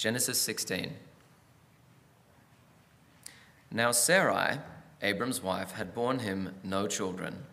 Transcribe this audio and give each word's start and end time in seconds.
Genesis 0.00 0.40
16. 0.40 0.94
Now 3.70 3.92
Sarai, 3.92 4.60
Abram's 5.02 5.42
wife, 5.42 5.72
had 5.72 5.94
borne 5.94 6.20
him 6.20 6.54
no 6.64 6.86
children, 6.86 7.44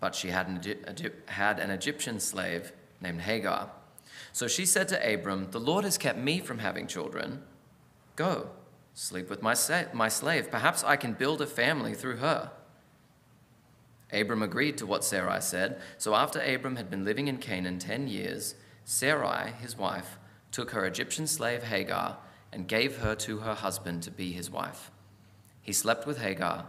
but 0.00 0.16
she 0.16 0.30
had 0.30 0.48
an, 0.48 1.12
had 1.26 1.60
an 1.60 1.70
Egyptian 1.70 2.18
slave 2.18 2.72
named 3.00 3.20
Hagar. 3.20 3.70
So 4.32 4.48
she 4.48 4.66
said 4.66 4.88
to 4.88 5.14
Abram, 5.14 5.52
The 5.52 5.60
Lord 5.60 5.84
has 5.84 5.96
kept 5.96 6.18
me 6.18 6.40
from 6.40 6.58
having 6.58 6.88
children. 6.88 7.44
Go, 8.16 8.48
sleep 8.94 9.30
with 9.30 9.40
my, 9.40 9.54
sa- 9.54 9.84
my 9.92 10.08
slave. 10.08 10.50
Perhaps 10.50 10.82
I 10.82 10.96
can 10.96 11.12
build 11.12 11.40
a 11.40 11.46
family 11.46 11.94
through 11.94 12.16
her. 12.16 12.50
Abram 14.12 14.42
agreed 14.42 14.76
to 14.78 14.86
what 14.86 15.04
Sarai 15.04 15.40
said. 15.40 15.80
So 15.98 16.16
after 16.16 16.40
Abram 16.40 16.74
had 16.74 16.90
been 16.90 17.04
living 17.04 17.28
in 17.28 17.36
Canaan 17.36 17.78
ten 17.78 18.08
years, 18.08 18.56
Sarai, 18.84 19.52
his 19.60 19.78
wife, 19.78 20.18
took 20.52 20.70
her 20.70 20.84
Egyptian 20.84 21.26
slave 21.26 21.64
Hagar 21.64 22.16
and 22.52 22.66
gave 22.66 22.98
her 22.98 23.14
to 23.14 23.38
her 23.38 23.54
husband 23.54 24.02
to 24.02 24.10
be 24.10 24.32
his 24.32 24.50
wife. 24.50 24.90
He 25.62 25.72
slept 25.72 26.06
with 26.06 26.20
Hagar, 26.20 26.66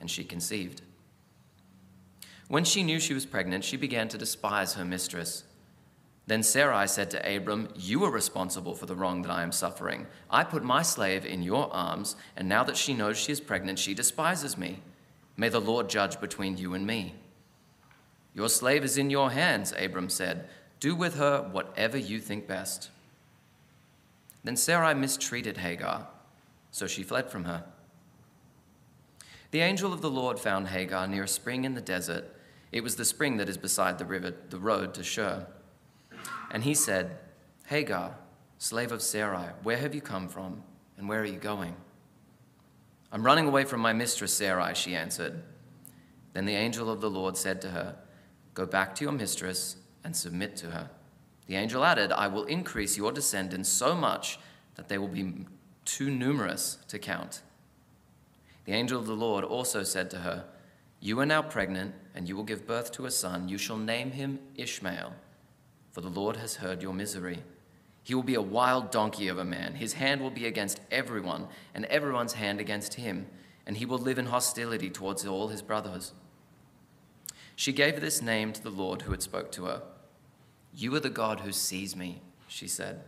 and 0.00 0.10
she 0.10 0.24
conceived. 0.24 0.82
When 2.48 2.64
she 2.64 2.82
knew 2.82 2.98
she 2.98 3.14
was 3.14 3.26
pregnant, 3.26 3.64
she 3.64 3.76
began 3.76 4.08
to 4.08 4.18
despise 4.18 4.74
her 4.74 4.84
mistress. 4.84 5.44
Then 6.26 6.42
Sarai 6.42 6.88
said 6.88 7.10
to 7.10 7.36
Abram, 7.36 7.68
You 7.76 8.04
are 8.04 8.10
responsible 8.10 8.74
for 8.74 8.86
the 8.86 8.94
wrong 8.96 9.22
that 9.22 9.30
I 9.30 9.42
am 9.42 9.52
suffering. 9.52 10.06
I 10.30 10.44
put 10.44 10.64
my 10.64 10.82
slave 10.82 11.24
in 11.24 11.42
your 11.42 11.72
arms, 11.72 12.16
and 12.36 12.48
now 12.48 12.64
that 12.64 12.76
she 12.76 12.94
knows 12.94 13.18
she 13.18 13.32
is 13.32 13.40
pregnant, 13.40 13.78
she 13.78 13.94
despises 13.94 14.58
me. 14.58 14.80
May 15.36 15.48
the 15.48 15.60
Lord 15.60 15.88
judge 15.88 16.20
between 16.20 16.56
you 16.56 16.74
and 16.74 16.86
me. 16.86 17.14
Your 18.34 18.48
slave 18.48 18.84
is 18.84 18.98
in 18.98 19.10
your 19.10 19.30
hands, 19.30 19.72
Abram 19.78 20.08
said. 20.08 20.48
Do 20.78 20.94
with 20.94 21.16
her 21.16 21.48
whatever 21.50 21.98
you 21.98 22.20
think 22.20 22.46
best. 22.46 22.90
Then 24.44 24.56
Sarai 24.56 24.94
mistreated 24.94 25.58
Hagar, 25.58 26.08
so 26.70 26.86
she 26.86 27.02
fled 27.02 27.30
from 27.30 27.44
her. 27.44 27.64
The 29.50 29.60
angel 29.60 29.92
of 29.92 30.00
the 30.00 30.10
Lord 30.10 30.38
found 30.38 30.68
Hagar 30.68 31.06
near 31.06 31.24
a 31.24 31.28
spring 31.28 31.64
in 31.64 31.74
the 31.74 31.80
desert. 31.80 32.24
It 32.72 32.82
was 32.82 32.96
the 32.96 33.04
spring 33.04 33.36
that 33.38 33.48
is 33.48 33.58
beside 33.58 33.98
the 33.98 34.04
river, 34.04 34.34
the 34.48 34.58
road 34.58 34.94
to 34.94 35.02
Shur. 35.02 35.46
And 36.50 36.62
he 36.62 36.74
said, 36.74 37.18
Hagar, 37.66 38.16
slave 38.58 38.92
of 38.92 39.02
Sarai, 39.02 39.48
where 39.62 39.76
have 39.76 39.94
you 39.94 40.00
come 40.00 40.28
from, 40.28 40.62
and 40.96 41.08
where 41.08 41.20
are 41.20 41.26
you 41.26 41.38
going? 41.38 41.74
I'm 43.12 43.24
running 43.24 43.48
away 43.48 43.64
from 43.64 43.80
my 43.80 43.92
mistress 43.92 44.32
Sarai, 44.32 44.74
she 44.74 44.94
answered. 44.94 45.42
Then 46.32 46.46
the 46.46 46.54
angel 46.54 46.88
of 46.88 47.00
the 47.00 47.10
Lord 47.10 47.36
said 47.36 47.60
to 47.62 47.70
her, 47.70 47.96
Go 48.54 48.66
back 48.66 48.94
to 48.96 49.04
your 49.04 49.12
mistress 49.12 49.76
and 50.04 50.14
submit 50.14 50.56
to 50.56 50.70
her. 50.70 50.90
The 51.50 51.56
angel 51.56 51.84
added, 51.84 52.12
I 52.12 52.28
will 52.28 52.44
increase 52.44 52.96
your 52.96 53.10
descendants 53.10 53.68
so 53.68 53.96
much 53.96 54.38
that 54.76 54.86
they 54.86 54.98
will 54.98 55.08
be 55.08 55.46
too 55.84 56.08
numerous 56.08 56.78
to 56.86 56.96
count. 56.96 57.42
The 58.66 58.72
angel 58.72 59.00
of 59.00 59.08
the 59.08 59.14
Lord 59.14 59.42
also 59.42 59.82
said 59.82 60.10
to 60.10 60.18
her, 60.18 60.44
You 61.00 61.18
are 61.18 61.26
now 61.26 61.42
pregnant, 61.42 61.96
and 62.14 62.28
you 62.28 62.36
will 62.36 62.44
give 62.44 62.68
birth 62.68 62.92
to 62.92 63.06
a 63.06 63.10
son. 63.10 63.48
You 63.48 63.58
shall 63.58 63.78
name 63.78 64.12
him 64.12 64.38
Ishmael, 64.54 65.12
for 65.90 66.00
the 66.00 66.08
Lord 66.08 66.36
has 66.36 66.54
heard 66.54 66.82
your 66.82 66.94
misery. 66.94 67.40
He 68.04 68.14
will 68.14 68.22
be 68.22 68.36
a 68.36 68.40
wild 68.40 68.92
donkey 68.92 69.26
of 69.26 69.38
a 69.38 69.44
man. 69.44 69.74
His 69.74 69.94
hand 69.94 70.20
will 70.20 70.30
be 70.30 70.46
against 70.46 70.78
everyone, 70.92 71.48
and 71.74 71.84
everyone's 71.86 72.34
hand 72.34 72.60
against 72.60 72.94
him, 72.94 73.26
and 73.66 73.76
he 73.76 73.86
will 73.86 73.98
live 73.98 74.20
in 74.20 74.26
hostility 74.26 74.88
towards 74.88 75.26
all 75.26 75.48
his 75.48 75.62
brothers. 75.62 76.12
She 77.56 77.72
gave 77.72 78.00
this 78.00 78.22
name 78.22 78.52
to 78.52 78.62
the 78.62 78.70
Lord 78.70 79.02
who 79.02 79.10
had 79.10 79.20
spoke 79.20 79.50
to 79.50 79.64
her. 79.64 79.82
You 80.74 80.94
are 80.94 81.00
the 81.00 81.10
God 81.10 81.40
who 81.40 81.52
sees 81.52 81.96
me, 81.96 82.22
she 82.46 82.68
said. 82.68 83.02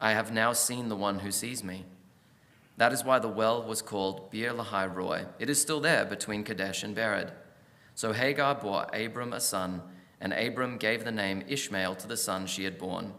I 0.00 0.12
have 0.12 0.32
now 0.32 0.52
seen 0.52 0.88
the 0.88 0.96
one 0.96 1.20
who 1.20 1.32
sees 1.32 1.64
me. 1.64 1.84
That 2.76 2.92
is 2.92 3.04
why 3.04 3.18
the 3.18 3.28
well 3.28 3.62
was 3.62 3.82
called 3.82 4.30
Beer 4.30 4.52
Lahai 4.52 4.86
Roi. 4.86 5.26
It 5.40 5.50
is 5.50 5.60
still 5.60 5.80
there 5.80 6.04
between 6.04 6.44
Kadesh 6.44 6.84
and 6.84 6.96
Bered. 6.96 7.32
So 7.96 8.12
Hagar 8.12 8.54
bore 8.54 8.86
Abram 8.94 9.32
a 9.32 9.40
son, 9.40 9.82
and 10.20 10.32
Abram 10.32 10.78
gave 10.78 11.04
the 11.04 11.10
name 11.10 11.42
Ishmael 11.48 11.96
to 11.96 12.06
the 12.06 12.16
son 12.16 12.46
she 12.46 12.62
had 12.62 12.78
borne. 12.78 13.12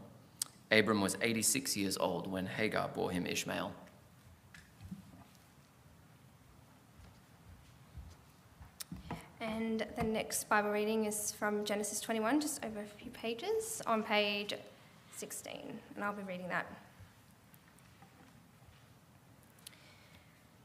Abram 0.71 1.01
was 1.01 1.17
86 1.21 1.75
years 1.75 1.97
old 1.97 2.31
when 2.31 2.45
Hagar 2.45 2.87
bore 2.87 3.11
him 3.11 3.25
Ishmael. 3.25 3.73
And 9.41 9.85
the 9.95 10.03
next 10.03 10.49
Bible 10.49 10.69
reading 10.69 11.05
is 11.05 11.31
from 11.31 11.63
Genesis 11.63 12.01
21, 12.01 12.41
just 12.41 12.65
over 12.65 12.81
a 12.81 12.85
few 12.85 13.09
pages, 13.11 13.81
on 13.87 14.03
page 14.03 14.53
16, 15.15 15.79
and 15.95 16.03
I'll 16.03 16.11
be 16.11 16.23
reading 16.23 16.49
that. 16.49 16.65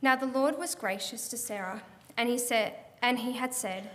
Now 0.03 0.17
the 0.17 0.27
Lord 0.27 0.59
was 0.59 0.75
gracious 0.75 1.29
to 1.29 1.37
Sarah, 1.37 1.83
and 2.17 2.29
he 2.29 2.37
said, 2.37 2.75
and 3.01 3.21
he 3.21 3.34
had 3.34 3.55
said, 3.55 3.91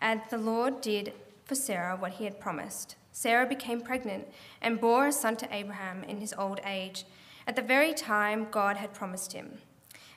and 0.00 0.20
the 0.30 0.38
Lord 0.38 0.80
did 0.80 1.12
for 1.44 1.56
Sarah 1.56 1.96
what 1.96 2.12
he 2.12 2.24
had 2.24 2.38
promised. 2.38 2.94
Sarah 3.10 3.46
became 3.46 3.80
pregnant 3.80 4.28
and 4.60 4.80
bore 4.80 5.08
a 5.08 5.12
son 5.12 5.36
to 5.36 5.54
Abraham 5.54 6.04
in 6.04 6.18
his 6.18 6.32
old 6.38 6.60
age, 6.64 7.04
at 7.48 7.56
the 7.56 7.62
very 7.62 7.92
time 7.92 8.46
God 8.50 8.76
had 8.76 8.94
promised 8.94 9.32
him. 9.32 9.58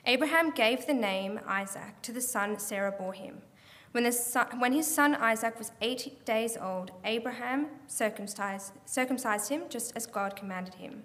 Abraham 0.06 0.50
gave 0.50 0.86
the 0.86 0.94
name 0.94 1.40
Isaac 1.48 2.00
to 2.02 2.12
the 2.12 2.20
son 2.20 2.60
Sarah 2.60 2.92
bore 2.92 3.12
him. 3.12 3.42
When, 3.96 4.12
son, 4.12 4.60
when 4.60 4.74
his 4.74 4.86
son 4.86 5.14
Isaac 5.14 5.56
was 5.56 5.72
eight 5.80 6.22
days 6.26 6.58
old, 6.60 6.90
Abraham 7.02 7.68
circumcised, 7.86 8.74
circumcised 8.84 9.48
him 9.48 9.62
just 9.70 9.96
as 9.96 10.04
God 10.04 10.36
commanded 10.36 10.74
him. 10.74 11.04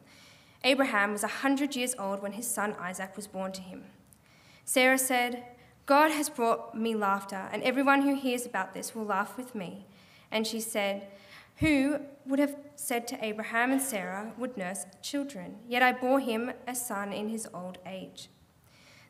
Abraham 0.65 1.13
was 1.13 1.23
a 1.23 1.39
hundred 1.39 1.73
years 1.73 1.95
old 1.97 2.21
when 2.21 2.33
his 2.33 2.45
son 2.45 2.75
Isaac 2.77 3.15
was 3.15 3.27
born 3.27 3.53
to 3.53 3.61
him. 3.61 3.85
Sarah 4.65 4.97
said, 4.97 5.45
God 5.85 6.11
has 6.11 6.29
brought 6.29 6.75
me 6.75 6.93
laughter, 6.93 7.47
and 7.53 7.63
everyone 7.63 8.01
who 8.01 8.13
hears 8.13 8.45
about 8.45 8.73
this 8.73 8.93
will 8.93 9.05
laugh 9.05 9.37
with 9.37 9.55
me. 9.55 9.85
And 10.29 10.45
she 10.45 10.59
said, 10.59 11.07
Who 11.59 12.01
would 12.25 12.39
have 12.39 12.57
said 12.75 13.07
to 13.07 13.25
Abraham 13.25 13.71
and 13.71 13.81
Sarah 13.81 14.33
would 14.37 14.57
nurse 14.57 14.85
children? 15.01 15.59
Yet 15.65 15.81
I 15.81 15.93
bore 15.93 16.19
him 16.19 16.51
a 16.67 16.75
son 16.75 17.13
in 17.13 17.29
his 17.29 17.47
old 17.53 17.77
age. 17.85 18.27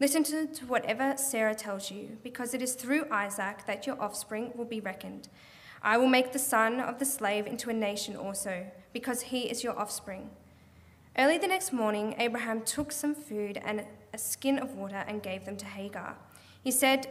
Listen 0.00 0.22
to, 0.22 0.46
whatever 0.66 1.16
Sarah 1.16 1.56
tells 1.56 1.90
you, 1.90 2.18
because 2.22 2.54
it 2.54 2.62
is 2.62 2.74
through 2.74 3.06
Isaac 3.10 3.66
that 3.66 3.84
your 3.84 4.00
offspring 4.00 4.52
will 4.54 4.64
be 4.64 4.80
reckoned. 4.80 5.28
I 5.82 5.96
will 5.96 6.08
make 6.08 6.32
the 6.32 6.38
son 6.38 6.78
of 6.78 7.00
the 7.00 7.04
slave 7.04 7.48
into 7.48 7.68
a 7.68 7.74
nation 7.74 8.14
also, 8.14 8.66
because 8.92 9.22
he 9.22 9.50
is 9.50 9.64
your 9.64 9.76
offspring. 9.76 10.30
Early 11.16 11.36
the 11.36 11.48
next 11.48 11.72
morning, 11.72 12.14
Abraham 12.18 12.62
took 12.62 12.92
some 12.92 13.12
food 13.12 13.60
and 13.64 13.84
a 14.14 14.18
skin 14.18 14.60
of 14.60 14.76
water 14.76 15.04
and 15.08 15.20
gave 15.20 15.44
them 15.44 15.56
to 15.56 15.66
Hagar. 15.66 16.16
He 16.62 16.70
said, 16.70 17.08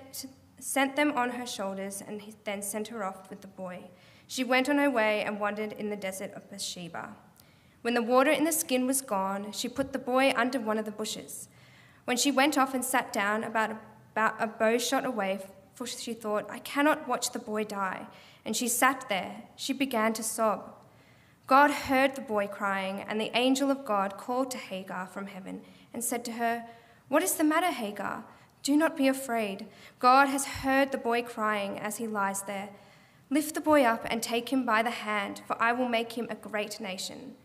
sent 0.60 0.96
them 0.96 1.12
on 1.12 1.32
her 1.32 1.46
shoulders 1.46 2.02
and 2.08 2.22
then 2.46 2.62
sent 2.62 2.88
her 2.88 3.04
off 3.04 3.30
with 3.30 3.42
the 3.42 3.48
boy. 3.48 3.90
She 4.28 4.46
went 4.46 4.70
on 4.70 4.78
her 4.78 4.90
way 4.90 5.24
and 5.24 5.42
wandered 5.42 5.74
in 5.74 5.90
the 5.90 5.98
desert 5.98 6.32
of 6.36 6.50
Beersheba. 6.50 7.10
When 7.82 7.94
the 7.94 8.02
water 8.02 8.32
in 8.32 8.46
the 8.46 8.52
skin 8.52 8.88
was 8.88 9.02
gone, 9.02 9.52
she 9.52 9.68
put 9.68 9.92
the 9.92 10.00
boy 10.00 10.34
under 10.38 10.60
one 10.60 10.78
of 10.78 10.86
the 10.86 10.92
bushes. 10.92 11.50
When 12.08 12.16
she 12.16 12.32
went 12.32 12.58
off 12.58 12.74
and 12.74 12.86
sat 12.86 13.12
down 13.12 13.44
about, 13.44 13.72
about 14.14 14.42
a 14.42 14.48
bow 14.48 14.78
shot 14.78 15.04
away, 15.04 15.46
for 15.76 15.86
she 15.86 16.14
thought, 16.14 16.50
I 16.50 16.60
cannot 16.60 17.06
watch 17.06 17.34
the 17.34 17.38
boy 17.38 17.66
die, 17.66 18.08
and 18.46 18.56
she 18.56 18.70
sat 18.70 19.10
there, 19.10 19.44
she 19.58 19.74
began 19.74 20.14
to 20.14 20.24
sob. 20.24 20.74
God 21.48 21.70
heard 21.70 22.16
the 22.16 22.22
boy 22.22 22.48
crying, 22.48 23.02
and 23.02 23.20
the 23.20 23.38
angel 23.38 23.70
of 23.70 23.84
God 23.84 24.16
called 24.16 24.50
to 24.52 24.58
Hagar 24.58 25.08
from 25.08 25.28
heaven 25.28 25.60
and 25.94 26.02
said 26.02 26.24
to 26.24 26.32
her, 26.32 26.64
What 27.10 27.24
is 27.24 27.34
the 27.34 27.44
matter, 27.44 27.72
Hagar? 27.72 28.24
Do 28.64 28.78
not 28.78 28.96
be 28.96 29.10
afraid. 29.10 29.66
God 30.00 30.30
has 30.30 30.46
heard 30.46 30.94
the 30.94 30.98
boy 30.98 31.24
crying 31.24 31.78
as 31.78 31.98
he 31.98 32.08
lies 32.08 32.44
there. 32.44 32.70
Lift 33.30 33.54
the 33.54 33.60
boy 33.60 33.84
up 33.84 34.08
and 34.10 34.24
take 34.24 34.48
him 34.54 34.66
by 34.66 34.82
the 34.82 34.92
hand, 34.92 35.42
for 35.46 35.62
I 35.62 35.74
will 35.74 35.90
make 35.90 36.14
him 36.14 36.28
a 36.30 36.36
great 36.36 36.80
nation. 36.80 37.36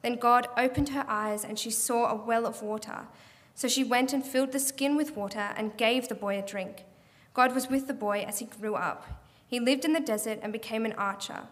Then 0.00 0.16
God 0.16 0.48
opened 0.56 0.88
her 0.88 1.04
eyes, 1.06 1.44
and 1.44 1.58
she 1.58 1.70
saw 1.70 2.10
a 2.10 2.14
well 2.14 2.46
of 2.46 2.62
water. 2.62 3.08
So 3.56 3.68
she 3.68 3.82
went 3.82 4.12
and 4.12 4.24
filled 4.24 4.52
the 4.52 4.60
skin 4.60 4.96
with 4.96 5.16
water 5.16 5.54
and 5.56 5.78
gave 5.78 6.08
the 6.08 6.14
boy 6.14 6.38
a 6.38 6.42
drink. 6.42 6.84
God 7.32 7.54
was 7.54 7.68
with 7.68 7.86
the 7.86 7.94
boy 7.94 8.22
as 8.28 8.38
he 8.38 8.44
grew 8.44 8.74
up. 8.74 9.24
He 9.48 9.58
lived 9.58 9.86
in 9.86 9.94
the 9.94 10.00
desert 10.00 10.40
and 10.42 10.52
became 10.52 10.84
an 10.84 10.92
archer. 10.92 11.44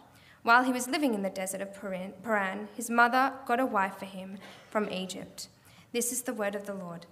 While 0.43 0.65
he 0.65 0.73
was 0.73 0.87
living 0.87 1.15
in 1.15 1.23
the 1.23 1.31
desert 1.31 1.63
of 1.63 1.73
Paran, 1.75 2.69
his 2.77 2.91
mother 2.91 3.33
got 3.47 3.59
a 3.59 3.65
wife 3.65 3.97
for 3.99 4.05
him 4.05 4.37
from 4.69 4.91
Egypt. 4.91 5.49
This 5.93 6.13
is 6.13 6.23
the 6.23 6.35
word 6.35 6.55
of 6.55 6.67
the 6.67 6.75
Lord. 6.75 7.07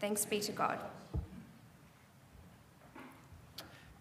Thanks 0.00 0.24
be 0.24 0.38
to 0.38 0.52
God. 0.52 0.78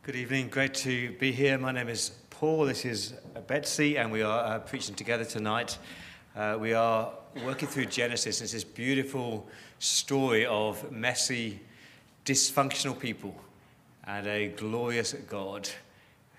Good 0.03 0.15
evening. 0.15 0.49
Great 0.49 0.75
to 0.75 1.13
be 1.13 1.31
here. 1.31 1.57
My 1.57 1.71
name 1.71 1.89
is 1.89 2.11
Paul. 2.29 2.65
This 2.65 2.85
is 2.85 3.15
Betsy, 3.47 3.97
and 3.97 4.11
we 4.11 4.21
are 4.21 4.45
uh, 4.45 4.59
preaching 4.59 4.93
together 4.93 5.25
tonight. 5.25 5.79
Uh, 6.35 6.57
we 6.59 6.73
are 6.73 7.13
working 7.45 7.65
through 7.65 7.85
Genesis. 7.85 8.41
It's 8.41 8.51
this 8.51 8.65
beautiful 8.65 9.47
story 9.79 10.45
of 10.45 10.91
messy, 10.91 11.61
dysfunctional 12.25 12.99
people 12.99 13.33
and 14.03 14.27
a 14.27 14.49
glorious 14.49 15.13
God 15.13 15.69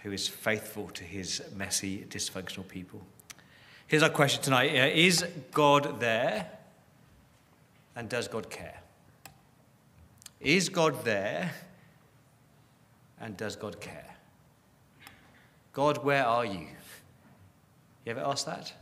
who 0.02 0.12
is 0.12 0.28
faithful 0.28 0.90
to 0.90 1.02
his 1.02 1.42
messy, 1.56 2.06
dysfunctional 2.10 2.68
people. 2.68 3.00
Here's 3.86 4.02
our 4.02 4.10
question 4.10 4.42
tonight 4.42 4.72
uh, 4.72 4.90
Is 4.92 5.24
God 5.52 5.98
there? 5.98 6.50
And 7.94 8.10
does 8.10 8.28
God 8.28 8.50
care? 8.50 8.82
Is 10.40 10.68
God 10.68 11.06
there? 11.06 11.54
And 13.18 13.34
does 13.34 13.56
God 13.56 13.80
care? 13.80 14.14
God, 15.72 16.04
where 16.04 16.26
are 16.26 16.44
you? 16.44 16.66
You 18.04 18.12
ever 18.12 18.20
asked 18.20 18.44
that? 18.44 18.74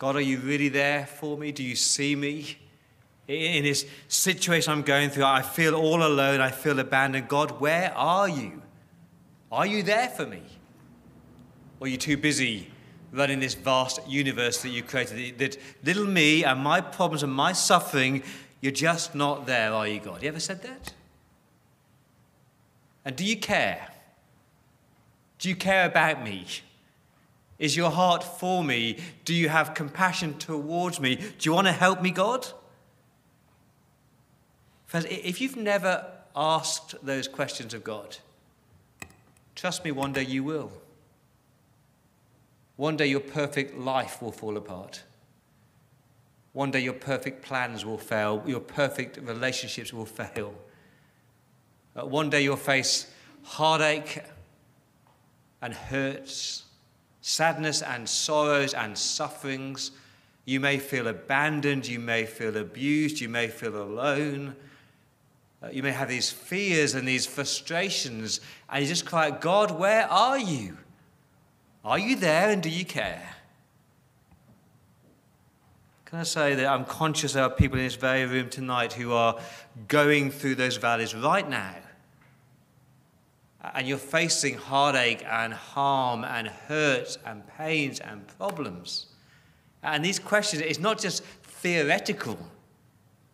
God, 0.00 0.16
are 0.16 0.22
you 0.22 0.38
really 0.38 0.70
there 0.70 1.04
for 1.04 1.36
me? 1.36 1.52
Do 1.52 1.62
you 1.62 1.76
see 1.76 2.16
me? 2.16 2.56
In 3.28 3.64
this 3.64 3.84
situation 4.08 4.72
I'm 4.72 4.80
going 4.80 5.10
through, 5.10 5.24
I 5.24 5.42
feel 5.42 5.74
all 5.74 6.02
alone. 6.02 6.40
I 6.40 6.50
feel 6.50 6.80
abandoned. 6.80 7.28
God, 7.28 7.60
where 7.60 7.92
are 7.94 8.26
you? 8.26 8.62
Are 9.52 9.66
you 9.66 9.82
there 9.82 10.08
for 10.08 10.24
me? 10.24 10.42
Or 11.78 11.86
are 11.86 11.90
you 11.90 11.98
too 11.98 12.16
busy 12.16 12.70
running 13.12 13.40
this 13.40 13.52
vast 13.52 14.00
universe 14.08 14.62
that 14.62 14.70
you 14.70 14.82
created? 14.82 15.36
That 15.38 15.58
little 15.84 16.06
me 16.06 16.44
and 16.44 16.60
my 16.60 16.80
problems 16.80 17.22
and 17.22 17.32
my 17.32 17.52
suffering, 17.52 18.22
you're 18.62 18.72
just 18.72 19.14
not 19.14 19.44
there, 19.44 19.70
are 19.74 19.86
you, 19.86 20.00
God? 20.00 20.22
You 20.22 20.28
ever 20.30 20.40
said 20.40 20.62
that? 20.62 20.94
And 23.04 23.16
do 23.16 23.24
you 23.26 23.36
care? 23.36 23.88
Do 25.38 25.50
you 25.50 25.56
care 25.56 25.84
about 25.84 26.24
me? 26.24 26.46
Is 27.60 27.76
your 27.76 27.90
heart 27.90 28.24
for 28.24 28.64
me? 28.64 28.96
Do 29.24 29.34
you 29.34 29.50
have 29.50 29.74
compassion 29.74 30.38
towards 30.38 30.98
me? 30.98 31.16
Do 31.16 31.24
you 31.42 31.52
want 31.52 31.66
to 31.66 31.72
help 31.72 32.02
me, 32.02 32.10
God? 32.10 32.48
Friends, 34.86 35.06
if 35.08 35.40
you've 35.40 35.58
never 35.58 36.10
asked 36.34 36.94
those 37.04 37.28
questions 37.28 37.74
of 37.74 37.84
God, 37.84 38.16
trust 39.54 39.84
me, 39.84 39.92
one 39.92 40.12
day 40.12 40.24
you 40.24 40.42
will. 40.42 40.72
One 42.76 42.96
day 42.96 43.06
your 43.06 43.20
perfect 43.20 43.76
life 43.76 44.22
will 44.22 44.32
fall 44.32 44.56
apart. 44.56 45.02
One 46.54 46.70
day 46.70 46.80
your 46.80 46.94
perfect 46.94 47.42
plans 47.42 47.84
will 47.84 47.98
fail. 47.98 48.42
Your 48.46 48.60
perfect 48.60 49.18
relationships 49.18 49.92
will 49.92 50.06
fail. 50.06 50.54
One 51.92 52.30
day 52.30 52.42
you'll 52.42 52.56
face 52.56 53.12
heartache 53.42 54.22
and 55.60 55.74
hurts, 55.74 56.64
sadness 57.30 57.80
and 57.80 58.08
sorrows 58.08 58.74
and 58.74 58.98
sufferings. 58.98 59.92
You 60.44 60.58
may 60.58 60.78
feel 60.78 61.06
abandoned, 61.06 61.86
you 61.86 62.00
may 62.00 62.26
feel 62.26 62.56
abused, 62.56 63.20
you 63.20 63.28
may 63.28 63.46
feel 63.46 63.80
alone. 63.80 64.56
Uh, 65.62 65.68
you 65.70 65.82
may 65.82 65.92
have 65.92 66.08
these 66.08 66.30
fears 66.30 66.94
and 66.94 67.06
these 67.06 67.26
frustrations, 67.26 68.40
and 68.68 68.82
you 68.82 68.88
just 68.88 69.06
cry 69.06 69.28
out, 69.28 69.40
God, 69.40 69.70
where 69.70 70.10
are 70.10 70.38
you? 70.38 70.76
Are 71.84 71.98
you 71.98 72.16
there 72.16 72.50
and 72.50 72.62
do 72.62 72.68
you 72.68 72.84
care? 72.84 73.36
Can 76.06 76.18
I 76.18 76.24
say 76.24 76.54
that 76.56 76.66
I'm 76.66 76.84
conscious 76.84 77.34
there 77.34 77.44
are 77.44 77.50
people 77.50 77.78
in 77.78 77.84
this 77.84 77.94
very 77.94 78.24
room 78.26 78.48
tonight 78.48 78.94
who 78.94 79.12
are 79.12 79.38
going 79.86 80.32
through 80.32 80.56
those 80.56 80.76
valleys 80.78 81.14
right 81.14 81.48
now? 81.48 81.76
Uh, 83.62 83.70
and 83.74 83.86
you're 83.86 83.98
facing 83.98 84.56
heartache 84.56 85.24
and 85.28 85.52
harm 85.52 86.24
and 86.24 86.48
hurt 86.48 87.18
and 87.26 87.46
pains 87.46 88.00
and 88.00 88.26
problems. 88.38 89.06
Uh, 89.82 89.88
and 89.88 90.04
these 90.04 90.18
questions, 90.18 90.62
it's 90.62 90.78
not 90.78 90.98
just 90.98 91.22
theoretical, 91.42 92.38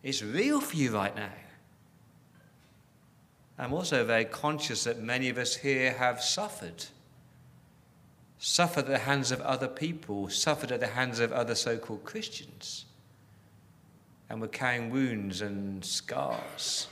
it's 0.03 0.21
real 0.21 0.61
for 0.61 0.75
you 0.75 0.93
right 0.93 1.15
now. 1.15 1.29
I'm 3.59 3.73
also 3.73 4.05
very 4.05 4.25
conscious 4.25 4.83
that 4.83 4.99
many 4.99 5.29
of 5.29 5.37
us 5.37 5.55
here 5.55 5.93
have 5.93 6.21
suffered. 6.21 6.85
Suffered 8.37 8.85
at 8.85 8.87
the 8.87 8.97
hands 8.99 9.31
of 9.31 9.41
other 9.41 9.67
people, 9.67 10.29
suffered 10.29 10.71
at 10.71 10.79
the 10.79 10.87
hands 10.87 11.19
of 11.19 11.31
other 11.31 11.55
so 11.55 11.77
called 11.77 12.03
Christians. 12.03 12.85
And 14.29 14.39
we're 14.39 14.47
carrying 14.47 14.91
wounds 14.91 15.41
and 15.41 15.83
scars. 15.83 16.87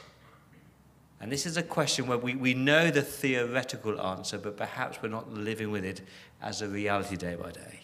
And 1.22 1.32
this 1.32 1.46
is 1.46 1.58
a 1.58 1.64
question 1.64 2.08
where 2.08 2.18
we, 2.18 2.36
we 2.36 2.54
know 2.54 2.92
the 2.92 3.02
theoretical 3.02 4.00
answer, 4.02 4.38
but 4.38 4.58
perhaps 4.58 5.02
we're 5.02 5.10
not 5.10 5.32
living 5.34 5.72
with 5.72 5.86
it 5.86 6.02
as 6.42 6.62
a 6.62 6.68
reality 6.68 7.16
day 7.16 7.36
by 7.36 7.52
day. 7.52 7.80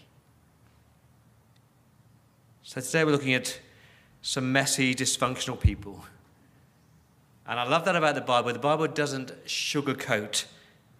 So 2.63 2.81
today 2.81 3.04
we're 3.04 3.12
looking 3.12 3.33
at 3.33 3.60
some 4.22 4.51
messy, 4.51 4.94
dysfunctional 4.94 5.60
people. 5.60 6.04
And 7.48 7.60
I 7.60 7.68
love 7.68 7.86
that 7.86 7.95
about 7.95 8.16
the 8.16 8.22
Bible. 8.22 8.54
The 8.54 8.60
Bible 8.60 8.88
doesn't 8.88 9.31
sugarcoat 9.45 10.45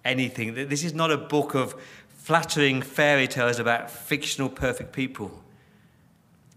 anything. 0.04 0.54
This 0.54 0.83
is 0.83 0.94
not 0.94 1.12
a 1.12 1.18
book 1.18 1.54
of 1.54 1.75
flattering 2.10 2.81
fairy 2.81 3.28
tales 3.28 3.60
about 3.60 3.92
fictional, 3.92 4.50
perfect 4.50 4.94
people. 4.94 5.44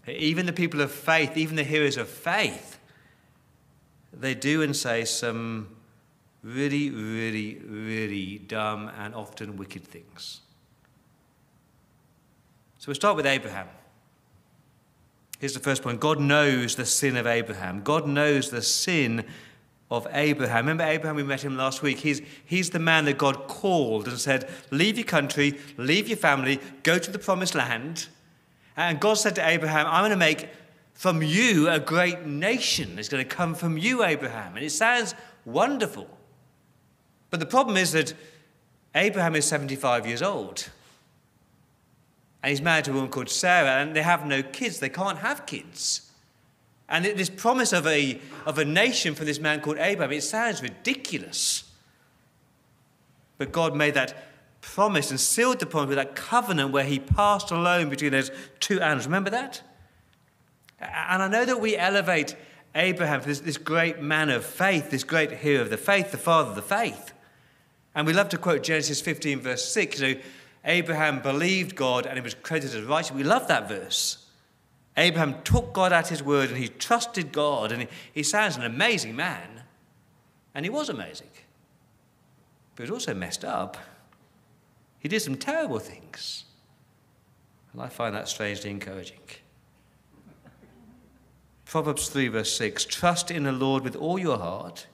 Even 0.07 0.45
the 0.45 0.53
people 0.53 0.81
of 0.81 0.91
faith, 0.91 1.37
even 1.37 1.55
the 1.55 1.63
heroes 1.63 1.97
of 1.97 2.07
faith, 2.07 2.74
they 4.21 4.33
do 4.33 4.61
and 4.61 4.75
say 4.75 5.05
some 5.05 5.75
really, 6.43 6.89
really, 6.91 7.55
really 7.65 8.37
dumb 8.37 8.91
and 8.97 9.15
often 9.15 9.57
wicked 9.57 9.83
things. 9.83 10.41
So 12.77 12.89
we'll 12.89 12.95
start 12.95 13.15
with 13.15 13.25
Abraham. 13.25 13.67
Here's 15.39 15.53
the 15.53 15.59
first 15.59 15.81
point 15.81 15.99
God 15.99 16.19
knows 16.19 16.75
the 16.75 16.85
sin 16.85 17.17
of 17.17 17.27
Abraham. 17.27 17.81
God 17.81 18.07
knows 18.07 18.49
the 18.49 18.61
sin 18.61 19.25
of 19.91 20.07
Abraham. 20.11 20.65
Remember 20.65 20.83
Abraham, 20.83 21.15
we 21.15 21.23
met 21.23 21.43
him 21.43 21.57
last 21.57 21.81
week. 21.81 21.99
He's, 21.99 22.21
he's 22.45 22.69
the 22.69 22.79
man 22.79 23.05
that 23.05 23.17
God 23.17 23.47
called 23.47 24.07
and 24.07 24.19
said, 24.19 24.49
Leave 24.71 24.97
your 24.97 25.05
country, 25.05 25.59
leave 25.77 26.07
your 26.07 26.17
family, 26.17 26.59
go 26.83 26.97
to 26.97 27.11
the 27.11 27.19
promised 27.19 27.55
land. 27.55 28.07
And 28.77 28.99
God 28.99 29.15
said 29.15 29.35
to 29.35 29.47
Abraham, 29.47 29.87
I'm 29.87 30.01
going 30.01 30.11
to 30.11 30.17
make 30.17 30.49
from 30.95 31.21
you 31.21 31.69
a 31.69 31.79
great 31.79 32.25
nation. 32.25 32.97
is 32.97 33.09
going 33.09 33.23
to 33.23 33.35
come 33.35 33.53
from 33.53 33.77
you, 33.77 34.03
Abraham. 34.03 34.55
And 34.55 34.65
it 34.65 34.71
sounds 34.71 35.13
wonderful. 35.43 36.07
But 37.29 37.39
the 37.39 37.45
problem 37.45 37.77
is 37.77 37.91
that 37.91 38.13
Abraham 38.95 39.35
is 39.35 39.45
75 39.45 40.07
years 40.07 40.21
old. 40.21 40.69
And 42.41 42.49
he's 42.49 42.61
married 42.61 42.85
to 42.85 42.91
a 42.91 42.93
woman 42.93 43.09
called 43.09 43.29
Sarah, 43.29 43.81
and 43.81 43.95
they 43.95 44.03
have 44.03 44.25
no 44.25 44.41
kids. 44.41 44.79
They 44.79 44.89
can't 44.89 45.17
have 45.17 45.45
kids. 45.45 46.09
And 46.87 47.03
this 47.03 47.29
promise 47.29 47.73
of 47.73 47.85
a, 47.87 48.21
of 48.45 48.57
a 48.57 48.65
nation 48.65 49.15
for 49.15 49.25
this 49.25 49.39
man 49.39 49.59
called 49.59 49.77
Abraham, 49.79 50.13
it 50.13 50.21
sounds 50.21 50.61
ridiculous. 50.61 51.63
But 53.37 53.51
God 53.51 53.75
made 53.75 53.95
that 53.95 54.15
promise 54.61 55.09
and 55.09 55.19
sealed 55.19 55.59
the 55.59 55.65
promise 55.65 55.89
with 55.89 55.97
that 55.97 56.15
covenant 56.15 56.71
where 56.71 56.83
he 56.83 56.99
passed 56.99 57.51
alone 57.51 57.89
between 57.89 58.11
those 58.11 58.31
two 58.59 58.79
animals. 58.79 59.07
Remember 59.07 59.31
that? 59.31 59.61
And 61.09 61.23
I 61.23 61.27
know 61.27 61.45
that 61.45 61.59
we 61.59 61.77
elevate 61.77 62.35
Abraham, 62.75 63.21
this, 63.23 63.39
this 63.39 63.57
great 63.57 64.01
man 64.01 64.29
of 64.29 64.45
faith, 64.45 64.89
this 64.89 65.03
great 65.03 65.31
hero 65.31 65.61
of 65.61 65.69
the 65.69 65.77
faith, 65.77 66.11
the 66.11 66.17
father 66.17 66.49
of 66.49 66.55
the 66.55 66.61
faith. 66.61 67.13
And 67.95 68.05
we 68.05 68.13
love 68.13 68.29
to 68.29 68.37
quote 68.37 68.63
Genesis 68.63 68.99
15, 68.99 69.39
verse 69.39 69.65
6. 69.71 69.99
You 70.01 70.15
know, 70.15 70.21
Abraham 70.65 71.21
believed 71.21 71.75
God 71.75 72.05
and 72.05 72.17
he 72.17 72.21
was 72.21 72.33
credited 72.33 72.81
as 72.81 72.85
righteous. 72.85 73.11
We 73.11 73.23
love 73.23 73.47
that 73.47 73.69
verse. 73.69 74.25
Abraham 74.97 75.41
took 75.43 75.73
God 75.73 75.93
at 75.93 76.09
his 76.09 76.21
word 76.21 76.49
and 76.49 76.57
he 76.57 76.67
trusted 76.67 77.31
God. 77.31 77.71
And 77.71 77.83
he, 77.83 77.87
he 78.13 78.23
sounds 78.23 78.57
an 78.57 78.63
amazing 78.63 79.15
man. 79.15 79.63
And 80.53 80.65
he 80.65 80.69
was 80.69 80.89
amazing. 80.89 81.29
But 82.75 82.85
he 82.85 82.91
was 82.91 83.07
also 83.07 83.13
messed 83.13 83.45
up. 83.45 83.77
He 84.99 85.07
did 85.07 85.21
some 85.21 85.37
terrible 85.37 85.79
things. 85.79 86.45
And 87.71 87.81
I 87.81 87.87
find 87.87 88.15
that 88.15 88.27
strangely 88.27 88.69
encouraging. 88.71 89.19
Proverbs 91.75 92.07
3, 92.07 92.29
verse 92.29 92.55
6 92.55 92.85
Trust 92.85 93.29
in 93.29 93.43
the 93.43 93.51
Lord 93.51 93.83
with 93.83 93.97
all 93.97 94.17
your 94.17 94.37
heart 94.37 94.87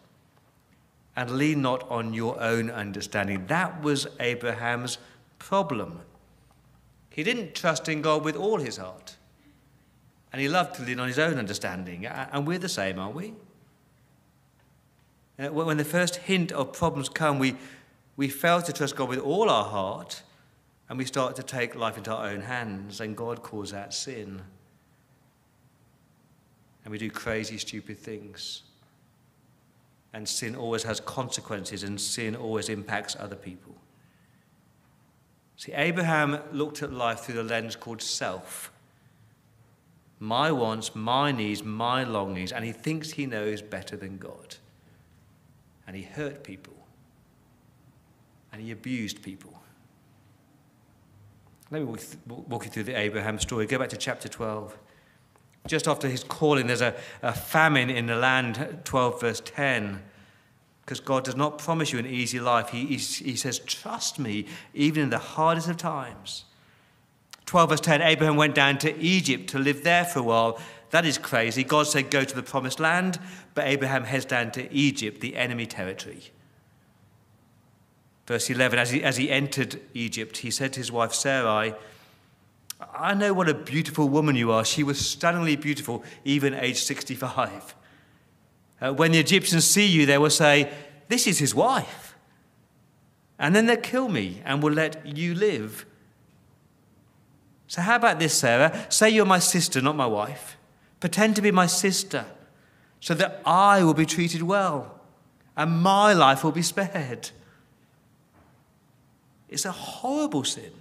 and 1.16 1.30
lean 1.30 1.62
not 1.62 1.88
on 1.92 2.12
your 2.12 2.42
own 2.42 2.72
understanding. 2.72 3.46
That 3.46 3.84
was 3.84 4.08
Abraham's 4.20 4.98
problem. 5.38 6.00
He 7.12 7.22
didn't 7.22 7.54
trust 7.54 7.88
in 7.88 8.02
God 8.02 8.26
with 8.26 8.36
all 8.36 8.58
his 8.58 8.78
heart. 8.78 9.18
And 10.34 10.42
he 10.42 10.50
loved 10.50 10.74
to 10.78 10.82
lean 10.82 11.00
on 11.00 11.08
his 11.08 11.20
own 11.20 11.38
understanding. 11.38 12.08
And 12.08 12.48
we're 12.48 12.58
the 12.58 12.68
same, 12.68 12.98
aren't 12.98 13.14
we? 13.14 13.36
Uh, 15.38 15.50
when 15.50 15.78
the 15.78 15.86
first 15.86 16.16
hint 16.16 16.52
of 16.52 16.74
problems 16.74 17.10
come, 17.10 17.38
we, 17.38 17.58
we 18.18 18.28
fail 18.28 18.60
to 18.60 18.74
trust 18.74 18.96
God 18.96 19.08
with 19.08 19.20
all 19.20 19.52
our 19.52 19.66
heart 19.66 20.24
and 20.90 20.98
we 20.98 21.06
start 21.06 21.36
to 21.36 21.44
take 21.44 21.76
life 21.76 21.96
into 21.96 22.12
our 22.12 22.30
own 22.30 22.42
hands, 22.42 23.02
and 23.02 23.16
God 23.16 23.44
calls 23.44 23.70
that 23.70 23.94
sin. 23.94 24.42
And 26.84 26.92
we 26.92 26.98
do 26.98 27.10
crazy, 27.10 27.58
stupid 27.58 27.98
things. 27.98 28.64
And 30.14 30.28
sin 30.28 30.56
always 30.56 30.84
has 30.84 31.00
consequences, 31.00 31.84
and 31.84 32.00
sin 32.00 32.36
always 32.36 32.70
impacts 32.70 33.16
other 33.20 33.36
people. 33.36 33.76
See, 35.56 35.74
Abraham 35.74 36.40
looked 36.52 36.82
at 36.82 36.92
life 36.92 37.20
through 37.20 37.36
the 37.36 37.44
lens 37.44 37.76
called 37.76 38.02
self 38.02 38.72
my 40.22 40.52
wants, 40.52 40.94
my 40.94 41.32
needs, 41.32 41.64
my 41.64 42.04
longings, 42.04 42.52
and 42.52 42.64
he 42.64 42.72
thinks 42.72 43.10
he 43.10 43.26
knows 43.26 43.60
better 43.60 43.98
than 43.98 44.20
God. 44.20 44.56
And 45.88 45.96
he 45.96 46.04
hurt 46.04 46.44
people, 46.44 46.76
and 48.54 48.62
he 48.62 48.70
abused 48.70 49.24
people. 49.24 49.60
Let 51.72 51.82
me 51.82 51.98
walk 52.28 52.66
you 52.66 52.72
through 52.72 52.84
the 52.84 52.98
Abraham 52.98 53.40
story. 53.40 53.66
Go 53.66 53.80
back 53.80 53.90
to 53.90 53.98
chapter 53.98 54.30
12. 54.30 54.78
Just 55.68 55.88
after 55.88 56.08
his 56.08 56.24
calling, 56.24 56.68
there's 56.68 56.82
a, 56.82 56.96
a 57.22 57.34
famine 57.34 57.90
in 57.90 58.08
the 58.08 58.16
land, 58.16 58.80
12 58.84 59.22
verse 59.22 59.42
10 59.44 60.02
because 60.92 61.00
God 61.00 61.24
does 61.24 61.38
not 61.38 61.58
promise 61.58 61.94
you 61.94 62.00
an 62.00 62.06
easy 62.06 62.38
life. 62.40 62.70
He, 62.70 62.86
he, 62.86 62.98
he, 62.98 63.36
says, 63.38 63.60
Trust 63.60 64.20
me, 64.20 64.46
even 64.74 65.04
in 65.04 65.10
the 65.10 65.20
hardest 65.20 65.70
of 65.70 65.78
times. 65.78 66.44
12 67.46 67.70
verse 67.70 67.80
10 67.80 68.02
Abraham 68.02 68.36
went 68.36 68.56
down 68.56 68.78
to 68.80 68.98
Egypt 69.00 69.50
to 69.52 69.58
live 69.58 69.86
there 69.86 70.04
for 70.04 70.20
a 70.20 70.24
while. 70.24 70.60
That 70.90 71.06
is 71.06 71.18
crazy. 71.18 71.64
God 71.64 71.88
said, 71.88 72.12
Go 72.12 72.26
to 72.26 72.36
the 72.36 72.44
promised 72.44 72.82
land, 72.82 73.20
but 73.54 73.68
Abraham 73.68 74.04
heads 74.04 74.26
down 74.26 74.52
to 74.52 74.70
Egypt, 74.74 75.22
the 75.22 75.38
enemy 75.38 75.66
territory. 75.66 76.32
Verse 78.28 78.50
11 78.50 78.78
As 78.78 78.90
he, 78.90 79.02
as 79.02 79.16
he 79.16 79.32
entered 79.32 79.80
Egypt, 79.94 80.40
he 80.40 80.52
said 80.52 80.74
to 80.74 80.80
his 80.82 80.92
wife 80.92 81.14
Sarai, 81.14 81.74
I 82.94 83.14
know 83.14 83.34
what 83.34 83.48
a 83.48 83.54
beautiful 83.54 84.10
woman 84.10 84.36
you 84.36 84.52
are. 84.52 84.66
She 84.66 84.84
was 84.84 85.00
stunningly 85.00 85.56
beautiful, 85.56 86.04
even 86.26 86.54
aged 86.54 86.80
65. 86.80 87.76
Uh, 88.82 88.94
when 88.94 89.12
the 89.12 89.20
Egyptians 89.20 89.66
see 89.66 89.86
you, 89.86 90.06
they 90.06 90.18
will 90.18 90.30
say, 90.30 90.72
This 91.08 91.28
is 91.28 91.40
his 91.40 91.54
wife. 91.54 92.16
And 93.38 93.56
then 93.56 93.66
they'll 93.66 93.78
kill 93.78 94.10
me 94.10 94.42
and 94.46 94.62
will 94.62 94.74
let 94.74 95.06
you 95.06 95.34
live. 95.34 95.86
So, 97.68 97.82
how 97.82 97.96
about 97.96 98.20
this, 98.20 98.34
Sarah? 98.34 98.86
Say 98.90 99.10
you're 99.10 99.26
my 99.26 99.40
sister, 99.40 99.82
not 99.82 99.96
my 99.96 100.06
wife. 100.06 100.58
Pretend 101.00 101.36
to 101.38 101.42
be 101.42 101.52
my 101.52 101.68
sister 101.68 102.26
so 103.00 103.14
that 103.16 103.42
I 103.46 103.84
will 103.84 103.94
be 103.94 104.06
treated 104.06 104.44
well 104.44 105.00
and 105.58 105.82
my 105.82 106.14
life 106.14 106.44
will 106.44 106.52
be 106.52 106.62
spared. 106.62 107.32
It's 109.50 109.66
a 109.66 109.72
horrible 109.72 110.44
sin. 110.44 110.72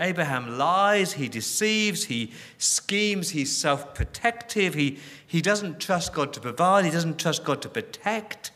Abraham 0.00 0.56
lies, 0.56 1.12
he 1.12 1.28
deceives, 1.28 2.04
he 2.04 2.32
schemes, 2.56 3.30
he's 3.30 3.54
self 3.54 3.94
protective, 3.94 4.72
he, 4.72 4.98
he 5.26 5.42
doesn't 5.42 5.78
trust 5.78 6.14
God 6.14 6.32
to 6.32 6.40
provide, 6.40 6.86
he 6.86 6.90
doesn't 6.90 7.18
trust 7.18 7.44
God 7.44 7.60
to 7.62 7.68
protect. 7.68 8.50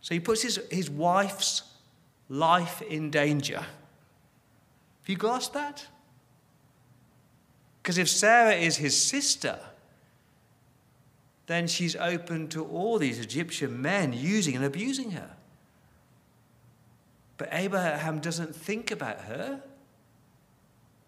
So 0.00 0.14
he 0.14 0.20
puts 0.20 0.42
his, 0.42 0.60
his 0.70 0.90
wife's 0.90 1.62
life 2.28 2.82
in 2.82 3.10
danger. 3.10 3.58
Have 3.60 3.66
you 5.06 5.16
grasped 5.16 5.54
that? 5.54 5.86
Because 7.80 7.96
if 7.96 8.08
Sarah 8.08 8.54
is 8.54 8.76
his 8.76 9.00
sister, 9.00 9.58
then 11.46 11.68
she's 11.68 11.94
open 11.96 12.48
to 12.48 12.64
all 12.64 12.98
these 12.98 13.20
Egyptian 13.20 13.80
men 13.80 14.12
using 14.12 14.56
and 14.56 14.64
abusing 14.64 15.12
her. 15.12 15.37
But 17.38 17.48
Abraham 17.52 18.18
doesn't 18.18 18.54
think 18.54 18.90
about 18.90 19.22
her. 19.22 19.62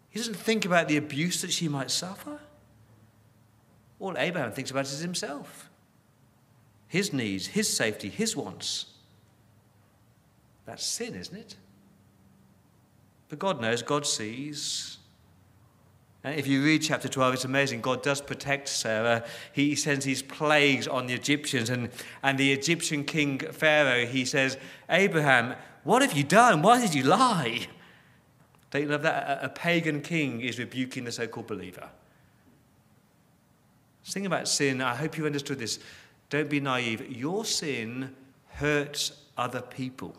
He 0.08 0.18
doesn't 0.18 0.36
think 0.36 0.64
about 0.64 0.88
the 0.88 0.96
abuse 0.96 1.42
that 1.42 1.52
she 1.52 1.68
might 1.68 1.90
suffer. 1.90 2.38
All 3.98 4.16
Abraham 4.16 4.52
thinks 4.52 4.70
about 4.70 4.86
is 4.86 5.00
himself, 5.00 5.68
his 6.88 7.12
needs, 7.12 7.48
his 7.48 7.68
safety, 7.68 8.08
his 8.08 8.34
wants. 8.34 8.86
That's 10.64 10.84
sin, 10.84 11.14
isn't 11.14 11.36
it? 11.36 11.56
But 13.28 13.38
God 13.38 13.60
knows, 13.60 13.82
God 13.82 14.06
sees. 14.06 14.98
And 16.22 16.38
if 16.38 16.46
you 16.46 16.62
read 16.62 16.82
chapter 16.82 17.08
12, 17.08 17.34
it's 17.34 17.44
amazing. 17.44 17.80
God 17.80 18.02
does 18.02 18.20
protect 18.20 18.68
Sarah. 18.68 19.24
He 19.52 19.74
sends 19.74 20.04
these 20.04 20.22
plagues 20.22 20.86
on 20.86 21.06
the 21.06 21.14
Egyptians. 21.14 21.70
And, 21.70 21.90
and 22.22 22.38
the 22.38 22.52
Egyptian 22.52 23.04
king 23.04 23.38
Pharaoh, 23.38 24.06
he 24.06 24.24
says, 24.24 24.58
Abraham, 24.88 25.54
what 25.84 26.02
have 26.02 26.12
you 26.12 26.24
done? 26.24 26.62
Why 26.62 26.80
did 26.80 26.94
you 26.94 27.04
lie? 27.04 27.66
Don't 28.70 28.82
you 28.82 28.88
love 28.88 29.02
that? 29.02 29.40
A, 29.42 29.48
pagan 29.48 30.00
king 30.00 30.40
is 30.40 30.58
rebuking 30.58 31.04
the 31.04 31.12
so 31.12 31.26
called 31.26 31.46
believer. 31.46 31.88
Thing 34.04 34.26
about 34.26 34.48
sin, 34.48 34.80
I 34.80 34.96
hope 34.96 35.16
you 35.16 35.26
understood 35.26 35.58
this. 35.58 35.78
Don't 36.30 36.50
be 36.50 36.60
naive. 36.60 37.16
Your 37.16 37.44
sin 37.44 38.14
hurts 38.48 39.12
other 39.36 39.60
people 39.60 40.16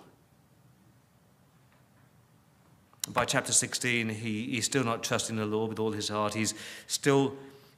by 3.09 3.25
chapter 3.25 3.51
16, 3.51 4.09
he, 4.09 4.47
he's 4.51 4.65
still 4.65 4.83
not 4.83 5.03
trusting 5.03 5.35
the 5.35 5.45
Lord 5.45 5.69
with 5.69 5.79
all 5.79 5.91
his 5.91 6.09
heart. 6.09 6.33
He's 6.33 6.53
still 6.87 7.35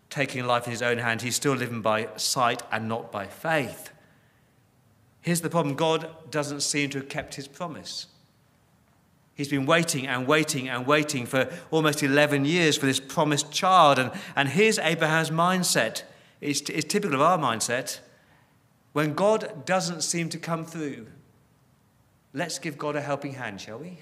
taking 0.09 0.45
life 0.45 0.65
in 0.65 0.71
his 0.71 0.81
own 0.81 0.97
hand. 0.97 1.21
He's 1.21 1.35
still 1.35 1.53
living 1.53 1.81
by 1.81 2.09
sight 2.17 2.61
and 2.71 2.87
not 2.87 3.11
by 3.11 3.27
faith. 3.27 3.91
Here's 5.23 5.41
the 5.41 5.49
problem 5.49 5.75
God 5.75 6.29
doesn't 6.29 6.61
seem 6.61 6.89
to 6.91 6.99
have 6.99 7.09
kept 7.09 7.35
his 7.35 7.47
promise. 7.47 8.07
He's 9.35 9.47
been 9.47 9.65
waiting 9.65 10.05
and 10.05 10.27
waiting 10.27 10.69
and 10.69 10.85
waiting 10.85 11.25
for 11.25 11.49
almost 11.71 12.03
11 12.03 12.45
years 12.45 12.77
for 12.77 12.85
this 12.85 12.99
promised 12.99 13.51
child. 13.51 13.97
And, 13.97 14.11
and 14.35 14.49
here's 14.49 14.77
Abraham's 14.77 15.31
mindset. 15.31 16.03
It's, 16.39 16.61
it's 16.69 16.85
typical 16.85 17.15
of 17.15 17.21
our 17.21 17.37
mindset. 17.37 17.99
When 18.91 19.15
God 19.15 19.65
doesn't 19.65 20.01
seem 20.01 20.29
to 20.29 20.37
come 20.37 20.65
through, 20.65 21.07
let's 22.33 22.59
give 22.59 22.77
God 22.77 22.95
a 22.95 23.01
helping 23.01 23.33
hand, 23.33 23.61
shall 23.61 23.79
we? 23.79 23.97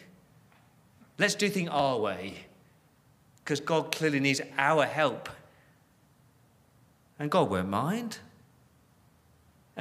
Let's 1.18 1.36
do 1.36 1.50
things 1.50 1.70
our 1.70 2.00
way 2.00 2.34
because 3.44 3.60
God 3.60 3.92
clearly 3.92 4.20
needs 4.20 4.42
our 4.58 4.86
help. 4.86 5.30
And 7.20 7.30
God 7.30 7.50
won't 7.50 7.70
mind. 7.70 8.18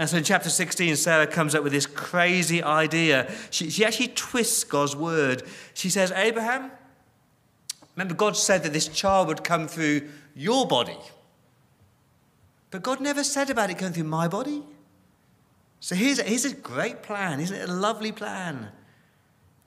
And 0.01 0.09
so 0.09 0.17
in 0.17 0.25
chapter 0.25 0.49
16, 0.49 0.97
Sarah 0.97 1.27
comes 1.27 1.55
up 1.55 1.63
with 1.63 1.75
this 1.75 1.85
crazy 1.85 2.63
idea. 2.63 3.31
She, 3.51 3.69
she 3.69 3.85
actually 3.85 4.09
twists 4.09 4.65
God's 4.65 4.97
word. 4.97 5.43
She 5.75 5.91
says, 5.91 6.11
Abraham, 6.13 6.71
remember, 7.95 8.15
God 8.15 8.35
said 8.35 8.63
that 8.63 8.73
this 8.73 8.89
child 8.89 9.29
would 9.29 9.45
come 9.45 9.69
through 9.69 10.09
your 10.35 10.67
body. 10.67 10.97
But 12.71 12.83
God 12.83 13.03
never 13.03 13.23
said 13.23 13.51
about 13.51 13.69
it 13.69 13.77
going 13.77 13.93
through 13.93 14.05
my 14.05 14.27
body. 14.27 14.63
So 15.81 15.95
here's, 15.95 16.19
here's 16.19 16.47
a 16.47 16.55
great 16.55 17.03
plan. 17.03 17.39
Isn't 17.39 17.57
it 17.59 17.69
a 17.69 17.73
lovely 17.73 18.11
plan? 18.11 18.71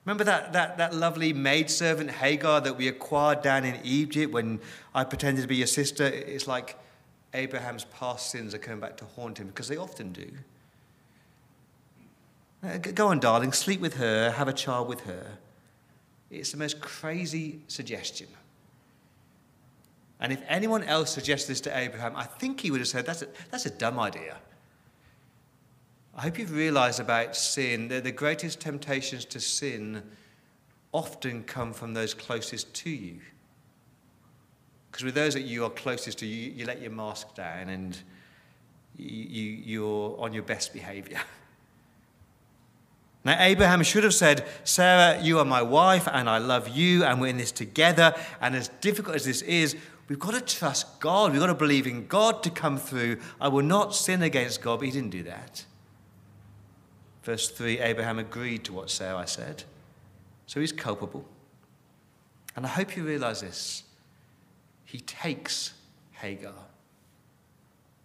Remember 0.04 0.24
that, 0.24 0.52
that, 0.52 0.78
that 0.78 0.92
lovely 0.92 1.32
maidservant 1.32 2.10
Hagar 2.10 2.60
that 2.60 2.76
we 2.76 2.88
acquired 2.88 3.40
down 3.40 3.64
in 3.64 3.78
Egypt 3.84 4.32
when 4.32 4.58
I 4.96 5.04
pretended 5.04 5.42
to 5.42 5.48
be 5.48 5.54
your 5.54 5.68
sister? 5.68 6.02
It's 6.04 6.48
like 6.48 6.76
Abraham's 7.34 7.84
past 7.84 8.30
sins 8.30 8.54
are 8.54 8.58
coming 8.58 8.80
back 8.80 8.96
to 8.98 9.04
haunt 9.04 9.38
him 9.38 9.48
because 9.48 9.68
they 9.68 9.76
often 9.76 10.12
do. 10.12 10.30
Uh, 12.62 12.78
go 12.78 13.08
on, 13.08 13.20
darling, 13.20 13.52
sleep 13.52 13.80
with 13.80 13.94
her, 13.94 14.30
have 14.30 14.48
a 14.48 14.52
child 14.52 14.88
with 14.88 15.00
her. 15.00 15.38
It's 16.30 16.52
the 16.52 16.56
most 16.56 16.80
crazy 16.80 17.60
suggestion. 17.68 18.28
And 20.20 20.32
if 20.32 20.42
anyone 20.48 20.82
else 20.84 21.10
suggested 21.10 21.48
this 21.48 21.60
to 21.62 21.76
Abraham, 21.76 22.16
I 22.16 22.24
think 22.24 22.60
he 22.60 22.70
would 22.70 22.80
have 22.80 22.88
said, 22.88 23.04
that's 23.04 23.22
a, 23.22 23.26
that's 23.50 23.66
a 23.66 23.70
dumb 23.70 23.98
idea. 23.98 24.36
I 26.16 26.22
hope 26.22 26.38
you've 26.38 26.54
realized 26.54 27.00
about 27.00 27.36
sin 27.36 27.88
that 27.88 28.04
the 28.04 28.12
greatest 28.12 28.60
temptations 28.60 29.24
to 29.26 29.40
sin 29.40 30.02
often 30.92 31.42
come 31.42 31.72
from 31.72 31.92
those 31.92 32.14
closest 32.14 32.72
to 32.74 32.90
you. 32.90 33.20
Because 34.94 35.06
with 35.06 35.16
those 35.16 35.34
that 35.34 35.42
you 35.42 35.64
are 35.64 35.70
closest 35.70 36.18
to, 36.18 36.26
you, 36.26 36.52
you 36.52 36.64
let 36.66 36.80
your 36.80 36.92
mask 36.92 37.34
down 37.34 37.68
and 37.68 37.98
you, 38.96 39.42
you're 39.42 40.14
on 40.20 40.32
your 40.32 40.44
best 40.44 40.72
behavior. 40.72 41.18
Now, 43.24 43.42
Abraham 43.42 43.82
should 43.82 44.04
have 44.04 44.14
said, 44.14 44.46
Sarah, 44.62 45.20
you 45.20 45.40
are 45.40 45.44
my 45.44 45.62
wife, 45.62 46.06
and 46.06 46.30
I 46.30 46.38
love 46.38 46.68
you, 46.68 47.02
and 47.02 47.20
we're 47.20 47.26
in 47.26 47.38
this 47.38 47.50
together. 47.50 48.14
And 48.40 48.54
as 48.54 48.68
difficult 48.80 49.16
as 49.16 49.24
this 49.24 49.42
is, 49.42 49.74
we've 50.06 50.20
got 50.20 50.34
to 50.34 50.40
trust 50.40 51.00
God. 51.00 51.32
We've 51.32 51.40
got 51.40 51.48
to 51.48 51.54
believe 51.54 51.88
in 51.88 52.06
God 52.06 52.44
to 52.44 52.50
come 52.50 52.78
through. 52.78 53.18
I 53.40 53.48
will 53.48 53.64
not 53.64 53.96
sin 53.96 54.22
against 54.22 54.62
God, 54.62 54.78
but 54.78 54.86
he 54.86 54.92
didn't 54.92 55.10
do 55.10 55.24
that. 55.24 55.64
Verse 57.24 57.50
3 57.50 57.80
Abraham 57.80 58.20
agreed 58.20 58.62
to 58.66 58.72
what 58.72 58.90
Sarah 58.90 59.26
said, 59.26 59.64
so 60.46 60.60
he's 60.60 60.70
culpable. 60.70 61.24
And 62.54 62.64
I 62.64 62.68
hope 62.68 62.96
you 62.96 63.04
realize 63.04 63.40
this. 63.40 63.82
He 64.94 65.00
takes 65.00 65.72
Hagar, 66.12 66.54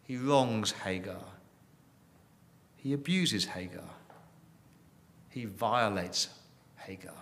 he 0.02 0.18
wrongs 0.18 0.72
Hagar, 0.72 1.22
he 2.78 2.94
abuses 2.94 3.46
Hagar, 3.46 3.92
he 5.30 5.46
violates 5.46 6.30
Hagar. 6.78 7.14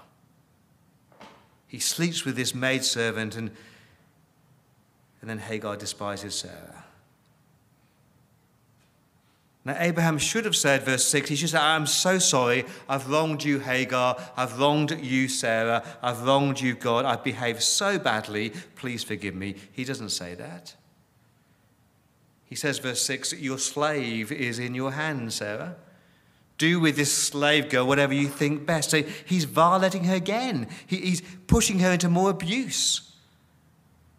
He 1.67 1.79
sleeps 1.79 2.23
with 2.23 2.37
this 2.37 2.55
maidservant, 2.55 3.35
and, 3.35 3.51
and 5.19 5.29
then 5.29 5.39
Hagar 5.39 5.75
despises 5.75 6.33
Sarah. 6.33 6.85
Now, 9.67 9.75
Abraham 9.79 10.17
should 10.17 10.45
have 10.45 10.55
said, 10.55 10.83
verse 10.83 11.05
6, 11.07 11.27
he 11.27 11.35
should 11.35 11.49
say, 11.49 11.57
I'm 11.57 11.87
so 11.87 12.19
sorry. 12.19 12.63
I've 12.87 13.09
wronged 13.09 13.43
you, 13.43 13.59
Hagar. 13.59 14.15
I've 14.37 14.57
wronged 14.57 14.97
you, 15.03 15.27
Sarah. 15.27 15.83
I've 16.01 16.21
wronged 16.21 16.61
you, 16.61 16.73
God. 16.73 17.03
I've 17.03 17.21
behaved 17.21 17.61
so 17.61 17.99
badly. 17.99 18.53
Please 18.75 19.03
forgive 19.03 19.35
me. 19.35 19.55
He 19.73 19.83
doesn't 19.83 20.11
say 20.11 20.35
that. 20.35 20.73
He 22.45 22.55
says, 22.55 22.79
verse 22.79 23.01
6, 23.01 23.33
Your 23.33 23.57
slave 23.57 24.31
is 24.31 24.57
in 24.57 24.73
your 24.73 24.93
hands, 24.93 25.35
Sarah. 25.35 25.75
Do 26.57 26.79
with 26.79 26.95
this 26.95 27.13
slave 27.13 27.67
girl 27.67 27.85
whatever 27.85 28.13
you 28.13 28.29
think 28.29 28.65
best. 28.65 28.91
So 28.91 29.03
he's 29.25 29.43
violating 29.43 30.05
her 30.05 30.15
again. 30.15 30.69
He, 30.85 30.95
he's 30.95 31.21
pushing 31.47 31.79
her 31.79 31.91
into 31.91 32.07
more 32.07 32.29
abuse. 32.29 33.01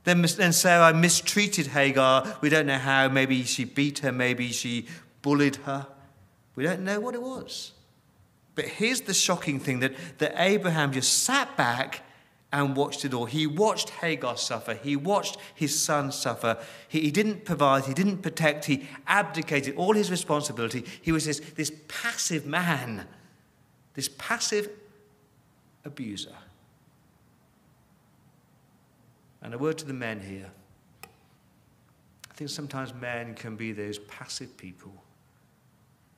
Then, 0.04 0.20
then 0.20 0.52
Sarah 0.52 0.92
mistreated 0.92 1.68
Hagar. 1.68 2.36
We 2.42 2.50
don't 2.50 2.66
know 2.66 2.76
how. 2.76 3.08
Maybe 3.08 3.44
she 3.44 3.64
beat 3.64 4.00
her. 4.00 4.12
Maybe 4.12 4.52
she 4.52 4.86
bullied 5.22 5.56
her. 5.56 5.86
We 6.54 6.64
don't 6.64 6.80
know 6.80 7.00
what 7.00 7.14
it 7.14 7.22
was. 7.22 7.72
But 8.54 8.64
here's 8.64 9.02
the 9.02 9.14
shocking 9.14 9.60
thing 9.60 9.80
that, 9.80 9.94
that 10.18 10.34
Abraham 10.36 10.92
just 10.92 11.22
sat 11.22 11.56
back 11.56 12.02
and 12.52 12.74
watched 12.74 13.04
it 13.04 13.14
all. 13.14 13.26
He 13.26 13.46
watched 13.46 13.90
Hagar 13.90 14.36
suffer. 14.36 14.74
He 14.74 14.96
watched 14.96 15.36
his 15.54 15.80
son 15.80 16.10
suffer. 16.10 16.58
He, 16.88 17.02
he, 17.02 17.10
didn't 17.10 17.44
provide, 17.44 17.84
he 17.84 17.94
didn't 17.94 18.18
protect, 18.18 18.64
he 18.64 18.88
abdicated 19.06 19.76
all 19.76 19.92
his 19.92 20.10
responsibility. 20.10 20.84
He 21.02 21.12
was 21.12 21.26
this, 21.26 21.38
this 21.38 21.70
passive 21.86 22.46
man, 22.46 23.06
this 23.94 24.08
passive 24.08 24.70
abuser. 25.84 26.34
And 29.42 29.54
a 29.54 29.58
word 29.58 29.78
to 29.78 29.84
the 29.84 29.94
men 29.94 30.20
here. 30.20 30.50
I 31.04 32.34
think 32.34 32.50
sometimes 32.50 32.92
men 32.94 33.34
can 33.34 33.54
be 33.56 33.72
those 33.72 33.98
passive 34.00 34.56
people 34.56 35.04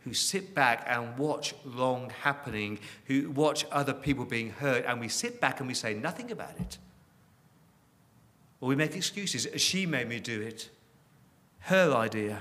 who 0.01 0.15
sit 0.15 0.55
back 0.55 0.85
and 0.87 1.17
watch 1.19 1.55
wrong 1.65 2.11
happening, 2.23 2.79
who 3.05 3.31
watch 3.31 3.67
other 3.71 3.93
people 3.93 4.25
being 4.25 4.51
hurt, 4.51 4.85
and 4.87 5.01
we 5.01 5.09
sit 5.09 5.41
back 5.41 5.61
and 5.61 5.69
we 5.69 5.75
say 5.75 5.93
nothing 5.95 6.31
about 6.31 6.59
it. 6.59 6.79
Or 8.61 8.69
we 8.69 8.77
make 8.77 8.95
excuses. 8.95 9.47
She 9.61 9.87
made 9.87 10.09
me 10.09 10.21
do 10.21 10.41
it. 10.41 10.71
Her 11.61 11.95
idea. 11.95 12.41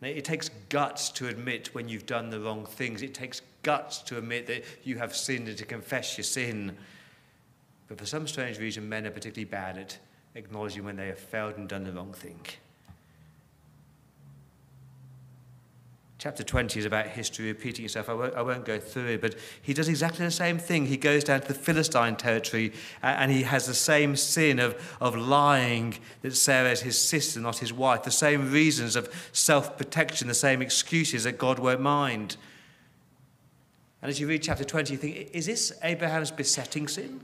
It 0.00 0.24
takes 0.24 0.50
guts 0.68 1.08
to 1.10 1.28
admit 1.28 1.74
when 1.74 1.88
you've 1.88 2.06
done 2.06 2.28
the 2.28 2.40
wrong 2.40 2.66
things. 2.66 3.00
It 3.00 3.14
takes 3.14 3.40
guts 3.62 3.98
to 4.02 4.18
admit 4.18 4.46
that 4.48 4.64
you 4.82 4.98
have 4.98 5.16
sinned 5.16 5.48
and 5.48 5.56
to 5.56 5.64
confess 5.64 6.18
your 6.18 6.24
sin. 6.24 6.76
But 7.88 7.98
for 7.98 8.06
some 8.06 8.28
strange 8.28 8.58
reason, 8.58 8.88
men 8.88 9.06
are 9.06 9.10
particularly 9.10 9.46
bad 9.46 9.78
at 9.78 9.98
acknowledging 10.34 10.84
when 10.84 10.96
they 10.96 11.06
have 11.06 11.18
failed 11.18 11.56
and 11.56 11.68
done 11.68 11.84
the 11.84 11.92
wrong 11.92 12.12
thing. 12.12 12.40
Chapter 16.24 16.42
20 16.42 16.78
is 16.78 16.86
about 16.86 17.08
history 17.08 17.44
repeating 17.48 17.84
itself. 17.84 18.08
I 18.08 18.14
won't, 18.14 18.34
I 18.34 18.40
won't, 18.40 18.64
go 18.64 18.80
through 18.80 19.08
it, 19.08 19.20
but 19.20 19.34
he 19.60 19.74
does 19.74 19.90
exactly 19.90 20.24
the 20.24 20.30
same 20.30 20.56
thing. 20.56 20.86
He 20.86 20.96
goes 20.96 21.22
down 21.22 21.42
to 21.42 21.48
the 21.48 21.52
Philistine 21.52 22.16
territory 22.16 22.72
and 23.02 23.30
he 23.30 23.42
has 23.42 23.66
the 23.66 23.74
same 23.74 24.16
sin 24.16 24.58
of, 24.58 24.74
of 25.02 25.14
lying 25.14 25.98
that 26.22 26.34
Sarah 26.34 26.70
is 26.70 26.80
his 26.80 26.98
sister, 26.98 27.40
not 27.40 27.58
his 27.58 27.74
wife, 27.74 28.04
the 28.04 28.10
same 28.10 28.50
reasons 28.50 28.96
of 28.96 29.12
self 29.32 29.76
protection, 29.76 30.26
the 30.26 30.32
same 30.32 30.62
excuses 30.62 31.24
that 31.24 31.36
God 31.36 31.58
won't 31.58 31.82
mind. 31.82 32.38
And 34.00 34.08
as 34.08 34.18
you 34.18 34.26
read 34.26 34.42
chapter 34.42 34.64
20, 34.64 34.94
you 34.94 34.98
think, 34.98 35.28
is 35.34 35.44
this 35.44 35.74
Abraham's 35.82 36.30
besetting 36.30 36.88
sin? 36.88 37.20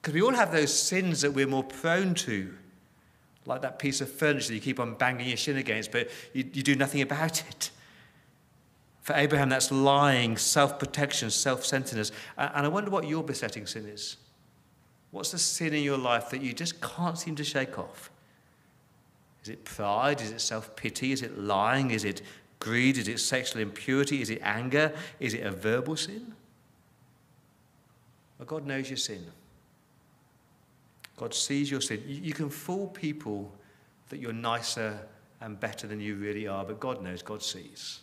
Because 0.00 0.14
we 0.14 0.22
all 0.22 0.34
have 0.34 0.52
those 0.52 0.72
sins 0.72 1.20
that 1.22 1.32
we're 1.32 1.48
more 1.48 1.64
prone 1.64 2.14
to 2.14 2.54
like 3.46 3.62
that 3.62 3.78
piece 3.78 4.00
of 4.00 4.10
furniture 4.10 4.52
you 4.52 4.60
keep 4.60 4.80
on 4.80 4.94
banging 4.94 5.28
your 5.28 5.36
shin 5.36 5.56
against, 5.56 5.92
but 5.92 6.10
you, 6.32 6.44
you 6.52 6.62
do 6.62 6.74
nothing 6.74 7.00
about 7.00 7.46
it. 7.48 7.70
For 9.02 9.14
Abraham, 9.14 9.48
that's 9.48 9.70
lying, 9.70 10.36
self 10.36 10.78
protection, 10.78 11.30
self 11.30 11.64
centeredness. 11.64 12.10
And 12.36 12.66
I 12.66 12.68
wonder 12.68 12.90
what 12.90 13.06
your 13.06 13.22
besetting 13.22 13.66
sin 13.66 13.86
is. 13.86 14.16
What's 15.12 15.30
the 15.30 15.38
sin 15.38 15.74
in 15.74 15.82
your 15.84 15.96
life 15.96 16.30
that 16.30 16.42
you 16.42 16.52
just 16.52 16.80
can't 16.80 17.16
seem 17.16 17.36
to 17.36 17.44
shake 17.44 17.78
off? 17.78 18.10
Is 19.44 19.48
it 19.48 19.64
pride? 19.64 20.20
Is 20.20 20.32
it 20.32 20.40
self 20.40 20.74
pity? 20.74 21.12
Is 21.12 21.22
it 21.22 21.38
lying? 21.38 21.92
Is 21.92 22.04
it 22.04 22.22
greed? 22.58 22.98
Is 22.98 23.06
it 23.06 23.20
sexual 23.20 23.62
impurity? 23.62 24.20
Is 24.20 24.28
it 24.28 24.40
anger? 24.42 24.92
Is 25.20 25.34
it 25.34 25.46
a 25.46 25.52
verbal 25.52 25.96
sin? 25.96 26.34
Well, 28.38 28.46
God 28.46 28.66
knows 28.66 28.90
your 28.90 28.96
sin. 28.96 29.24
God 31.16 31.32
sees 31.34 31.70
your 31.70 31.80
sin. 31.80 32.02
You 32.06 32.32
can 32.32 32.50
fool 32.50 32.88
people 32.88 33.52
that 34.08 34.18
you're 34.18 34.32
nicer 34.32 34.98
and 35.40 35.58
better 35.58 35.86
than 35.86 36.00
you 36.00 36.16
really 36.16 36.46
are, 36.46 36.64
but 36.64 36.78
God 36.80 37.02
knows, 37.02 37.22
God 37.22 37.42
sees. 37.42 38.00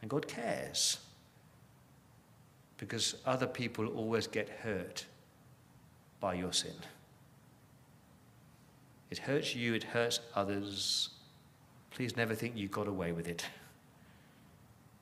And 0.00 0.10
God 0.10 0.26
cares. 0.26 0.98
Because 2.78 3.16
other 3.24 3.46
people 3.46 3.86
always 3.88 4.26
get 4.26 4.48
hurt 4.48 5.06
by 6.20 6.34
your 6.34 6.52
sin. 6.52 6.74
It 9.10 9.18
hurts 9.18 9.54
you, 9.54 9.74
it 9.74 9.84
hurts 9.84 10.20
others. 10.34 11.10
Please 11.90 12.16
never 12.16 12.34
think 12.34 12.56
you 12.56 12.68
got 12.68 12.88
away 12.88 13.12
with 13.12 13.28
it. 13.28 13.46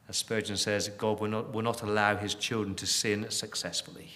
As 0.09 0.18
Spurgeon 0.18 0.57
says, 0.57 0.88
God 0.90 1.20
will 1.20 1.28
not, 1.28 1.52
will 1.52 1.62
not 1.62 1.83
allow 1.83 2.16
his 2.16 2.35
children 2.35 2.74
to 2.76 2.87
sin 2.87 3.26
successfully. 3.30 4.11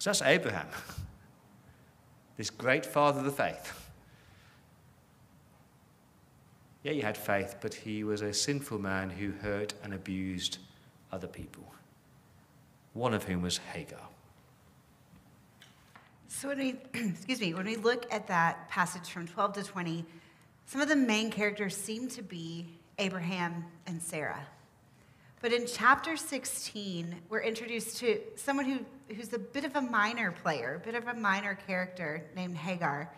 So 0.00 0.08
that's 0.08 0.22
Abraham, 0.22 0.66
this 2.38 2.48
great 2.48 2.86
father 2.86 3.18
of 3.18 3.26
the 3.26 3.30
faith. 3.30 3.90
Yeah, 6.82 6.92
he 6.92 7.02
had 7.02 7.18
faith, 7.18 7.56
but 7.60 7.74
he 7.74 8.02
was 8.02 8.22
a 8.22 8.32
sinful 8.32 8.78
man 8.78 9.10
who 9.10 9.32
hurt 9.32 9.74
and 9.84 9.92
abused 9.92 10.56
other 11.12 11.26
people, 11.26 11.64
one 12.94 13.12
of 13.12 13.24
whom 13.24 13.42
was 13.42 13.58
Hagar. 13.74 14.00
So 16.28 16.48
when 16.48 16.58
we, 16.58 16.76
excuse 16.94 17.38
me, 17.38 17.52
when 17.52 17.66
we 17.66 17.76
look 17.76 18.10
at 18.10 18.26
that 18.28 18.70
passage 18.70 19.10
from 19.10 19.26
12 19.28 19.52
to 19.52 19.62
20, 19.64 20.06
some 20.64 20.80
of 20.80 20.88
the 20.88 20.96
main 20.96 21.30
characters 21.30 21.76
seem 21.76 22.08
to 22.08 22.22
be 22.22 22.66
Abraham 22.98 23.66
and 23.86 24.02
Sarah. 24.02 24.46
But 25.40 25.54
in 25.54 25.66
chapter 25.66 26.18
16, 26.18 27.16
we're 27.30 27.40
introduced 27.40 27.96
to 27.98 28.20
someone 28.36 28.66
who, 28.66 29.14
who's 29.14 29.32
a 29.32 29.38
bit 29.38 29.64
of 29.64 29.74
a 29.74 29.80
minor 29.80 30.32
player, 30.32 30.80
a 30.82 30.84
bit 30.84 30.94
of 30.94 31.08
a 31.08 31.14
minor 31.14 31.58
character 31.66 32.26
named 32.36 32.58
Hagar. 32.58 33.10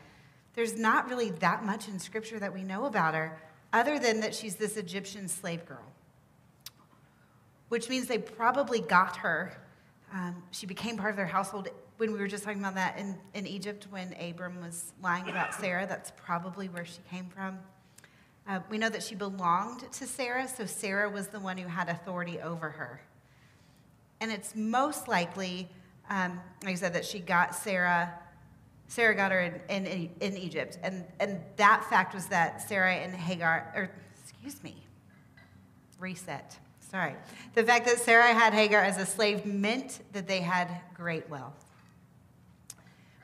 There's 0.55 0.79
not 0.79 1.09
really 1.09 1.31
that 1.31 1.65
much 1.65 1.89
in 1.89 1.99
scripture 1.99 2.39
that 2.39 2.55
we 2.55 2.63
know 2.63 2.85
about 2.85 3.15
her, 3.15 3.43
other 3.73 3.99
than 3.99 4.21
that 4.21 4.37
she's 4.37 4.55
this 4.55 4.77
Egyptian 4.77 5.27
slave 5.27 5.67
girl, 5.67 5.85
which 7.71 7.89
means 7.89 8.07
they 8.07 8.19
probably 8.19 8.81
got 8.81 9.17
her. 9.17 9.59
Um, 10.13 10.45
she 10.53 10.67
became 10.67 10.97
part 10.97 11.11
of 11.11 11.17
their 11.17 11.27
household 11.27 11.71
when 11.97 12.13
we 12.13 12.21
were 12.21 12.29
just 12.29 12.45
talking 12.45 12.61
about 12.61 12.77
that 12.77 12.99
in, 12.99 13.19
in 13.35 13.49
Egypt 13.49 13.89
when 13.91 14.15
Abram 14.21 14.61
was 14.61 14.93
lying 15.03 15.29
about 15.29 15.55
Sarah. 15.55 15.87
That's 15.89 16.13
probably 16.17 16.69
where 16.69 16.85
she 16.85 17.01
came 17.11 17.27
from. 17.27 17.59
Uh, 18.47 18.61
we 18.71 18.77
know 18.79 18.89
that 18.89 19.03
she 19.03 19.15
belonged 19.15 19.91
to 19.93 20.07
Sarah, 20.07 20.49
so 20.49 20.67
Sarah 20.67 21.09
was 21.09 21.29
the 21.29 21.39
one 21.39 21.57
who 21.57 21.69
had 21.69 21.89
authority 21.89 22.41
over 22.41 22.71
her. 22.71 23.01
And 24.21 24.33
it's 24.33 24.55
most 24.57 25.07
likely, 25.09 25.69
um, 26.11 26.41
like 26.63 26.73
I 26.73 26.77
said, 26.77 26.95
that 26.95 27.05
she 27.05 27.21
got 27.21 27.55
Sarah. 27.55 28.13
Sarah 28.89 29.15
got 29.15 29.33
her 29.33 29.41
in, 29.69 29.87
in, 29.87 30.11
in 30.21 30.37
Egypt. 30.37 30.79
And, 30.83 31.05
and 31.21 31.41
that 31.57 31.85
fact 31.89 32.15
was 32.15 32.27
that 32.29 32.63
Sarah 32.69 32.95
and 32.95 33.15
Hagar, 33.15 33.73
or 33.77 33.91
excuse 34.21 34.63
me, 34.63 34.77
reset. 35.99 36.59
Sorry. 36.81 37.15
The 37.55 37.65
fact 37.65 37.87
that 37.87 37.99
Sarah 38.01 38.35
had 38.35 38.53
Hagar 38.53 38.83
as 38.83 38.99
a 38.99 39.07
slave 39.07 39.47
meant 39.47 40.01
that 40.13 40.27
they 40.27 40.41
had 40.41 40.69
great 40.95 41.29
wealth. 41.31 41.65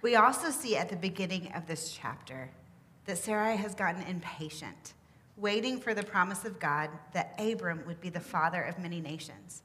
We 0.01 0.15
also 0.15 0.51
see 0.51 0.77
at 0.77 0.89
the 0.89 0.97
beginning 0.97 1.53
of 1.53 1.67
this 1.67 1.93
chapter 1.93 2.51
that 3.07 3.19
Sarai 3.19 3.57
has 3.57 3.75
gotten 3.75 4.03
impatient 4.03 4.95
waiting 5.39 5.81
for 5.81 5.95
the 5.95 6.03
promise 6.03 6.45
of 6.45 6.59
God 6.59 6.91
that 7.13 7.35
Abram 7.39 7.83
would 7.87 8.01
be 8.01 8.11
the 8.11 8.21
father 8.21 8.63
of 8.63 8.79
many 8.79 9.01
nations. 9.01 9.63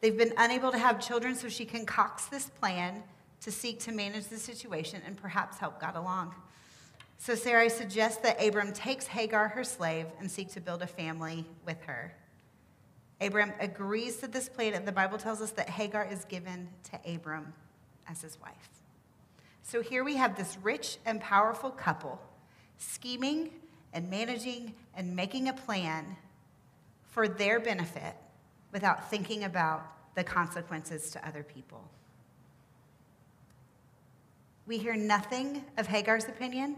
They've 0.00 0.16
been 0.16 0.34
unable 0.36 0.70
to 0.70 0.78
have 0.78 1.00
children, 1.00 1.34
so 1.34 1.48
she 1.48 1.64
concocts 1.64 2.26
this 2.26 2.50
plan 2.50 3.02
to 3.40 3.50
seek 3.50 3.80
to 3.80 3.92
manage 3.92 4.26
the 4.26 4.36
situation 4.36 5.00
and 5.06 5.16
perhaps 5.16 5.58
help 5.58 5.80
God 5.80 5.96
along. 5.96 6.34
So 7.18 7.34
Sarai 7.34 7.68
suggests 7.68 8.22
that 8.22 8.42
Abram 8.44 8.72
takes 8.72 9.06
Hagar, 9.06 9.48
her 9.48 9.64
slave, 9.64 10.06
and 10.20 10.30
seek 10.30 10.52
to 10.52 10.60
build 10.60 10.82
a 10.82 10.86
family 10.86 11.44
with 11.66 11.82
her. 11.82 12.14
Abram 13.20 13.52
agrees 13.58 14.18
to 14.18 14.28
this 14.28 14.48
plan, 14.48 14.74
and 14.74 14.86
the 14.86 14.92
Bible 14.92 15.18
tells 15.18 15.40
us 15.40 15.50
that 15.52 15.68
Hagar 15.68 16.06
is 16.08 16.24
given 16.24 16.68
to 16.90 17.14
Abram 17.14 17.52
as 18.08 18.22
his 18.22 18.40
wife. 18.40 18.68
So 19.62 19.82
here 19.82 20.04
we 20.04 20.16
have 20.16 20.36
this 20.36 20.56
rich 20.62 20.98
and 21.04 21.20
powerful 21.20 21.70
couple 21.70 22.20
scheming 22.78 23.50
and 23.92 24.08
managing 24.08 24.74
and 24.98 25.14
making 25.14 25.48
a 25.48 25.52
plan 25.52 26.16
for 27.06 27.28
their 27.28 27.60
benefit 27.60 28.16
without 28.72 29.08
thinking 29.08 29.44
about 29.44 29.86
the 30.16 30.24
consequences 30.24 31.10
to 31.12 31.26
other 31.26 31.44
people. 31.44 31.88
We 34.66 34.76
hear 34.76 34.96
nothing 34.96 35.64
of 35.78 35.86
Hagar's 35.86 36.24
opinion. 36.24 36.76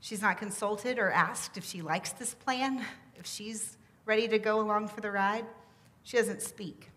She's 0.00 0.22
not 0.22 0.38
consulted 0.38 0.98
or 0.98 1.10
asked 1.10 1.58
if 1.58 1.64
she 1.64 1.82
likes 1.82 2.12
this 2.12 2.34
plan, 2.34 2.82
if 3.14 3.26
she's 3.26 3.76
ready 4.06 4.26
to 4.28 4.38
go 4.38 4.58
along 4.58 4.88
for 4.88 5.02
the 5.02 5.10
ride. 5.10 5.44
She 6.02 6.16
doesn't 6.16 6.40
speak. 6.40 6.88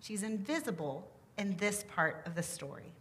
She's 0.00 0.22
invisible 0.22 1.06
in 1.36 1.56
this 1.58 1.84
part 1.94 2.22
of 2.24 2.34
the 2.34 2.42
story. 2.42 2.94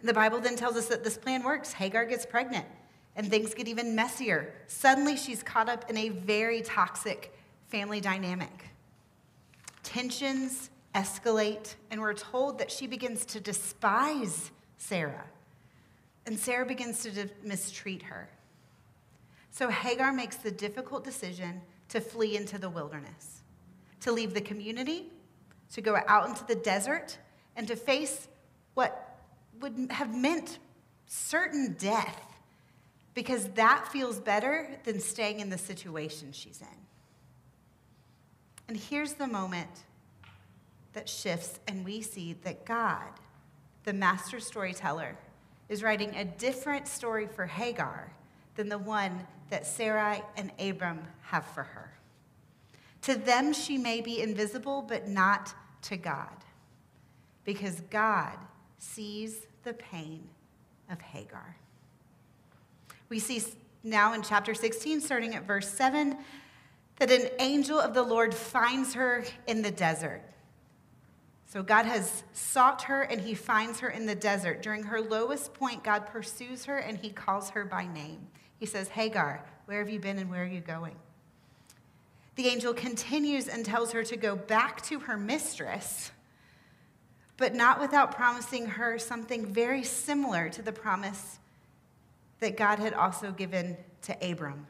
And 0.00 0.08
the 0.08 0.14
Bible 0.14 0.40
then 0.40 0.56
tells 0.56 0.76
us 0.76 0.88
that 0.88 1.04
this 1.04 1.16
plan 1.16 1.42
works. 1.42 1.72
Hagar 1.72 2.04
gets 2.04 2.26
pregnant, 2.26 2.66
and 3.18 3.28
things 3.28 3.52
get 3.52 3.66
even 3.66 3.96
messier. 3.96 4.54
Suddenly, 4.68 5.16
she's 5.16 5.42
caught 5.42 5.68
up 5.68 5.90
in 5.90 5.96
a 5.96 6.08
very 6.08 6.62
toxic 6.62 7.34
family 7.66 8.00
dynamic. 8.00 8.70
Tensions 9.82 10.70
escalate, 10.94 11.74
and 11.90 12.00
we're 12.00 12.14
told 12.14 12.58
that 12.58 12.70
she 12.70 12.86
begins 12.86 13.24
to 13.26 13.40
despise 13.40 14.52
Sarah. 14.76 15.24
And 16.26 16.38
Sarah 16.38 16.64
begins 16.64 17.02
to 17.02 17.28
mistreat 17.42 18.02
her. 18.02 18.30
So 19.50 19.68
Hagar 19.68 20.12
makes 20.12 20.36
the 20.36 20.52
difficult 20.52 21.02
decision 21.02 21.60
to 21.88 22.00
flee 22.00 22.36
into 22.36 22.56
the 22.56 22.70
wilderness, 22.70 23.42
to 24.00 24.12
leave 24.12 24.32
the 24.32 24.40
community, 24.40 25.06
to 25.72 25.80
go 25.80 25.98
out 26.06 26.28
into 26.28 26.46
the 26.46 26.54
desert, 26.54 27.18
and 27.56 27.66
to 27.66 27.74
face 27.74 28.28
what 28.74 29.18
would 29.60 29.88
have 29.90 30.14
meant 30.14 30.60
certain 31.06 31.74
death, 31.78 32.27
because 33.18 33.48
that 33.54 33.88
feels 33.90 34.20
better 34.20 34.68
than 34.84 35.00
staying 35.00 35.40
in 35.40 35.50
the 35.50 35.58
situation 35.58 36.30
she's 36.30 36.60
in. 36.60 36.78
And 38.68 38.76
here's 38.76 39.14
the 39.14 39.26
moment 39.26 39.82
that 40.92 41.08
shifts, 41.08 41.58
and 41.66 41.84
we 41.84 42.00
see 42.00 42.36
that 42.44 42.64
God, 42.64 43.10
the 43.82 43.92
master 43.92 44.38
storyteller, 44.38 45.18
is 45.68 45.82
writing 45.82 46.14
a 46.14 46.24
different 46.24 46.86
story 46.86 47.26
for 47.26 47.44
Hagar 47.44 48.12
than 48.54 48.68
the 48.68 48.78
one 48.78 49.26
that 49.50 49.66
Sarai 49.66 50.22
and 50.36 50.52
Abram 50.60 51.00
have 51.22 51.44
for 51.44 51.64
her. 51.64 51.92
To 53.02 53.16
them, 53.16 53.52
she 53.52 53.78
may 53.78 54.00
be 54.00 54.22
invisible, 54.22 54.80
but 54.80 55.08
not 55.08 55.52
to 55.82 55.96
God, 55.96 56.44
because 57.44 57.80
God 57.90 58.38
sees 58.78 59.40
the 59.64 59.74
pain 59.74 60.22
of 60.88 61.00
Hagar. 61.00 61.56
We 63.08 63.18
see 63.18 63.42
now 63.82 64.12
in 64.12 64.22
chapter 64.22 64.54
16, 64.54 65.00
starting 65.00 65.34
at 65.34 65.46
verse 65.46 65.68
7, 65.68 66.16
that 66.96 67.10
an 67.10 67.28
angel 67.38 67.78
of 67.78 67.94
the 67.94 68.02
Lord 68.02 68.34
finds 68.34 68.94
her 68.94 69.24
in 69.46 69.62
the 69.62 69.70
desert. 69.70 70.22
So 71.46 71.62
God 71.62 71.86
has 71.86 72.24
sought 72.34 72.82
her 72.82 73.02
and 73.02 73.20
he 73.20 73.34
finds 73.34 73.80
her 73.80 73.88
in 73.88 74.04
the 74.04 74.14
desert. 74.14 74.62
During 74.62 74.82
her 74.84 75.00
lowest 75.00 75.54
point, 75.54 75.82
God 75.82 76.06
pursues 76.06 76.66
her 76.66 76.76
and 76.76 76.98
he 76.98 77.08
calls 77.08 77.50
her 77.50 77.64
by 77.64 77.86
name. 77.86 78.26
He 78.58 78.66
says, 78.66 78.88
Hagar, 78.88 79.44
where 79.64 79.78
have 79.78 79.88
you 79.88 79.98
been 79.98 80.18
and 80.18 80.28
where 80.28 80.42
are 80.42 80.46
you 80.46 80.60
going? 80.60 80.96
The 82.34 82.48
angel 82.48 82.74
continues 82.74 83.48
and 83.48 83.64
tells 83.64 83.92
her 83.92 84.04
to 84.04 84.16
go 84.16 84.36
back 84.36 84.82
to 84.82 85.00
her 85.00 85.16
mistress, 85.16 86.12
but 87.36 87.54
not 87.54 87.80
without 87.80 88.14
promising 88.14 88.66
her 88.66 88.98
something 88.98 89.46
very 89.46 89.82
similar 89.82 90.48
to 90.50 90.60
the 90.60 90.72
promise 90.72 91.38
that 92.40 92.56
God 92.56 92.78
had 92.78 92.94
also 92.94 93.32
given 93.32 93.76
to 94.02 94.30
Abram. 94.30 94.66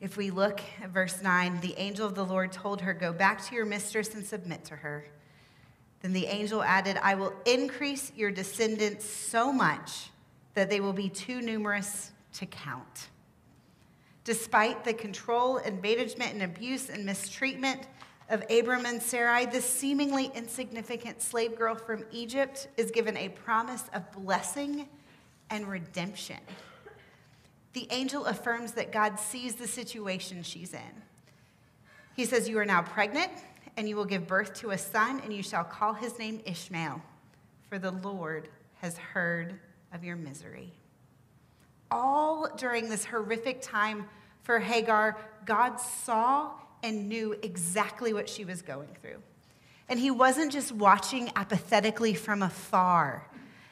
If 0.00 0.16
we 0.16 0.30
look 0.30 0.60
at 0.80 0.90
verse 0.90 1.22
9, 1.22 1.60
the 1.60 1.74
angel 1.76 2.06
of 2.06 2.14
the 2.14 2.24
Lord 2.24 2.52
told 2.52 2.80
her, 2.82 2.94
Go 2.94 3.12
back 3.12 3.44
to 3.46 3.54
your 3.54 3.64
mistress 3.64 4.14
and 4.14 4.24
submit 4.24 4.64
to 4.66 4.76
her. 4.76 5.04
Then 6.02 6.12
the 6.12 6.26
angel 6.26 6.62
added, 6.62 6.98
I 7.02 7.16
will 7.16 7.32
increase 7.44 8.12
your 8.14 8.30
descendants 8.30 9.04
so 9.04 9.52
much 9.52 10.10
that 10.54 10.70
they 10.70 10.80
will 10.80 10.92
be 10.92 11.08
too 11.08 11.40
numerous 11.40 12.12
to 12.34 12.46
count. 12.46 13.08
Despite 14.22 14.84
the 14.84 14.94
control 14.94 15.56
and 15.56 15.82
management 15.82 16.34
and 16.34 16.42
abuse 16.42 16.90
and 16.90 17.04
mistreatment 17.04 17.88
of 18.30 18.44
Abram 18.50 18.86
and 18.86 19.02
Sarai, 19.02 19.46
this 19.46 19.68
seemingly 19.68 20.30
insignificant 20.34 21.22
slave 21.22 21.56
girl 21.56 21.74
from 21.74 22.04
Egypt 22.12 22.68
is 22.76 22.90
given 22.90 23.16
a 23.16 23.30
promise 23.30 23.84
of 23.94 24.10
blessing 24.12 24.88
and 25.50 25.68
redemption. 25.68 26.38
The 27.72 27.86
angel 27.90 28.26
affirms 28.26 28.72
that 28.72 28.92
God 28.92 29.18
sees 29.18 29.54
the 29.54 29.68
situation 29.68 30.42
she's 30.42 30.72
in. 30.72 31.02
He 32.16 32.24
says, 32.24 32.48
You 32.48 32.58
are 32.58 32.64
now 32.64 32.82
pregnant, 32.82 33.32
and 33.76 33.88
you 33.88 33.96
will 33.96 34.04
give 34.04 34.26
birth 34.26 34.54
to 34.60 34.70
a 34.70 34.78
son, 34.78 35.20
and 35.22 35.32
you 35.32 35.42
shall 35.42 35.64
call 35.64 35.94
his 35.94 36.18
name 36.18 36.40
Ishmael, 36.44 37.00
for 37.68 37.78
the 37.78 37.92
Lord 37.92 38.48
has 38.80 38.96
heard 38.98 39.58
of 39.92 40.04
your 40.04 40.16
misery 40.16 40.72
all 41.90 42.48
during 42.56 42.88
this 42.88 43.04
horrific 43.04 43.60
time 43.62 44.06
for 44.42 44.58
Hagar, 44.58 45.16
God 45.44 45.78
saw 45.78 46.50
and 46.82 47.08
knew 47.08 47.36
exactly 47.42 48.12
what 48.12 48.28
she 48.28 48.44
was 48.44 48.62
going 48.62 48.88
through. 49.00 49.22
And 49.88 49.98
he 49.98 50.10
wasn't 50.10 50.52
just 50.52 50.72
watching 50.72 51.30
apathetically 51.34 52.14
from 52.14 52.42
afar 52.42 53.26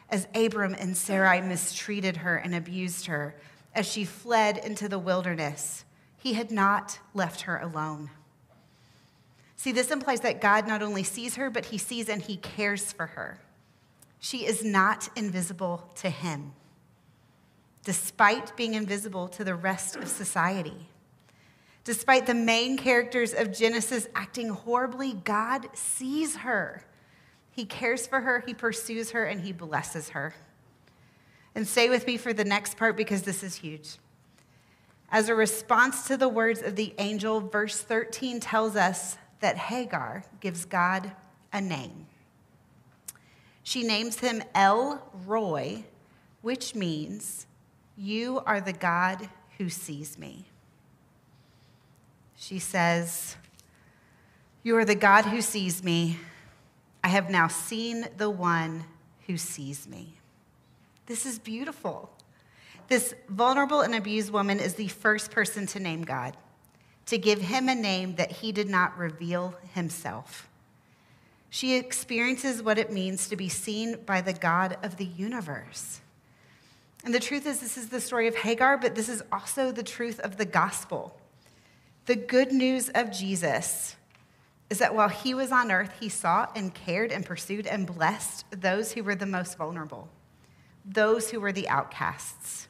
as 0.09 0.29
Abram 0.35 0.75
and 0.79 0.97
Sarai 0.97 1.41
mistreated 1.41 2.19
her 2.19 2.37
and 2.37 2.55
abused 2.55 3.07
her 3.07 3.35
as 3.75 3.87
she 3.87 4.05
fled 4.05 4.59
into 4.59 4.89
the 4.89 4.99
wilderness. 4.99 5.85
He 6.17 6.35
had 6.35 6.51
not 6.51 6.99
left 7.15 7.43
her 7.43 7.59
alone. 7.59 8.11
See, 9.57 9.73
this 9.73 9.91
implies 9.91 10.21
that 10.21 10.41
God 10.41 10.67
not 10.67 10.83
only 10.83 11.03
sees 11.03 11.37
her, 11.37 11.51
but 11.51 11.67
he 11.67 11.79
sees 11.79 12.09
and 12.09 12.23
he 12.23 12.37
cares 12.37 12.93
for 12.93 13.07
her. 13.07 13.39
She 14.19 14.47
is 14.47 14.65
not 14.65 15.09
invisible 15.17 15.91
to 15.97 16.11
him 16.11 16.53
despite 17.87 18.57
being 18.57 18.75
invisible 18.75 19.29
to 19.29 19.45
the 19.45 19.55
rest 19.55 19.95
of 19.95 20.09
society. 20.09 20.89
Despite 21.85 22.27
the 22.27 22.35
main 22.35 22.77
characters 22.77 23.33
of 23.33 23.57
Genesis 23.57 24.09
acting 24.13 24.49
horribly, 24.49 25.13
God 25.13 25.69
sees 25.73 26.39
her. 26.39 26.83
He 27.57 27.65
cares 27.65 28.07
for 28.07 28.21
her, 28.21 28.45
He 28.47 28.53
pursues 28.53 29.13
her, 29.13 29.25
and 29.25 29.41
He 29.41 29.51
blesses 29.51 30.11
her. 30.11 30.35
And 31.55 31.67
stay 31.67 31.89
with 31.89 32.07
me 32.07 32.19
for 32.19 32.35
the 32.35 32.45
next 32.45 32.77
part 32.77 32.99
because 32.99 33.23
this 33.23 33.43
is 33.43 33.57
huge. 33.57 33.97
As 35.11 35.31
a 35.31 35.35
response 35.35 36.07
to 36.09 36.19
the 36.19 36.29
words 36.29 36.61
of 36.61 36.77
the 36.77 36.93
angel, 36.99 37.41
verse 37.41 37.81
13 37.81 38.41
tells 38.41 38.77
us 38.77 39.17
that 39.41 39.57
Hagar 39.57 40.25
gives 40.41 40.67
God 40.67 41.13
a 41.51 41.63
name. 41.63 42.07
She 43.63 43.85
names 43.85 44.21
him 44.21 44.43
El 44.55 45.03
Roi, 45.25 45.85
which 46.43 46.75
means 46.75 47.47
you 47.97 48.43
are 48.45 48.61
the 48.61 48.75
God 48.75 49.31
who 49.57 49.71
sees 49.71 50.19
me. 50.19 50.45
She 52.37 52.59
says, 52.59 53.37
You 54.63 54.77
are 54.77 54.85
the 54.85 54.95
God 54.95 55.25
who 55.25 55.41
sees 55.41 55.83
me. 55.83 56.19
I 57.07 57.11
have 57.11 57.31
now 57.31 57.47
seen 57.47 58.09
the 58.17 58.29
one 58.29 58.83
who 59.29 59.37
sees 59.37 59.87
me. 59.87 60.15
This 61.07 61.25
is 61.25 61.39
beautiful. 61.39 62.11
This 62.89 63.15
vulnerable 63.29 63.83
and 63.83 63.95
abused 63.95 64.33
woman 64.33 64.59
is 64.59 64.75
the 64.75 64.89
first 64.89 65.31
person 65.31 65.69
to 65.69 65.79
name 65.79 66.03
God, 66.03 66.37
to 67.07 67.17
give 67.17 67.41
him 67.41 67.69
a 67.69 67.77
name 67.77 68.17
that 68.17 68.33
he 68.33 68.51
did 68.51 68.69
not 68.69 68.99
reveal 68.99 69.55
himself. 69.73 70.49
She 71.49 71.77
experiences 71.77 72.61
what 72.61 72.77
it 72.77 72.91
means 72.91 73.29
to 73.29 73.37
be 73.37 73.49
seen 73.49 73.99
by 74.05 74.21
the 74.21 74.33
God 74.33 74.77
of 74.83 74.97
the 74.97 75.05
universe. 75.05 76.01
And 77.05 77.15
the 77.15 77.21
truth 77.21 77.47
is, 77.47 77.61
this 77.61 77.79
is 77.79 77.89
the 77.89 78.01
story 78.01 78.27
of 78.27 78.35
Hagar, 78.35 78.79
but 78.79 78.97
this 78.97 79.09
is 79.09 79.23
also 79.31 79.71
the 79.71 79.85
truth 79.85 80.19
of 80.19 80.39
the 80.39 80.45
gospel. 80.45 81.17
The 82.07 82.17
good 82.17 82.51
news 82.51 82.89
of 82.97 83.13
Jesus 83.13 83.95
is 84.69 84.79
that 84.79 84.95
while 84.95 85.09
he 85.09 85.35
was 85.35 85.53
on 85.53 85.71
earth, 85.71 85.93
he 86.01 86.09
sought 86.09 86.57
and 86.57 86.75
cared 86.75 87.13
and 87.13 87.25
pursued 87.25 87.67
and 87.67 87.87
blessed 87.87 88.45
those 88.51 88.93
who 88.93 89.03
were 89.03 89.15
the 89.15 89.27
most 89.27 89.57
vulnerable, 89.57 90.09
those 90.85 91.31
who 91.31 91.41
were 91.41 91.53
the 91.53 91.69
outcasts. 91.69 92.69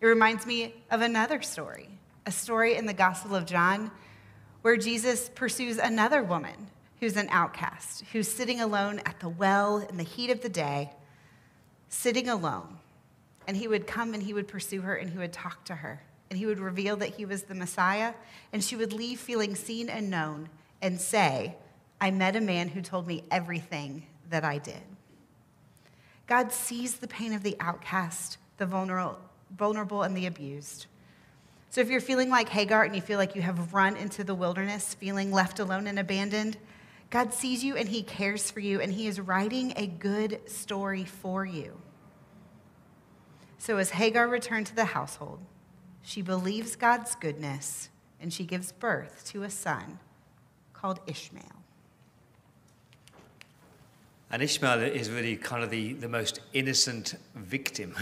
It 0.00 0.06
reminds 0.06 0.46
me 0.46 0.74
of 0.90 1.02
another 1.02 1.42
story, 1.42 1.88
a 2.26 2.32
story 2.32 2.76
in 2.76 2.86
the 2.86 2.94
Gospel 2.94 3.34
of 3.34 3.46
John 3.46 3.90
where 4.62 4.76
Jesus 4.76 5.28
pursues 5.34 5.78
another 5.78 6.22
woman 6.22 6.68
who's 7.00 7.16
an 7.16 7.28
outcast, 7.30 8.04
who's 8.12 8.28
sitting 8.28 8.60
alone 8.60 9.00
at 9.04 9.20
the 9.20 9.28
well 9.28 9.78
in 9.78 9.96
the 9.96 10.04
heat 10.04 10.30
of 10.30 10.40
the 10.40 10.48
day, 10.48 10.90
sitting 11.88 12.28
alone 12.28 12.78
and 13.46 13.56
he 13.56 13.68
would 13.68 13.86
come 13.86 14.14
and 14.14 14.22
he 14.22 14.34
would 14.34 14.48
pursue 14.48 14.82
her 14.82 14.94
and 14.94 15.10
he 15.10 15.18
would 15.18 15.32
talk 15.32 15.64
to 15.64 15.74
her. 15.74 16.02
And 16.30 16.38
he 16.38 16.46
would 16.46 16.60
reveal 16.60 16.96
that 16.96 17.16
he 17.16 17.24
was 17.24 17.42
the 17.42 17.54
Messiah. 17.54 18.14
And 18.52 18.62
she 18.62 18.76
would 18.76 18.92
leave 18.92 19.20
feeling 19.20 19.54
seen 19.54 19.88
and 19.88 20.10
known 20.10 20.48
and 20.82 21.00
say, 21.00 21.54
I 22.00 22.10
met 22.10 22.34
a 22.34 22.40
man 22.40 22.68
who 22.68 22.82
told 22.82 23.06
me 23.06 23.22
everything 23.30 24.04
that 24.28 24.44
I 24.44 24.58
did. 24.58 24.82
God 26.26 26.52
sees 26.52 26.96
the 26.96 27.06
pain 27.06 27.32
of 27.32 27.44
the 27.44 27.56
outcast, 27.60 28.38
the 28.58 28.66
vulnerable, 28.66 29.18
vulnerable 29.56 30.02
and 30.02 30.16
the 30.16 30.26
abused. 30.26 30.86
So 31.70 31.80
if 31.80 31.88
you're 31.88 32.00
feeling 32.00 32.28
like 32.28 32.48
Hagar 32.48 32.84
and 32.84 32.94
you 32.94 33.00
feel 33.00 33.18
like 33.18 33.36
you 33.36 33.42
have 33.42 33.72
run 33.72 33.96
into 33.96 34.24
the 34.24 34.34
wilderness, 34.34 34.94
feeling 34.94 35.30
left 35.30 35.58
alone 35.58 35.86
and 35.86 35.98
abandoned, 35.98 36.58
God 37.08 37.32
sees 37.32 37.62
you 37.62 37.76
and 37.76 37.88
He 37.88 38.02
cares 38.02 38.50
for 38.50 38.60
you 38.60 38.80
and 38.80 38.92
He 38.92 39.06
is 39.06 39.20
writing 39.20 39.72
a 39.76 39.86
good 39.86 40.40
story 40.50 41.04
for 41.04 41.46
you. 41.46 41.80
So 43.58 43.76
as 43.76 43.90
Hagar 43.90 44.26
returned 44.26 44.66
to 44.66 44.74
the 44.74 44.86
household, 44.86 45.38
she 46.02 46.20
believes 46.20 46.74
God's 46.74 47.14
goodness 47.14 47.90
and 48.20 48.32
she 48.32 48.44
gives 48.44 48.72
birth 48.72 49.24
to 49.26 49.44
a 49.44 49.50
son 49.50 49.98
called 50.82 50.98
Ishmael. 51.06 51.44
And 54.32 54.42
Ishmael 54.42 54.80
is 54.80 55.10
really 55.10 55.36
kind 55.36 55.62
of 55.62 55.70
the, 55.70 55.92
the 55.92 56.08
most 56.08 56.40
innocent 56.52 57.14
victim 57.36 57.94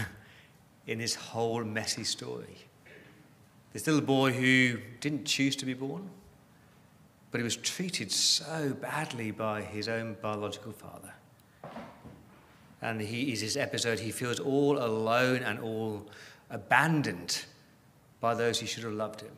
in 0.87 0.99
this 0.99 1.15
whole 1.15 1.63
messy 1.63 2.05
story. 2.05 2.57
This 3.75 3.87
little 3.87 4.01
boy 4.01 4.33
who 4.33 4.79
didn't 5.01 5.27
choose 5.27 5.57
to 5.57 5.67
be 5.67 5.75
born, 5.75 6.09
but 7.31 7.39
he 7.39 7.45
was 7.45 7.57
treated 7.57 8.11
so 8.11 8.75
badly 8.81 9.31
by 9.31 9.61
his 9.61 9.87
own 9.87 10.17
biological 10.23 10.73
father. 10.73 11.13
And 12.81 13.03
he 13.03 13.31
is 13.31 13.43
this 13.43 13.57
episode, 13.57 13.99
he 13.99 14.11
feels 14.11 14.41
all 14.41 14.79
alone 14.79 15.43
and 15.43 15.61
all 15.61 16.07
abandoned 16.49 17.45
by 18.21 18.35
those 18.35 18.59
who 18.59 18.67
should 18.67 18.85
have 18.85 18.95
loved 18.95 19.21
him. 19.21 19.37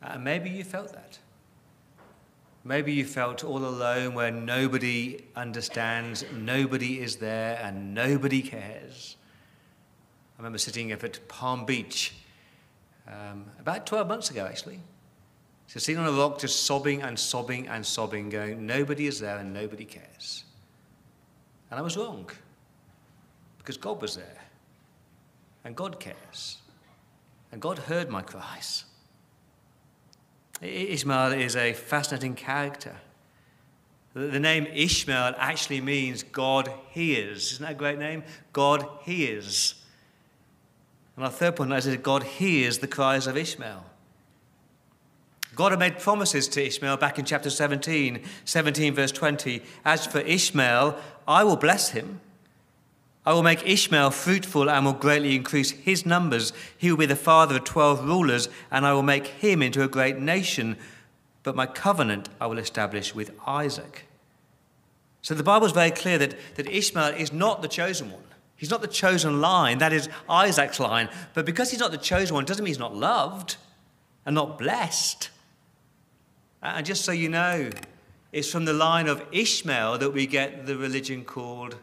And 0.00 0.24
maybe 0.24 0.48
you 0.48 0.64
felt 0.64 0.90
that. 0.94 1.18
Maybe 2.66 2.94
you 2.94 3.04
felt 3.04 3.44
all 3.44 3.58
alone 3.58 4.14
where 4.14 4.30
nobody 4.30 5.22
understands, 5.36 6.24
nobody 6.32 6.98
is 7.00 7.16
there, 7.16 7.60
and 7.62 7.92
nobody 7.92 8.40
cares. 8.40 9.16
I 10.38 10.42
remember 10.42 10.56
sitting 10.56 10.90
up 10.90 11.04
at 11.04 11.28
Palm 11.28 11.66
Beach 11.66 12.14
um, 13.06 13.44
about 13.60 13.86
12 13.86 14.08
months 14.08 14.30
ago, 14.30 14.46
actually. 14.46 14.80
So 15.66 15.78
sitting 15.78 15.98
on 15.98 16.06
a 16.06 16.16
rock, 16.16 16.38
just 16.38 16.64
sobbing 16.64 17.02
and 17.02 17.18
sobbing 17.18 17.68
and 17.68 17.84
sobbing, 17.84 18.30
going, 18.30 18.66
nobody 18.66 19.06
is 19.06 19.20
there 19.20 19.36
and 19.36 19.52
nobody 19.52 19.84
cares. 19.84 20.44
And 21.70 21.78
I 21.78 21.82
was 21.82 21.98
wrong, 21.98 22.30
because 23.58 23.76
God 23.76 24.00
was 24.00 24.16
there, 24.16 24.40
and 25.64 25.76
God 25.76 26.00
cares, 26.00 26.58
and 27.52 27.60
God 27.60 27.78
heard 27.78 28.08
my 28.08 28.22
cries. 28.22 28.84
Ishmael 30.64 31.32
is 31.32 31.56
a 31.56 31.72
fascinating 31.72 32.34
character. 32.34 32.96
The 34.14 34.40
name 34.40 34.66
Ishmael 34.66 35.34
actually 35.38 35.80
means 35.80 36.22
God 36.22 36.72
hears. 36.90 37.52
Isn't 37.52 37.64
that 37.64 37.72
a 37.72 37.74
great 37.74 37.98
name? 37.98 38.22
God 38.52 38.86
hears. 39.02 39.74
And 41.16 41.24
our 41.24 41.30
third 41.30 41.56
point 41.56 41.72
is 41.72 41.84
that 41.84 42.02
God 42.02 42.22
hears 42.22 42.78
the 42.78 42.86
cries 42.86 43.26
of 43.26 43.36
Ishmael. 43.36 43.84
God 45.56 45.72
had 45.72 45.78
made 45.78 45.98
promises 45.98 46.48
to 46.48 46.64
Ishmael 46.64 46.96
back 46.96 47.18
in 47.18 47.24
chapter 47.24 47.50
17, 47.50 48.22
17 48.44 48.94
verse 48.94 49.12
20. 49.12 49.62
As 49.84 50.06
for 50.06 50.20
Ishmael, 50.20 50.98
I 51.26 51.44
will 51.44 51.56
bless 51.56 51.90
him. 51.90 52.20
I 53.26 53.32
will 53.32 53.42
make 53.42 53.66
Ishmael 53.66 54.10
fruitful 54.10 54.70
and 54.70 54.84
will 54.84 54.92
greatly 54.92 55.34
increase 55.34 55.70
his 55.70 56.04
numbers. 56.04 56.52
He 56.76 56.90
will 56.90 56.98
be 56.98 57.06
the 57.06 57.16
father 57.16 57.56
of 57.56 57.64
twelve 57.64 58.04
rulers, 58.04 58.48
and 58.70 58.84
I 58.84 58.92
will 58.92 59.02
make 59.02 59.26
him 59.26 59.62
into 59.62 59.82
a 59.82 59.88
great 59.88 60.18
nation. 60.18 60.76
But 61.42 61.56
my 61.56 61.66
covenant 61.66 62.28
I 62.40 62.46
will 62.46 62.58
establish 62.58 63.14
with 63.14 63.32
Isaac. 63.46 64.06
So 65.22 65.34
the 65.34 65.42
Bible 65.42 65.66
is 65.66 65.72
very 65.72 65.90
clear 65.90 66.18
that, 66.18 66.36
that 66.56 66.68
Ishmael 66.68 67.14
is 67.14 67.32
not 67.32 67.62
the 67.62 67.68
chosen 67.68 68.10
one. 68.10 68.20
He's 68.56 68.70
not 68.70 68.82
the 68.82 68.88
chosen 68.88 69.40
line, 69.40 69.78
that 69.78 69.92
is 69.92 70.08
Isaac's 70.28 70.78
line. 70.78 71.08
But 71.32 71.46
because 71.46 71.70
he's 71.70 71.80
not 71.80 71.92
the 71.92 71.98
chosen 71.98 72.34
one, 72.34 72.44
doesn't 72.44 72.62
mean 72.62 72.70
he's 72.70 72.78
not 72.78 72.94
loved 72.94 73.56
and 74.26 74.34
not 74.34 74.58
blessed. 74.58 75.30
And 76.62 76.84
just 76.84 77.04
so 77.04 77.12
you 77.12 77.28
know, 77.28 77.70
it's 78.32 78.50
from 78.50 78.64
the 78.64 78.72
line 78.72 79.08
of 79.08 79.24
Ishmael 79.32 79.98
that 79.98 80.10
we 80.10 80.26
get 80.26 80.66
the 80.66 80.76
religion 80.76 81.24
called 81.24 81.76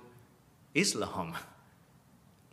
Islam. 0.74 1.36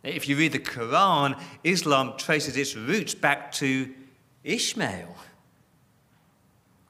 If 0.03 0.29
you 0.29 0.37
read 0.37 0.53
the 0.53 0.59
Quran, 0.59 1.39
Islam 1.63 2.13
traces 2.17 2.55
its 2.55 2.75
roots 2.75 3.13
back 3.13 3.51
to 3.53 3.93
Ishmael. 4.43 5.15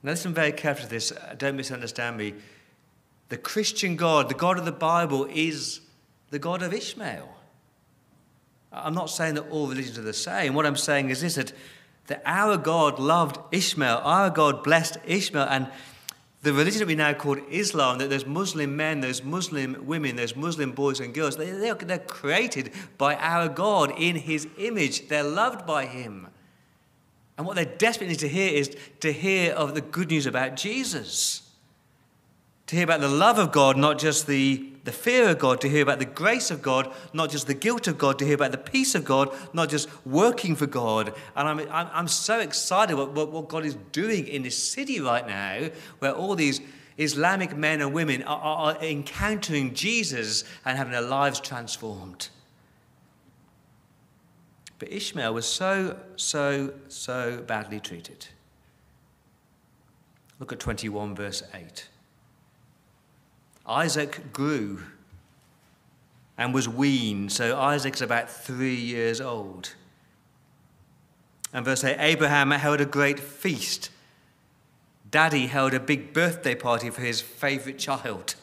Now, 0.04 0.12
listen 0.12 0.34
very 0.34 0.52
carefully 0.52 0.88
to 0.88 0.94
this. 0.94 1.12
Uh, 1.12 1.36
don't 1.38 1.58
misunderstand 1.58 2.18
me. 2.18 2.36
The 3.30 3.38
Christian 3.38 3.96
God, 3.96 4.30
the 4.30 4.36
God 4.36 4.58
of 4.58 4.66
the 4.66 4.72
Bible, 4.72 5.28
is 5.30 5.82
the 6.30 6.40
God 6.40 6.62
of 6.62 6.74
Ishmael. 6.74 7.28
I'm 8.72 8.94
not 8.94 9.10
saying 9.10 9.36
that 9.36 9.50
all 9.50 9.68
religions 9.68 9.98
are 9.98 10.04
the 10.04 10.14
same. 10.14 10.54
What 10.54 10.66
I'm 10.66 10.76
saying 10.76 11.10
is 11.10 11.22
this 11.22 11.36
that, 11.36 11.52
that 12.08 12.22
our 12.26 12.58
God 12.58 13.00
loved 13.00 13.40
Ishmael, 13.52 14.02
our 14.04 14.30
God 14.30 14.64
blessed 14.64 14.98
Ishmael, 15.06 15.48
and 15.50 15.68
the 16.42 16.54
religion 16.54 16.80
that 16.80 16.88
we 16.88 16.96
now 16.96 17.14
call 17.14 17.38
Islam, 17.50 17.98
that 17.98 18.10
there's 18.10 18.26
Muslim 18.26 18.78
men, 18.78 19.02
there's 19.02 19.24
Muslim 19.24 19.86
women, 19.86 20.16
there's 20.16 20.36
Muslim 20.36 20.72
boys 20.72 21.02
and 21.02 21.14
girls, 21.14 21.36
they, 21.36 21.52
they're, 21.52 21.76
they're 21.76 22.00
created 22.00 22.72
by 22.98 23.16
our 23.16 23.50
God 23.50 23.92
in 23.98 24.16
his 24.16 24.48
image. 24.58 25.10
They're 25.10 25.24
loved 25.24 25.66
by 25.66 25.86
him. 25.86 26.28
And 27.38 27.46
what 27.46 27.56
they 27.56 27.66
desperately 27.66 28.14
need 28.14 28.20
to 28.20 28.30
hear 28.30 28.54
is 28.54 28.76
to 29.02 29.12
hear 29.12 29.54
of 29.54 29.74
the 29.74 29.82
good 29.82 30.10
news 30.10 30.26
about 30.26 30.56
Jesus. 30.56 31.42
To 32.68 32.76
hear 32.76 32.86
about 32.86 33.02
the 33.02 33.10
love 33.10 33.38
of 33.38 33.52
God, 33.52 33.78
not 33.78 34.00
just 34.00 34.28
the 34.28 34.69
the 34.84 34.92
fear 34.92 35.30
of 35.30 35.40
God, 35.40 35.62
to 35.62 35.70
hear 35.70 35.84
about 35.84 36.00
the 36.00 36.06
grace 36.06 36.52
of 36.52 36.62
God, 36.62 36.92
not 37.14 37.30
just 37.30 37.48
the 37.48 37.54
guilt 37.54 37.88
of 37.88 37.98
God, 37.98 38.18
to 38.20 38.26
hear 38.26 38.36
about 38.36 38.52
the 38.52 38.58
peace 38.58 38.96
of 38.96 39.06
God, 39.06 39.34
not 39.54 39.70
just 39.70 39.90
working 40.06 40.56
for 40.56 40.68
God. 40.68 41.14
And 41.36 41.48
I'm, 41.48 41.60
I'm, 41.72 41.90
I'm 41.94 42.08
so 42.08 42.40
excited 42.40 42.96
what, 42.96 43.12
what, 43.12 43.32
what 43.32 43.48
God 43.48 43.66
is 43.66 43.76
doing 43.92 44.28
in 44.28 44.44
this 44.44 44.58
city 44.58 45.00
right 45.00 45.28
now, 45.28 45.70
where 46.00 46.14
all 46.14 46.36
these 46.36 46.62
Islamic 46.98 47.56
men 47.56 47.82
and 47.82 47.94
women 47.94 48.24
are, 48.24 48.40
are, 48.40 48.76
are 48.76 48.84
encountering 48.84 49.74
Jesus 49.74 50.44
and 50.66 50.78
having 50.78 50.92
their 50.92 51.02
lives 51.02 51.40
transformed. 51.40 52.30
But 54.80 54.92
Ishmael 54.92 55.34
was 55.34 55.46
so, 55.46 55.98
so, 56.16 56.74
so 56.88 57.44
badly 57.46 57.82
treated. 57.82 58.28
Look 60.40 60.54
at 60.54 60.60
21, 60.60 61.16
verse 61.16 61.44
8. 61.54 61.89
Isaac 63.70 64.34
grew 64.34 64.82
and 66.38 66.54
was 66.54 66.68
weaned. 66.68 67.32
So 67.32 67.58
Isaac's 67.60 68.02
about 68.02 68.30
three 68.30 68.76
years 68.76 69.22
old. 69.22 69.76
And 71.54 71.64
verse 71.64 71.84
8 71.84 71.98
Abraham 72.00 72.52
held 72.52 72.82
a 72.82 72.86
great 72.86 73.20
feast. 73.20 73.92
Daddy 75.10 75.48
held 75.48 75.74
a 75.74 75.80
big 75.80 76.14
birthday 76.14 76.56
party 76.56 76.90
for 76.90 77.02
his 77.02 77.22
favorite 77.22 77.80
child. 77.80 78.36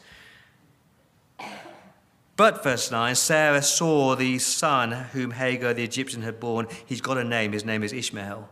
But, 2.37 2.63
verse 2.63 2.91
9, 2.91 3.15
Sarah 3.15 3.63
saw 3.63 4.15
the 4.15 4.39
son 4.39 4.93
whom 4.93 5.31
Hagar 5.31 5.73
the 5.73 5.85
Egyptian 5.85 6.21
had 6.23 6.39
borne. 6.39 6.67
He's 6.85 7.01
got 7.01 7.17
a 7.17 7.25
name, 7.25 7.53
his 7.53 7.65
name 7.65 7.83
is 7.83 7.95
Ishmael. 7.95 8.49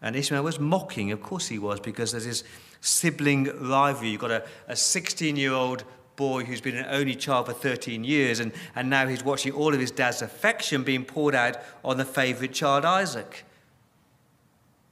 And 0.00 0.16
Ishmael 0.16 0.42
was 0.42 0.58
mocking, 0.58 1.12
of 1.12 1.22
course 1.22 1.48
he 1.48 1.58
was, 1.58 1.78
because 1.78 2.12
there's 2.12 2.24
this 2.24 2.44
sibling 2.84 3.44
rivalry. 3.66 4.10
You've 4.10 4.20
got 4.20 4.46
a 4.68 4.76
16 4.76 5.36
year 5.36 5.52
old 5.52 5.84
boy 6.16 6.44
who's 6.44 6.60
been 6.60 6.76
an 6.76 6.86
only 6.90 7.16
child 7.16 7.46
for 7.46 7.52
13 7.52 8.04
years, 8.04 8.38
and, 8.38 8.52
and 8.76 8.88
now 8.88 9.08
he's 9.08 9.24
watching 9.24 9.52
all 9.52 9.74
of 9.74 9.80
his 9.80 9.90
dad's 9.90 10.22
affection 10.22 10.84
being 10.84 11.04
poured 11.04 11.34
out 11.34 11.56
on 11.84 11.96
the 11.96 12.04
favourite 12.04 12.52
child, 12.52 12.84
Isaac. 12.84 13.44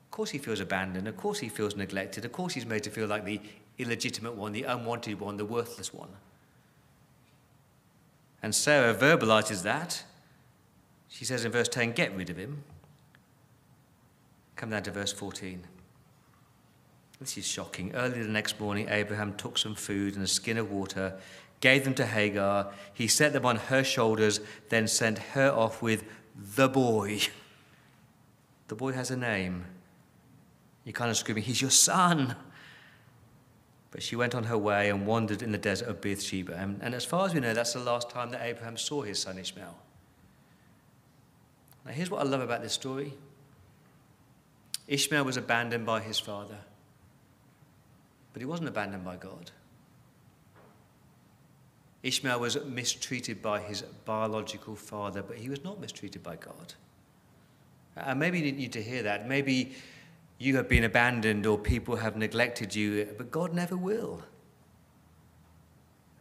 Of 0.06 0.10
course, 0.10 0.30
he 0.30 0.38
feels 0.38 0.60
abandoned. 0.60 1.06
Of 1.06 1.16
course, 1.16 1.38
he 1.38 1.48
feels 1.48 1.76
neglected. 1.76 2.24
Of 2.24 2.32
course, 2.32 2.54
he's 2.54 2.66
made 2.66 2.82
to 2.84 2.90
feel 2.90 3.06
like 3.06 3.24
the 3.24 3.40
illegitimate 3.78 4.34
one, 4.34 4.52
the 4.52 4.64
unwanted 4.64 5.20
one, 5.20 5.36
the 5.36 5.44
worthless 5.44 5.94
one. 5.94 6.10
And 8.42 8.54
Sarah 8.54 8.94
verbalizes 8.94 9.62
that. 9.62 10.04
She 11.08 11.24
says 11.24 11.44
in 11.44 11.52
verse 11.52 11.68
10, 11.68 11.92
Get 11.92 12.14
rid 12.16 12.30
of 12.30 12.36
him. 12.36 12.64
Come 14.56 14.70
down 14.70 14.82
to 14.82 14.90
verse 14.90 15.12
14. 15.12 15.62
This 17.22 17.38
is 17.38 17.46
shocking. 17.46 17.94
Early 17.94 18.20
the 18.20 18.28
next 18.28 18.58
morning, 18.58 18.88
Abraham 18.88 19.34
took 19.34 19.56
some 19.56 19.76
food 19.76 20.16
and 20.16 20.24
a 20.24 20.26
skin 20.26 20.58
of 20.58 20.72
water, 20.72 21.14
gave 21.60 21.84
them 21.84 21.94
to 21.94 22.04
Hagar. 22.04 22.72
He 22.92 23.06
set 23.06 23.32
them 23.32 23.46
on 23.46 23.56
her 23.56 23.84
shoulders, 23.84 24.40
then 24.70 24.88
sent 24.88 25.18
her 25.18 25.48
off 25.48 25.80
with 25.80 26.02
the 26.56 26.68
boy. 26.68 27.20
The 28.66 28.74
boy 28.74 28.92
has 28.92 29.12
a 29.12 29.16
name. 29.16 29.66
You're 30.84 30.94
kind 30.94 31.12
of 31.12 31.16
screaming, 31.16 31.44
He's 31.44 31.62
your 31.62 31.70
son. 31.70 32.34
But 33.92 34.02
she 34.02 34.16
went 34.16 34.34
on 34.34 34.44
her 34.44 34.58
way 34.58 34.90
and 34.90 35.06
wandered 35.06 35.42
in 35.42 35.52
the 35.52 35.58
desert 35.58 35.86
of 35.86 36.00
Beersheba. 36.00 36.56
And, 36.56 36.80
and 36.82 36.92
as 36.92 37.04
far 37.04 37.26
as 37.26 37.34
we 37.34 37.40
know, 37.40 37.54
that's 37.54 37.74
the 37.74 37.80
last 37.80 38.10
time 38.10 38.30
that 38.30 38.42
Abraham 38.42 38.76
saw 38.76 39.02
his 39.02 39.20
son 39.20 39.38
Ishmael. 39.38 39.78
Now, 41.84 41.92
here's 41.92 42.10
what 42.10 42.20
I 42.20 42.24
love 42.24 42.40
about 42.40 42.62
this 42.62 42.72
story 42.72 43.12
Ishmael 44.88 45.24
was 45.24 45.36
abandoned 45.36 45.86
by 45.86 46.00
his 46.00 46.18
father. 46.18 46.58
But 48.32 48.40
he 48.40 48.46
wasn't 48.46 48.68
abandoned 48.68 49.04
by 49.04 49.16
God. 49.16 49.50
Ishmael 52.02 52.40
was 52.40 52.58
mistreated 52.64 53.42
by 53.42 53.60
his 53.60 53.82
biological 54.04 54.74
father, 54.74 55.22
but 55.22 55.36
he 55.36 55.48
was 55.48 55.62
not 55.62 55.80
mistreated 55.80 56.22
by 56.22 56.36
God. 56.36 56.74
And 57.96 58.18
maybe 58.18 58.38
you 58.38 58.44
didn't 58.44 58.58
need 58.58 58.72
to 58.72 58.82
hear 58.82 59.02
that. 59.04 59.28
Maybe 59.28 59.74
you 60.38 60.56
have 60.56 60.68
been 60.68 60.84
abandoned 60.84 61.46
or 61.46 61.58
people 61.58 61.96
have 61.96 62.16
neglected 62.16 62.74
you, 62.74 63.08
but 63.16 63.30
God 63.30 63.54
never 63.54 63.76
will. 63.76 64.22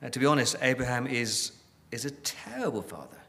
And 0.02 0.12
to 0.14 0.20
be 0.20 0.26
honest, 0.26 0.56
Abraham 0.62 1.08
is, 1.08 1.54
is 1.92 2.06
a 2.06 2.12
terrible 2.12 2.82
father. 2.82 3.21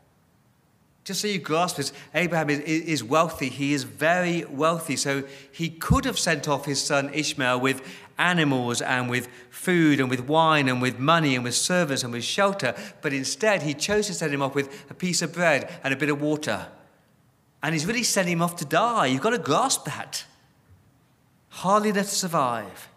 Just 1.05 1.21
so 1.21 1.27
you 1.27 1.38
grasp 1.38 1.77
this, 1.77 1.93
Abraham 2.15 2.49
is, 2.49 2.61
is 2.61 3.03
wealthy. 3.03 3.49
He 3.49 3.73
is 3.73 3.83
very 3.83 4.45
wealthy. 4.45 4.97
So 4.97 5.25
he 5.51 5.69
could 5.69 6.05
have 6.05 6.19
sent 6.19 6.47
off 6.47 6.65
his 6.65 6.83
son 6.83 7.12
Ishmael 7.12 7.61
with 7.61 7.83
animals 8.19 8.81
and 8.81 9.11
with 9.11 9.29
food 9.51 9.99
and 9.99 10.09
with 10.09 10.29
wine 10.29 10.69
and 10.69 10.81
with 10.81 11.01
money 11.01 11.35
and 11.35 11.43
with 11.43 11.57
servants 11.57 12.05
and 12.05 12.12
with 12.12 12.23
shelter. 12.23 12.75
But 13.01 13.12
instead, 13.12 13.62
he 13.62 13.75
chose 13.75 14.07
to 14.07 14.15
send 14.15 14.33
him 14.33 14.43
off 14.43 14.55
with 14.55 14.91
a 14.91 14.95
piece 14.95 15.23
of 15.23 15.33
bread 15.33 15.71
and 15.83 15.93
a 15.93 15.97
bit 15.97 16.09
of 16.09 16.23
water. 16.23 16.69
And 17.65 17.75
he's 17.75 17.87
really 17.87 18.05
sending 18.05 18.35
him 18.35 18.43
off 18.43 18.57
to 18.57 18.65
die. 18.65 19.07
You've 19.07 19.23
got 19.23 19.31
to 19.31 19.38
grasp 19.38 19.85
that. 19.87 20.25
Hardly 21.49 21.91
enough 21.91 22.09
to 22.09 22.15
survive. 22.15 22.88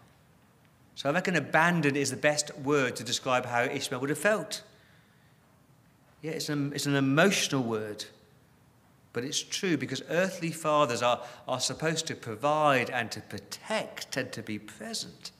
So 0.94 1.10
I 1.10 1.12
reckon 1.12 1.36
abandoned 1.36 1.96
is 1.96 2.10
the 2.10 2.16
best 2.16 2.56
word 2.58 2.96
to 2.96 3.04
describe 3.04 3.46
how 3.46 3.62
Ishmael 3.62 4.00
would 4.00 4.10
have 4.10 4.18
felt. 4.18 4.62
Yeah, 6.26 6.32
it's 6.32 6.48
an, 6.48 6.72
it's 6.74 6.86
an 6.86 6.96
emotional 6.96 7.62
word, 7.62 8.04
but 9.12 9.22
it's 9.22 9.40
true 9.40 9.76
because 9.76 10.02
earthly 10.10 10.50
fathers 10.50 11.00
are, 11.00 11.22
are 11.46 11.60
supposed 11.60 12.08
to 12.08 12.16
provide 12.16 12.90
and 12.90 13.12
to 13.12 13.20
protect 13.20 14.16
and 14.16 14.32
to 14.32 14.42
be 14.42 14.58
present. 14.58 15.30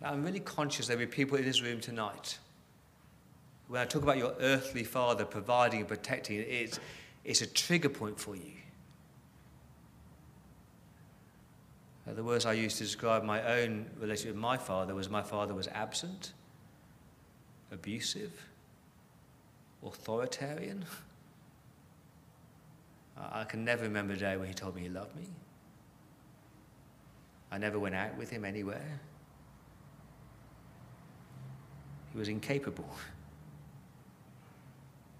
Now, 0.00 0.10
I'm 0.10 0.24
really 0.24 0.40
conscious 0.40 0.88
there'll 0.88 0.98
be 0.98 1.06
people 1.06 1.38
in 1.38 1.44
this 1.44 1.62
room 1.62 1.80
tonight. 1.80 2.40
When 3.68 3.80
I 3.80 3.84
talk 3.84 4.02
about 4.02 4.18
your 4.18 4.34
earthly 4.40 4.82
father 4.82 5.24
providing 5.24 5.78
and 5.78 5.88
protecting, 5.88 6.40
it's, 6.40 6.80
it's 7.24 7.42
a 7.42 7.46
trigger 7.46 7.90
point 7.90 8.18
for 8.18 8.34
you. 8.34 8.54
The 12.08 12.24
words 12.24 12.44
I 12.44 12.54
used 12.54 12.78
to 12.78 12.82
describe 12.82 13.22
my 13.22 13.40
own 13.40 13.86
relationship 14.00 14.34
with 14.34 14.42
my 14.42 14.56
father 14.56 14.96
was 14.96 15.08
my 15.08 15.22
father 15.22 15.54
was 15.54 15.68
absent, 15.68 16.32
abusive, 17.70 18.32
authoritarian. 19.84 20.84
I 23.16 23.44
can 23.44 23.64
never 23.64 23.84
remember 23.84 24.14
a 24.14 24.16
day 24.16 24.36
when 24.36 24.48
he 24.48 24.54
told 24.54 24.74
me 24.74 24.82
he 24.82 24.88
loved 24.88 25.14
me. 25.16 25.28
I 27.52 27.58
never 27.58 27.78
went 27.78 27.94
out 27.94 28.16
with 28.16 28.30
him 28.30 28.44
anywhere. 28.44 29.00
He 32.12 32.18
was 32.18 32.28
incapable. 32.28 32.88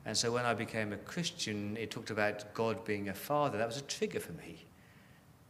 And 0.05 0.17
so 0.17 0.33
when 0.33 0.45
I 0.45 0.55
became 0.55 0.93
a 0.93 0.97
Christian, 0.97 1.77
it 1.77 1.91
talked 1.91 2.11
about 2.11 2.53
God 2.53 2.85
being 2.85 3.09
a 3.09 3.15
father. 3.15 3.57
That 3.57 3.67
was 3.67 3.79
a 3.79 3.83
trigger 3.83 4.21
for 4.21 4.33
me. 4.33 4.65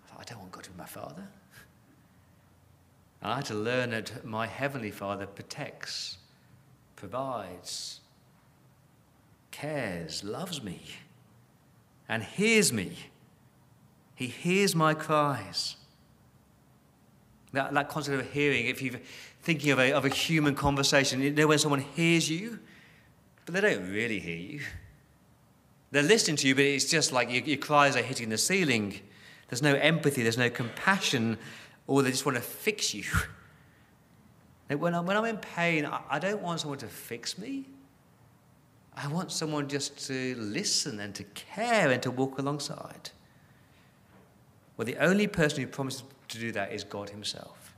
I 0.05 0.09
thought, 0.09 0.21
I 0.21 0.25
don't 0.25 0.41
want 0.41 0.53
God 0.53 0.65
to 0.65 0.71
be 0.71 0.79
my 0.79 0.87
father. 0.87 1.27
And 3.21 3.33
I 3.33 3.37
had 3.37 3.47
to 3.47 3.55
learn 3.55 3.91
that 3.91 4.25
my 4.25 4.47
heavenly 4.47 4.91
father 4.91 5.27
protects, 5.27 6.19
provides, 6.95 8.01
cares, 9.55 10.25
loves 10.25 10.63
me, 10.63 10.81
and 12.09 12.23
hears 12.23 12.73
me. 12.73 12.93
He 14.17 14.27
hears 14.27 14.75
my 14.75 14.95
cries. 14.95 15.77
That, 17.53 17.73
that 17.73 17.89
concept 17.89 18.21
of 18.21 18.33
hearing, 18.33 18.67
if 18.67 18.83
you're 18.83 19.01
thinking 19.43 19.71
of 19.71 19.79
a, 19.79 19.93
of 19.93 20.05
a 20.05 20.09
human 20.09 20.57
conversation, 20.57 21.21
you 21.21 21.31
know 21.31 21.47
when 21.47 21.59
someone 21.59 21.81
hears 21.81 22.29
you, 22.29 22.59
but 23.45 23.55
they 23.55 23.61
don't 23.61 23.89
really 23.91 24.19
hear 24.19 24.37
you. 24.37 24.61
They're 25.93 26.03
listening 26.03 26.37
to 26.39 26.49
you, 26.49 26.57
but 26.57 26.65
it's 26.65 26.87
just 26.87 27.13
like 27.13 27.31
your, 27.31 27.43
your 27.45 27.59
cries 27.59 27.95
are 27.95 28.03
hitting 28.03 28.31
the 28.31 28.39
ceiling. 28.39 29.01
There's 29.49 29.63
no 29.63 29.75
empathy, 29.75 30.23
there's 30.23 30.39
no 30.39 30.51
compassion, 30.51 31.39
or 31.87 32.03
they 32.03 32.11
just 32.11 32.27
want 32.27 32.37
to 32.37 32.43
fix 32.43 32.93
you. 32.93 33.05
When 34.69 34.95
I'm, 34.95 35.07
when 35.07 35.17
I'm 35.17 35.27
in 35.27 35.37
pain, 35.37 35.85
I 35.85 36.19
don't 36.19 36.43
want 36.43 36.61
someone 36.61 36.79
to 36.79 36.89
fix 36.89 37.39
me. 37.39 37.67
I 38.97 39.09
want 39.09 39.33
someone 39.33 39.69
just 39.69 40.07
to 40.07 40.35
listen 40.37 41.01
and 41.01 41.15
to 41.17 41.25
care 41.25 41.91
and 41.91 42.03
to 42.03 42.11
walk 42.11 42.39
alongside. 42.39 43.11
Well, 44.77 44.87
the 44.87 44.97
only 44.99 45.27
person 45.27 45.63
who 45.63 45.67
promises 45.67 46.05
to 46.29 46.39
do 46.39 46.53
that 46.53 46.73
is 46.73 46.85
God 46.85 47.11
Himself. 47.11 47.75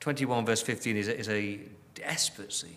21, 0.00 0.46
verse 0.46 0.62
15, 0.62 0.96
is 0.96 1.08
a, 1.08 1.18
is 1.18 1.28
a 1.28 1.60
desperate 1.94 2.52
scene 2.52 2.76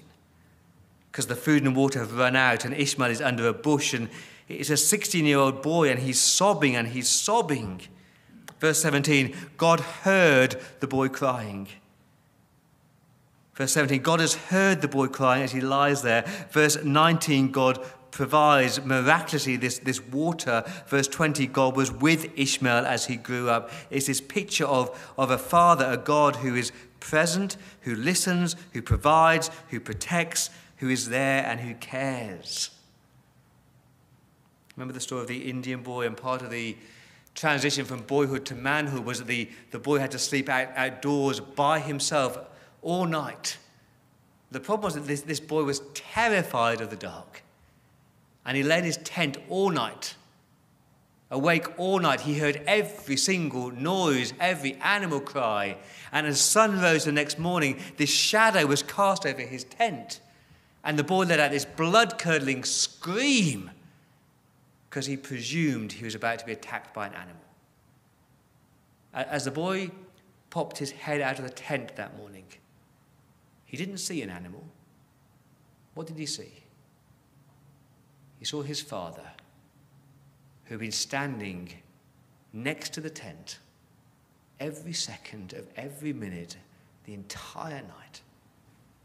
because 1.11 1.27
the 1.27 1.35
food 1.35 1.63
and 1.63 1.75
water 1.75 1.99
have 1.99 2.13
run 2.13 2.37
out, 2.37 2.63
and 2.63 2.73
Ishmael 2.73 3.11
is 3.11 3.21
under 3.21 3.47
a 3.47 3.53
bush, 3.53 3.93
and 3.93 4.09
it's 4.47 4.69
a 4.69 4.77
16 4.77 5.25
year 5.25 5.37
old 5.37 5.61
boy, 5.61 5.89
and 5.89 5.99
he's 5.99 6.19
sobbing 6.19 6.75
and 6.75 6.87
he's 6.87 7.09
sobbing. 7.09 7.81
Verse 8.59 8.81
17 8.81 9.35
God 9.57 9.79
heard 9.79 10.59
the 10.79 10.87
boy 10.87 11.09
crying. 11.09 11.67
Verse 13.61 13.73
17, 13.73 14.01
God 14.01 14.21
has 14.21 14.33
heard 14.33 14.81
the 14.81 14.87
boy 14.87 15.05
crying 15.05 15.43
as 15.43 15.51
he 15.51 15.61
lies 15.61 16.01
there. 16.01 16.23
Verse 16.49 16.83
19, 16.83 17.51
God 17.51 17.79
provides 18.09 18.83
miraculously 18.83 19.55
this, 19.55 19.77
this 19.77 20.03
water. 20.03 20.63
Verse 20.87 21.07
20, 21.07 21.45
God 21.45 21.77
was 21.77 21.91
with 21.91 22.35
Ishmael 22.35 22.87
as 22.87 23.05
he 23.05 23.17
grew 23.17 23.51
up. 23.51 23.69
It's 23.91 24.07
this 24.07 24.19
picture 24.19 24.65
of, 24.65 25.13
of 25.15 25.29
a 25.29 25.37
father, 25.37 25.85
a 25.85 25.97
God 25.97 26.37
who 26.37 26.55
is 26.55 26.71
present, 26.99 27.55
who 27.81 27.93
listens, 27.93 28.55
who 28.73 28.81
provides, 28.81 29.51
who 29.69 29.79
protects, 29.79 30.49
who 30.77 30.89
is 30.89 31.09
there, 31.09 31.45
and 31.45 31.59
who 31.59 31.75
cares. 31.75 32.71
Remember 34.75 34.95
the 34.95 34.99
story 34.99 35.21
of 35.21 35.27
the 35.27 35.47
Indian 35.47 35.83
boy, 35.83 36.07
and 36.07 36.17
part 36.17 36.41
of 36.41 36.49
the 36.49 36.75
transition 37.35 37.85
from 37.85 38.01
boyhood 38.01 38.43
to 38.47 38.55
manhood 38.55 39.05
was 39.05 39.19
that 39.19 39.27
the, 39.27 39.51
the 39.69 39.77
boy 39.77 39.99
had 39.99 40.09
to 40.09 40.17
sleep 40.17 40.49
out, 40.49 40.69
outdoors 40.75 41.39
by 41.39 41.77
himself 41.77 42.39
all 42.81 43.05
night. 43.05 43.57
The 44.51 44.59
problem 44.59 44.85
was 44.85 44.95
that 44.95 45.05
this, 45.05 45.21
this 45.21 45.39
boy 45.39 45.63
was 45.63 45.81
terrified 45.93 46.81
of 46.81 46.89
the 46.89 46.95
dark. 46.95 47.43
And 48.45 48.57
he 48.57 48.63
lay 48.63 48.79
in 48.79 48.83
his 48.83 48.97
tent 48.97 49.37
all 49.49 49.69
night. 49.69 50.15
Awake 51.29 51.79
all 51.79 51.99
night, 51.99 52.21
he 52.21 52.39
heard 52.39 52.61
every 52.67 53.15
single 53.15 53.71
noise, 53.71 54.33
every 54.39 54.75
animal 54.83 55.21
cry. 55.21 55.77
And 56.11 56.27
as 56.27 56.41
sun 56.41 56.81
rose 56.81 57.05
the 57.05 57.13
next 57.13 57.39
morning, 57.39 57.79
this 57.95 58.09
shadow 58.09 58.65
was 58.65 58.83
cast 58.83 59.25
over 59.25 59.41
his 59.41 59.63
tent. 59.63 60.19
And 60.83 60.99
the 60.99 61.03
boy 61.03 61.23
let 61.23 61.39
out 61.39 61.51
this 61.51 61.63
blood 61.63 62.17
curdling 62.17 62.65
scream 62.65 63.71
because 64.89 65.05
he 65.05 65.15
presumed 65.15 65.93
he 65.93 66.03
was 66.03 66.15
about 66.15 66.39
to 66.39 66.45
be 66.45 66.51
attacked 66.51 66.93
by 66.93 67.07
an 67.07 67.13
animal. 67.13 67.41
As 69.13 69.45
the 69.45 69.51
boy 69.51 69.91
popped 70.49 70.77
his 70.79 70.91
head 70.91 71.21
out 71.21 71.39
of 71.39 71.45
the 71.45 71.51
tent 71.51 71.95
that 71.95 72.17
morning, 72.17 72.43
he 73.71 73.77
didn't 73.77 73.99
see 73.99 74.21
an 74.21 74.29
animal. 74.29 74.65
What 75.93 76.05
did 76.05 76.17
he 76.17 76.25
see? 76.25 76.51
He 78.37 78.43
saw 78.43 78.63
his 78.63 78.81
father, 78.81 79.31
who 80.65 80.73
had 80.73 80.81
been 80.81 80.91
standing 80.91 81.71
next 82.51 82.91
to 82.95 82.99
the 82.99 83.09
tent 83.09 83.59
every 84.59 84.91
second 84.91 85.53
of 85.53 85.69
every 85.77 86.11
minute, 86.11 86.57
the 87.05 87.13
entire 87.13 87.81
night, 87.81 88.19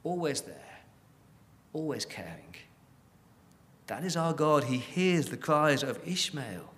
always 0.02 0.40
there, 0.40 0.80
always 1.72 2.04
caring. 2.04 2.56
That 3.86 4.02
is 4.02 4.16
our 4.16 4.32
God. 4.32 4.64
He 4.64 4.78
hears 4.78 5.26
the 5.26 5.36
cries 5.36 5.84
of 5.84 6.00
Ishmael 6.04 6.72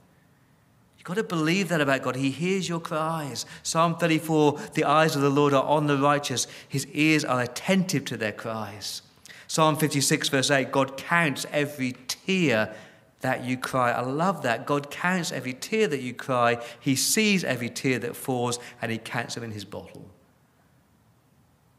got 1.08 1.14
to 1.14 1.22
believe 1.22 1.70
that 1.70 1.80
about 1.80 2.02
God. 2.02 2.16
He 2.16 2.30
hears 2.30 2.68
your 2.68 2.80
cries. 2.80 3.46
Psalm 3.62 3.96
34 3.96 4.58
The 4.74 4.84
eyes 4.84 5.16
of 5.16 5.22
the 5.22 5.30
Lord 5.30 5.54
are 5.54 5.64
on 5.64 5.86
the 5.86 5.96
righteous, 5.96 6.46
his 6.68 6.86
ears 6.88 7.24
are 7.24 7.40
attentive 7.40 8.04
to 8.06 8.16
their 8.16 8.32
cries. 8.32 9.02
Psalm 9.46 9.76
56, 9.76 10.28
verse 10.28 10.50
8 10.50 10.70
God 10.70 10.98
counts 10.98 11.46
every 11.50 11.96
tear 12.06 12.74
that 13.20 13.42
you 13.42 13.56
cry. 13.56 13.90
I 13.90 14.02
love 14.02 14.42
that. 14.42 14.66
God 14.66 14.90
counts 14.90 15.32
every 15.32 15.54
tear 15.54 15.88
that 15.88 16.02
you 16.02 16.12
cry. 16.12 16.62
He 16.78 16.94
sees 16.94 17.42
every 17.42 17.70
tear 17.70 17.98
that 18.00 18.14
falls 18.14 18.58
and 18.80 18.92
he 18.92 18.98
counts 18.98 19.34
them 19.34 19.42
in 19.42 19.50
his 19.50 19.64
bottle. 19.64 20.08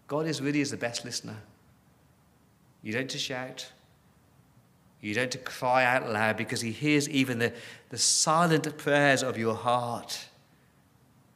God 0.08 0.26
is 0.26 0.42
really 0.42 0.60
is 0.60 0.72
the 0.72 0.78
best 0.78 1.06
listener. 1.06 1.38
You 2.82 2.94
don't 2.94 3.10
just 3.10 3.24
shout. 3.24 3.72
You 5.02 5.14
don't 5.14 5.46
cry 5.46 5.86
out 5.86 6.10
loud 6.10 6.36
because 6.38 6.62
he 6.62 6.72
hears 6.72 7.08
even 7.10 7.40
the, 7.40 7.54
the 7.90 7.98
silent 7.98 8.78
prayers 8.78 9.24
of 9.24 9.38
your 9.38 9.56
heart. 9.56 10.28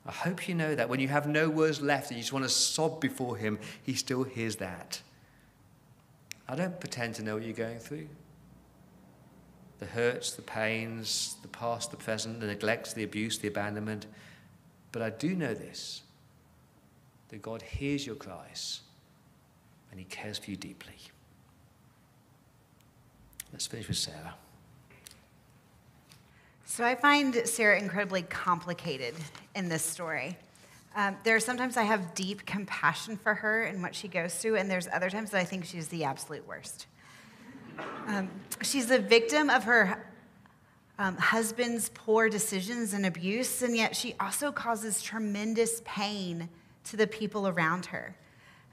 I 0.06 0.12
hope 0.12 0.50
you 0.50 0.56
know 0.56 0.76
that 0.76 0.90
when 0.90 1.00
you 1.00 1.08
have 1.08 1.28
no 1.28 1.50
words 1.50 1.82
left 1.82 2.10
and 2.10 2.18
you 2.18 2.24
just 2.24 2.34
want 2.34 2.44
to 2.44 2.50
sob 2.50 3.00
before 3.00 3.38
him, 3.38 3.58
he 3.84 3.94
still 3.94 4.24
hears 4.24 4.58
that. 4.58 5.02
I 6.48 6.56
don't 6.56 6.78
pretend 6.80 7.16
to 7.16 7.24
know 7.24 7.36
what 7.36 7.44
you're 7.44 7.54
going 7.54 7.80
through. 7.80 8.10
The 9.80 9.86
hurts, 9.86 10.34
the 10.34 10.42
pains, 10.42 11.38
the 11.42 11.48
past, 11.48 11.92
the 11.92 11.98
present, 11.98 12.42
the 12.42 12.48
neglects, 12.48 12.94
the 12.94 13.04
abuse, 13.04 13.38
the 13.40 13.48
abandonment. 13.48 14.08
But 14.92 15.02
I 15.02 15.10
do 15.10 15.36
know 15.36 15.54
this 15.54 16.02
that 17.30 17.42
God 17.42 17.62
hears 17.62 18.06
your 18.06 18.16
cries 18.16 18.82
and 19.90 20.00
he 20.00 20.06
cares 20.06 20.38
for 20.38 20.52
you 20.52 20.58
deeply. 20.58 20.94
Let's 23.54 23.68
finish 23.68 23.88
with 23.88 23.98
Sarah. 23.98 24.34
So 26.66 26.84
I 26.84 26.96
find 26.96 27.36
Sarah 27.46 27.78
incredibly 27.78 28.24
complicated 28.24 29.14
in 29.56 29.70
this 29.70 29.84
story. 29.84 30.36
Um, 30.96 31.18
there 31.24 31.36
are 31.36 31.40
sometimes 31.40 31.78
I 31.78 31.84
have 31.84 32.16
deep 32.16 32.48
compassion 32.48 33.16
for 33.16 33.36
her 33.36 33.64
and 33.64 33.84
what 33.84 33.94
she 33.94 34.08
goes 34.08 34.34
through, 34.34 34.56
and 34.56 34.70
there's 34.70 34.88
other 34.92 35.12
times 35.12 35.30
that 35.32 35.40
I 35.40 35.44
think 35.44 35.66
she's 35.66 35.88
the 35.90 36.04
absolute 36.04 36.48
worst. 36.48 36.88
Um, 38.08 38.30
she's 38.64 38.90
a 38.90 38.98
victim 38.98 39.52
of 39.52 39.64
her 39.66 40.04
um, 40.98 41.16
husband's 41.18 41.90
poor 41.90 42.30
decisions 42.30 42.94
and 42.94 43.06
abuse, 43.06 43.62
and 43.62 43.76
yet 43.76 43.96
she 43.96 44.16
also 44.20 44.52
causes 44.52 45.00
tremendous 45.00 45.84
pain 45.86 46.50
to 46.86 46.98
the 46.98 47.06
people 47.06 47.48
around 47.48 47.86
her. 47.88 48.16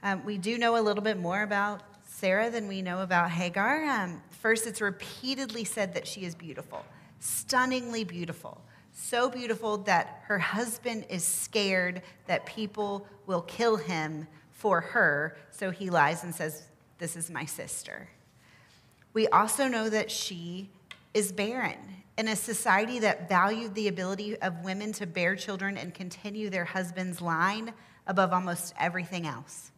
Um, 0.03 0.25
we 0.25 0.39
do 0.39 0.57
know 0.57 0.79
a 0.79 0.83
little 0.83 1.03
bit 1.03 1.19
more 1.19 1.43
about 1.43 1.83
Sarah 2.21 2.51
than 2.51 2.69
we 2.69 2.83
know 2.83 3.01
about 3.01 3.31
Hagar. 3.31 3.83
Um, 3.87 4.21
first, 4.43 4.67
it's 4.67 4.83
repeatedly 4.83 5.65
said 5.65 5.95
that 5.95 6.07
she 6.07 6.27
is 6.27 6.35
beautiful, 6.35 6.85
stunningly 7.19 8.05
beautiful. 8.05 8.61
So 8.93 9.31
beautiful 9.31 9.79
that 9.79 10.21
her 10.27 10.39
husband 10.39 11.07
is 11.09 11.25
scared 11.25 12.03
that 12.27 12.45
people 12.45 13.07
will 13.27 13.41
kill 13.41 13.77
him 13.77 14.27
for 14.51 14.83
her, 14.83 15.39
so 15.51 15.71
he 15.71 15.89
lies 15.89 16.23
and 16.23 16.35
says, 16.35 16.69
This 16.99 17.17
is 17.17 17.31
my 17.31 17.47
sister. 17.47 18.11
We 19.15 19.27
also 19.29 19.67
know 19.67 19.89
that 19.89 20.11
she 20.11 20.69
is 21.15 21.33
barren. 21.33 21.79
In 22.19 22.29
a 22.29 22.37
society 22.37 22.99
that 22.99 23.31
valued 23.31 23.75
the 23.75 23.89
ability 23.89 24.37
of 24.43 24.63
women 24.63 24.93
to 24.93 25.07
bear 25.07 25.37
children 25.37 25.79
and 25.79 25.95
continue 25.95 26.51
their 26.51 26.67
husband's 26.67 27.23
line 27.23 27.73
above 28.07 28.35
almost 28.35 28.75
everything 28.79 29.27
else. 29.27 29.70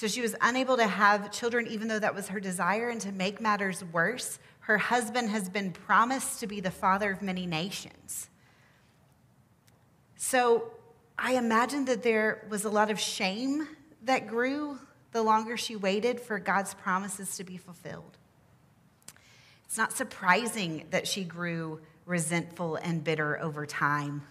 So 0.00 0.06
she 0.06 0.22
was 0.22 0.34
unable 0.40 0.78
to 0.78 0.86
have 0.86 1.30
children, 1.30 1.66
even 1.66 1.86
though 1.86 1.98
that 1.98 2.14
was 2.14 2.28
her 2.28 2.40
desire. 2.40 2.88
And 2.88 3.02
to 3.02 3.12
make 3.12 3.38
matters 3.38 3.84
worse, 3.84 4.38
her 4.60 4.78
husband 4.78 5.28
has 5.28 5.50
been 5.50 5.72
promised 5.72 6.40
to 6.40 6.46
be 6.46 6.60
the 6.60 6.70
father 6.70 7.10
of 7.10 7.20
many 7.20 7.44
nations. 7.44 8.30
So 10.16 10.70
I 11.18 11.34
imagine 11.34 11.84
that 11.84 12.02
there 12.02 12.46
was 12.48 12.64
a 12.64 12.70
lot 12.70 12.90
of 12.90 12.98
shame 12.98 13.68
that 14.04 14.26
grew 14.26 14.78
the 15.12 15.22
longer 15.22 15.58
she 15.58 15.76
waited 15.76 16.18
for 16.18 16.38
God's 16.38 16.72
promises 16.72 17.36
to 17.36 17.44
be 17.44 17.58
fulfilled. 17.58 18.16
It's 19.66 19.76
not 19.76 19.92
surprising 19.92 20.86
that 20.92 21.06
she 21.06 21.24
grew 21.24 21.78
resentful 22.06 22.76
and 22.76 23.04
bitter 23.04 23.38
over 23.38 23.66
time. 23.66 24.22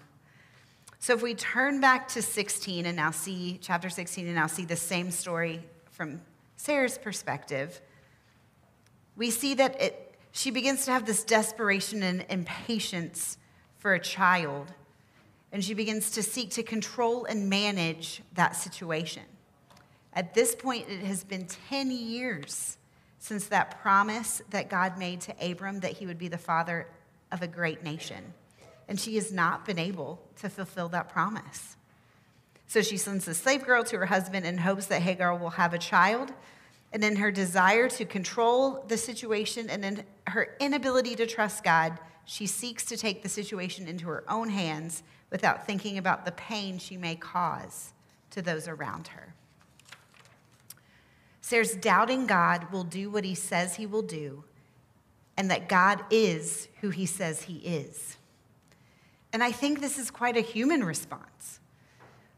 So 1.02 1.14
if 1.14 1.22
we 1.22 1.34
turn 1.34 1.80
back 1.80 2.10
to 2.10 2.22
16 2.22 2.86
and 2.86 2.96
now 2.98 3.12
see 3.12 3.58
chapter 3.62 3.90
16 3.90 4.26
and 4.26 4.36
now 4.36 4.48
see 4.48 4.66
the 4.66 4.76
same 4.76 5.12
story 5.12 5.64
from 5.90 6.22
Sarah's 6.58 6.98
perspective, 6.98 7.80
we 9.16 9.32
see 9.32 9.54
that 9.54 9.82
it, 9.82 10.16
she 10.34 10.52
begins 10.52 10.84
to 10.86 10.92
have 10.92 11.06
this 11.06 11.24
desperation 11.24 12.04
and 12.04 12.26
impatience 12.30 13.38
for 13.78 13.94
a 13.94 14.00
child, 14.00 14.74
and 15.54 15.64
she 15.64 15.74
begins 15.74 16.12
to 16.12 16.22
seek 16.22 16.52
to 16.52 16.64
control 16.64 17.24
and 17.24 17.50
manage 17.50 18.22
that 18.34 18.58
situation. 18.58 19.24
At 20.14 20.34
this 20.34 20.54
point, 20.54 20.90
it 20.90 21.06
has 21.06 21.24
been 21.24 21.48
10 21.70 21.92
years 21.92 22.78
since 23.20 23.48
that 23.48 23.82
promise 23.82 24.42
that 24.50 24.70
God 24.70 24.98
made 24.98 25.22
to 25.22 25.52
Abram 25.52 25.80
that 25.80 25.94
he 25.94 26.06
would 26.06 26.18
be 26.18 26.28
the 26.28 26.38
father 26.38 26.88
of 27.32 27.42
a 27.42 27.48
great 27.48 27.84
nation 27.84 28.34
and 28.90 29.00
she 29.00 29.16
has 29.16 29.32
not 29.32 29.66
been 29.66 29.78
able 29.78 30.20
to 30.42 30.50
fulfill 30.50 30.90
that 30.90 31.10
promise. 31.10 31.78
So 32.66 32.82
she 32.82 32.98
sends 32.98 33.26
the 33.26 33.36
slave 33.36 33.64
girl 33.64 33.84
to 33.84 33.98
her 34.00 34.08
husband 34.08 34.48
in 34.48 34.58
hopes 34.58 34.88
that 34.88 35.04
Hagar 35.04 35.38
will 35.38 35.52
have 35.52 35.74
a 35.76 35.78
child. 35.78 36.34
And 36.92 37.04
in 37.04 37.18
her 37.18 37.30
desire 37.30 37.88
to 37.90 38.04
control 38.04 38.84
the 38.88 38.98
situation 38.98 39.70
and 39.70 39.86
in 39.86 40.04
her 40.26 40.56
inability 40.60 41.16
to 41.18 41.28
trust 41.28 41.64
God, 41.64 42.00
she 42.26 42.48
seeks 42.48 42.84
to 42.86 42.98
take 42.98 43.22
the 43.22 43.30
situation 43.30 43.88
into 43.88 44.08
her 44.08 44.24
own 44.28 44.50
hands 44.50 45.04
without 45.30 45.68
thinking 45.68 46.00
about 46.00 46.26
the 46.26 46.32
pain 46.32 46.80
she 46.80 46.98
may 46.98 47.16
cause 47.16 47.94
to 48.32 48.42
those 48.42 48.68
around 48.68 49.10
her. 49.10 49.36
Sarah's 51.42 51.76
doubting 51.76 52.26
God 52.26 52.72
will 52.72 52.84
do 52.84 53.12
what 53.12 53.24
he 53.24 53.36
says 53.36 53.76
he 53.76 53.86
will 53.86 54.02
do, 54.02 54.44
and 55.38 55.50
that 55.52 55.70
God 55.70 56.04
is 56.10 56.68
who 56.82 56.90
he 56.90 57.06
says 57.06 57.44
he 57.44 57.58
is. 57.58 58.18
And 59.32 59.44
I 59.44 59.52
think 59.52 59.80
this 59.80 59.98
is 59.98 60.10
quite 60.10 60.38
a 60.38 60.42
human 60.42 60.84
response. 60.84 61.60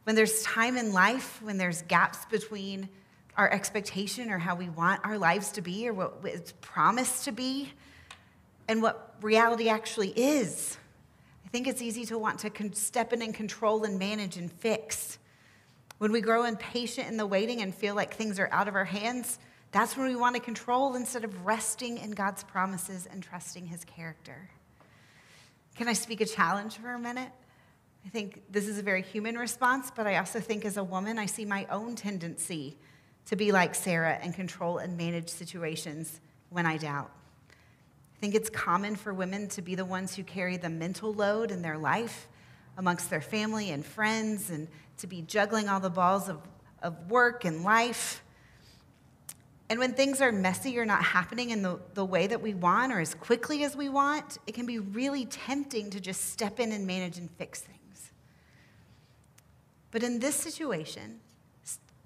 When 0.04 0.16
there's 0.16 0.42
time 0.44 0.78
in 0.78 0.94
life, 0.94 1.42
when 1.42 1.58
there's 1.58 1.84
gaps 1.84 2.26
between 2.26 2.89
our 3.38 3.50
expectation 3.50 4.30
or 4.30 4.38
how 4.38 4.56
we 4.56 4.70
want 4.70 5.06
our 5.06 5.18
lives 5.18 5.52
to 5.54 5.62
be 5.62 5.88
or 5.88 5.94
what 5.94 6.20
it's 6.24 6.54
promised 6.60 7.26
to 7.26 7.32
be 7.32 7.72
and 8.68 8.82
what 8.82 9.16
reality 9.22 9.70
actually 9.70 10.10
is, 10.10 10.78
I 11.46 11.50
think 11.50 11.68
it's 11.68 11.82
easy 11.82 12.06
to 12.06 12.18
want 12.18 12.39
to 12.39 12.52
step 12.74 13.14
in 13.14 13.22
and 13.22 13.34
control 13.34 13.84
and 13.84 13.98
manage 13.98 14.38
and 14.38 14.52
fix. 14.52 15.18
When 15.98 16.12
we 16.12 16.20
grow 16.20 16.46
impatient 16.46 17.08
in 17.08 17.18
the 17.18 17.26
waiting 17.26 17.62
and 17.62 17.74
feel 17.74 17.94
like 17.94 18.14
things 18.14 18.39
are 18.39 18.50
out 18.52 18.68
of 18.68 18.76
our 18.76 18.86
hands, 18.86 19.38
that's 19.72 19.96
when 19.96 20.08
we 20.08 20.16
want 20.16 20.36
to 20.36 20.42
control 20.42 20.96
instead 20.96 21.24
of 21.24 21.46
resting 21.46 21.98
in 22.00 22.12
God's 22.12 22.44
promises 22.44 23.06
and 23.06 23.22
trusting 23.22 23.68
his 23.68 23.86
character. 23.86 24.50
Can 25.76 25.88
I 25.88 25.94
speak 25.94 26.22
a 26.22 26.26
challenge 26.26 26.78
for 26.78 26.94
a 26.94 27.00
minute? 27.00 27.32
I 28.06 28.10
think 28.10 28.44
this 28.50 28.68
is 28.68 28.78
a 28.78 28.84
very 28.84 29.02
human 29.02 29.38
response, 29.38 29.92
but 29.96 30.08
I 30.08 30.18
also 30.18 30.40
think 30.40 30.66
as 30.66 30.78
a 30.78 30.84
woman, 30.84 31.20
I 31.20 31.26
see 31.26 31.46
my 31.46 31.66
own 31.70 31.96
tendency 31.96 32.78
to 33.28 33.36
be 33.36 33.52
like 33.52 33.76
Sarah 33.76 34.18
and 34.22 34.34
control 34.34 34.80
and 34.80 34.98
manage 34.98 35.30
situations 35.30 36.20
when 36.50 36.66
I 36.66 36.78
doubt. 36.78 37.12
I 37.52 38.20
think 38.20 38.36
it's 38.36 38.50
common 38.50 38.96
for 38.96 39.14
women 39.14 39.48
to 39.50 39.62
be 39.62 39.76
the 39.76 39.86
ones 39.86 40.16
who 40.16 40.24
carry 40.24 40.58
the 40.58 40.70
mental 40.70 41.14
load 41.14 41.52
in 41.52 41.62
their 41.62 41.78
life 41.78 42.28
amongst 42.78 43.10
their 43.10 43.22
family 43.22 43.72
and 43.72 43.86
friends 43.86 44.50
and 44.50 44.68
to 44.98 45.08
be 45.08 45.22
juggling 45.22 45.70
all 45.70 45.80
the 45.80 45.90
balls 45.90 46.30
of, 46.30 46.40
of 46.82 47.10
work 47.10 47.46
and 47.46 47.64
life. 47.64 48.24
And 49.72 49.80
when 49.80 49.94
things 49.94 50.20
are 50.20 50.34
messy 50.34 50.78
or 50.78 50.86
not 50.86 51.02
happening 51.02 51.52
in 51.52 51.62
the, 51.62 51.80
the 51.94 52.04
way 52.04 52.28
that 52.28 52.42
we 52.42 52.54
want 52.54 52.92
or 52.92 53.00
as 53.00 53.14
quickly 53.14 53.64
as 53.64 53.74
we 53.74 53.88
want, 53.88 54.38
it 54.46 54.54
can 54.54 54.66
be 54.66 54.80
really 54.80 55.24
tempting 55.24 55.92
to 55.92 56.02
just 56.02 56.30
step 56.30 56.60
in 56.60 56.74
and 56.74 56.86
manage 56.86 57.18
and 57.18 57.32
fix 57.38 57.62
things. 57.62 58.12
But 59.92 60.04
in 60.04 60.20
this 60.20 60.36
situation, 60.36 61.22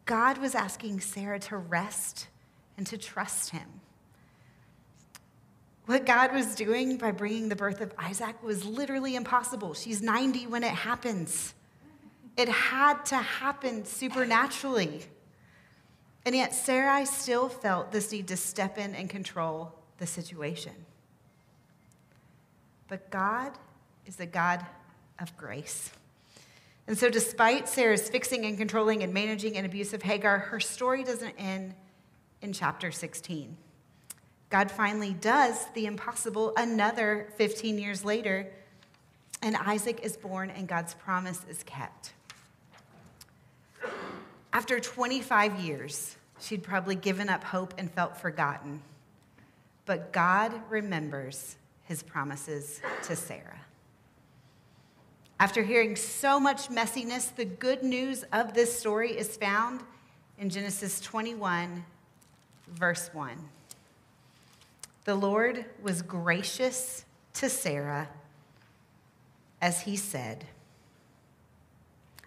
God 0.06 0.38
was 0.38 0.54
asking 0.54 1.00
Sarah 1.00 1.40
to 1.40 1.58
rest 1.58 2.28
and 2.78 2.86
to 2.86 3.00
trust 3.00 3.50
him. 3.50 3.68
What 5.88 6.06
God 6.06 6.36
was 6.36 6.54
doing 6.54 6.98
by 6.98 7.10
bringing 7.10 7.50
the 7.50 7.56
birth 7.56 7.82
of 7.82 7.92
Isaac 7.98 8.44
was 8.44 8.64
literally 8.64 9.16
impossible. 9.16 9.74
She's 9.74 10.04
90 10.04 10.46
when 10.46 10.64
it 10.64 10.70
happens. 10.70 11.56
It 12.38 12.48
had 12.48 13.08
to 13.08 13.16
happen 13.16 13.86
supernaturally. 13.86 15.02
And 16.26 16.36
yet, 16.36 16.56
Sarai 16.56 17.06
still 17.06 17.48
felt 17.48 17.92
this 17.92 18.12
need 18.12 18.28
to 18.30 18.38
step 18.38 18.80
in 18.80 18.96
and 18.96 19.10
control 19.10 19.72
the 20.00 20.08
situation. 20.08 20.74
But 22.88 23.10
God 23.12 23.52
is 24.08 24.20
a 24.20 24.26
God 24.26 24.66
of 25.20 25.36
grace. 25.38 25.92
And 26.88 26.98
so, 26.98 27.10
despite 27.10 27.70
Sarah's 27.70 28.10
fixing 28.10 28.46
and 28.46 28.58
controlling 28.58 29.04
and 29.04 29.14
managing 29.14 29.56
an 29.58 29.66
abusive 29.66 30.02
Hagar, 30.02 30.40
her 30.40 30.60
story 30.60 31.04
doesn't 31.04 31.36
end 31.38 31.74
in 32.42 32.54
chapter 32.54 32.92
16. 32.92 33.56
God 34.50 34.70
finally 34.72 35.14
does 35.14 35.66
the 35.74 35.86
impossible 35.86 36.54
another 36.58 37.30
15 37.38 37.78
years 37.80 38.06
later, 38.06 38.52
and 39.42 39.56
Isaac 39.56 40.00
is 40.04 40.16
born, 40.18 40.50
and 40.50 40.68
God's 40.68 40.94
promise 40.94 41.42
is 41.50 41.64
kept. 41.64 42.14
After 44.56 44.80
25 44.80 45.60
years, 45.60 46.16
she'd 46.40 46.64
probably 46.64 46.96
given 46.96 47.28
up 47.28 47.44
hope 47.44 47.74
and 47.78 47.92
felt 47.92 48.16
forgotten. 48.16 48.82
But 49.86 50.14
God 50.14 50.54
remembers 50.70 51.58
his 51.84 52.02
promises 52.02 52.80
to 53.04 53.18
Sarah. 53.18 53.60
After 55.42 55.62
hearing 55.62 55.98
so 55.98 56.40
much 56.40 56.70
messiness, 56.70 57.36
the 57.36 57.44
good 57.44 57.84
news 57.84 58.24
of 58.32 58.54
this 58.54 58.80
story 58.80 59.12
is 59.12 59.36
found 59.36 59.82
in 60.38 60.50
Genesis 60.50 61.02
21, 61.02 61.84
verse 62.70 63.10
1. 63.12 63.38
The 65.04 65.16
Lord 65.16 65.66
was 65.82 66.02
gracious 66.02 67.04
to 67.34 67.50
Sarah 67.50 68.08
as 69.62 69.82
he 69.82 69.98
said, 69.98 70.46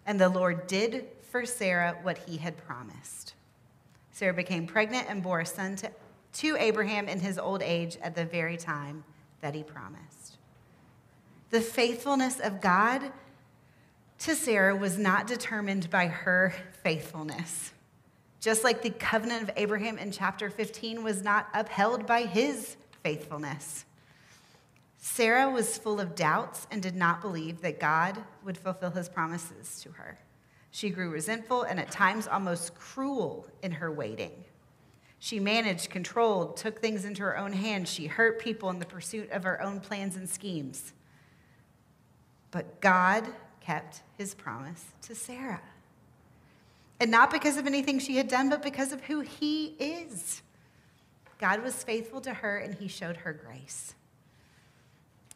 and 0.04 0.20
the 0.20 0.28
Lord 0.28 0.66
did 0.66 1.06
for 1.30 1.44
Sarah 1.44 1.96
what 2.02 2.18
he 2.18 2.38
had 2.38 2.56
promised. 2.56 3.34
Sarah 4.12 4.34
became 4.34 4.66
pregnant 4.66 5.06
and 5.08 5.22
bore 5.22 5.40
a 5.40 5.46
son 5.46 5.76
to, 5.76 5.90
to 6.34 6.56
Abraham 6.56 7.08
in 7.08 7.20
his 7.20 7.38
old 7.38 7.62
age 7.62 7.96
at 8.02 8.14
the 8.14 8.24
very 8.24 8.56
time 8.56 9.04
that 9.40 9.54
he 9.54 9.62
promised. 9.62 10.36
The 11.50 11.60
faithfulness 11.60 12.40
of 12.40 12.60
God 12.60 13.12
to 14.20 14.34
Sarah 14.34 14.74
was 14.74 14.98
not 14.98 15.26
determined 15.26 15.90
by 15.90 16.08
her 16.08 16.52
faithfulness. 16.82 17.72
Just 18.40 18.64
like 18.64 18.82
the 18.82 18.90
covenant 18.90 19.44
of 19.44 19.50
Abraham 19.56 19.98
in 19.98 20.10
chapter 20.10 20.50
15 20.50 21.02
was 21.02 21.22
not 21.22 21.48
upheld 21.54 22.06
by 22.06 22.22
his 22.22 22.76
faithfulness. 23.02 23.84
Sarah 24.98 25.48
was 25.48 25.78
full 25.78 26.00
of 26.00 26.14
doubts 26.14 26.66
and 26.70 26.82
did 26.82 26.96
not 26.96 27.20
believe 27.20 27.60
that 27.60 27.80
God 27.80 28.18
would 28.44 28.58
fulfill 28.58 28.90
his 28.90 29.08
promises 29.08 29.80
to 29.82 29.90
her. 29.92 30.18
She 30.70 30.90
grew 30.90 31.10
resentful 31.10 31.62
and 31.62 31.80
at 31.80 31.90
times 31.90 32.28
almost 32.28 32.74
cruel 32.74 33.46
in 33.62 33.72
her 33.72 33.90
waiting. 33.90 34.44
She 35.18 35.40
managed, 35.40 35.90
controlled, 35.90 36.56
took 36.56 36.80
things 36.80 37.04
into 37.04 37.22
her 37.22 37.36
own 37.36 37.52
hands. 37.52 37.90
She 37.90 38.06
hurt 38.06 38.38
people 38.38 38.70
in 38.70 38.78
the 38.78 38.86
pursuit 38.86 39.30
of 39.30 39.42
her 39.42 39.60
own 39.60 39.80
plans 39.80 40.16
and 40.16 40.28
schemes. 40.28 40.92
But 42.50 42.80
God 42.80 43.26
kept 43.60 44.02
his 44.16 44.34
promise 44.34 44.84
to 45.02 45.14
Sarah. 45.14 45.60
And 47.00 47.10
not 47.10 47.30
because 47.30 47.56
of 47.56 47.66
anything 47.66 47.98
she 47.98 48.16
had 48.16 48.28
done, 48.28 48.48
but 48.48 48.62
because 48.62 48.92
of 48.92 49.02
who 49.02 49.20
he 49.20 49.66
is. 49.78 50.42
God 51.38 51.62
was 51.62 51.82
faithful 51.84 52.20
to 52.22 52.34
her 52.34 52.58
and 52.58 52.74
he 52.74 52.88
showed 52.88 53.18
her 53.18 53.32
grace. 53.32 53.94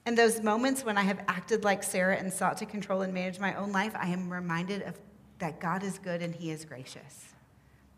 In 0.05 0.17
those 0.17 0.41
moments 0.43 0.85
when 0.85 0.99
I 0.99 1.03
have 1.03 1.25
acted 1.29 1.63
like 1.63 1.85
Sarah 1.85 2.17
and 2.17 2.33
sought 2.33 2.57
to 2.59 2.67
control 2.67 3.03
and 3.03 3.15
manage 3.15 3.39
my 3.39 3.55
own 3.55 3.71
life, 3.71 3.93
I 3.95 4.09
am 4.09 4.33
reminded 4.33 4.83
of 4.83 4.99
that 5.43 5.59
God 5.59 5.83
is 5.83 5.99
good 5.99 6.23
and 6.23 6.33
he 6.33 6.53
is 6.53 6.65
gracious. 6.65 7.35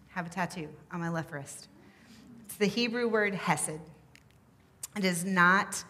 Have 0.09 0.27
a 0.27 0.31
tattoo 0.31 0.71
on 0.91 1.01
my 1.01 1.11
left 1.11 1.31
wrist. 1.31 1.69
It's 2.47 2.57
the 2.57 2.65
Hebrew 2.65 3.07
word 3.07 3.35
hesed. 3.35 3.81
It 4.97 5.05
is 5.05 5.27
not 5.27 5.85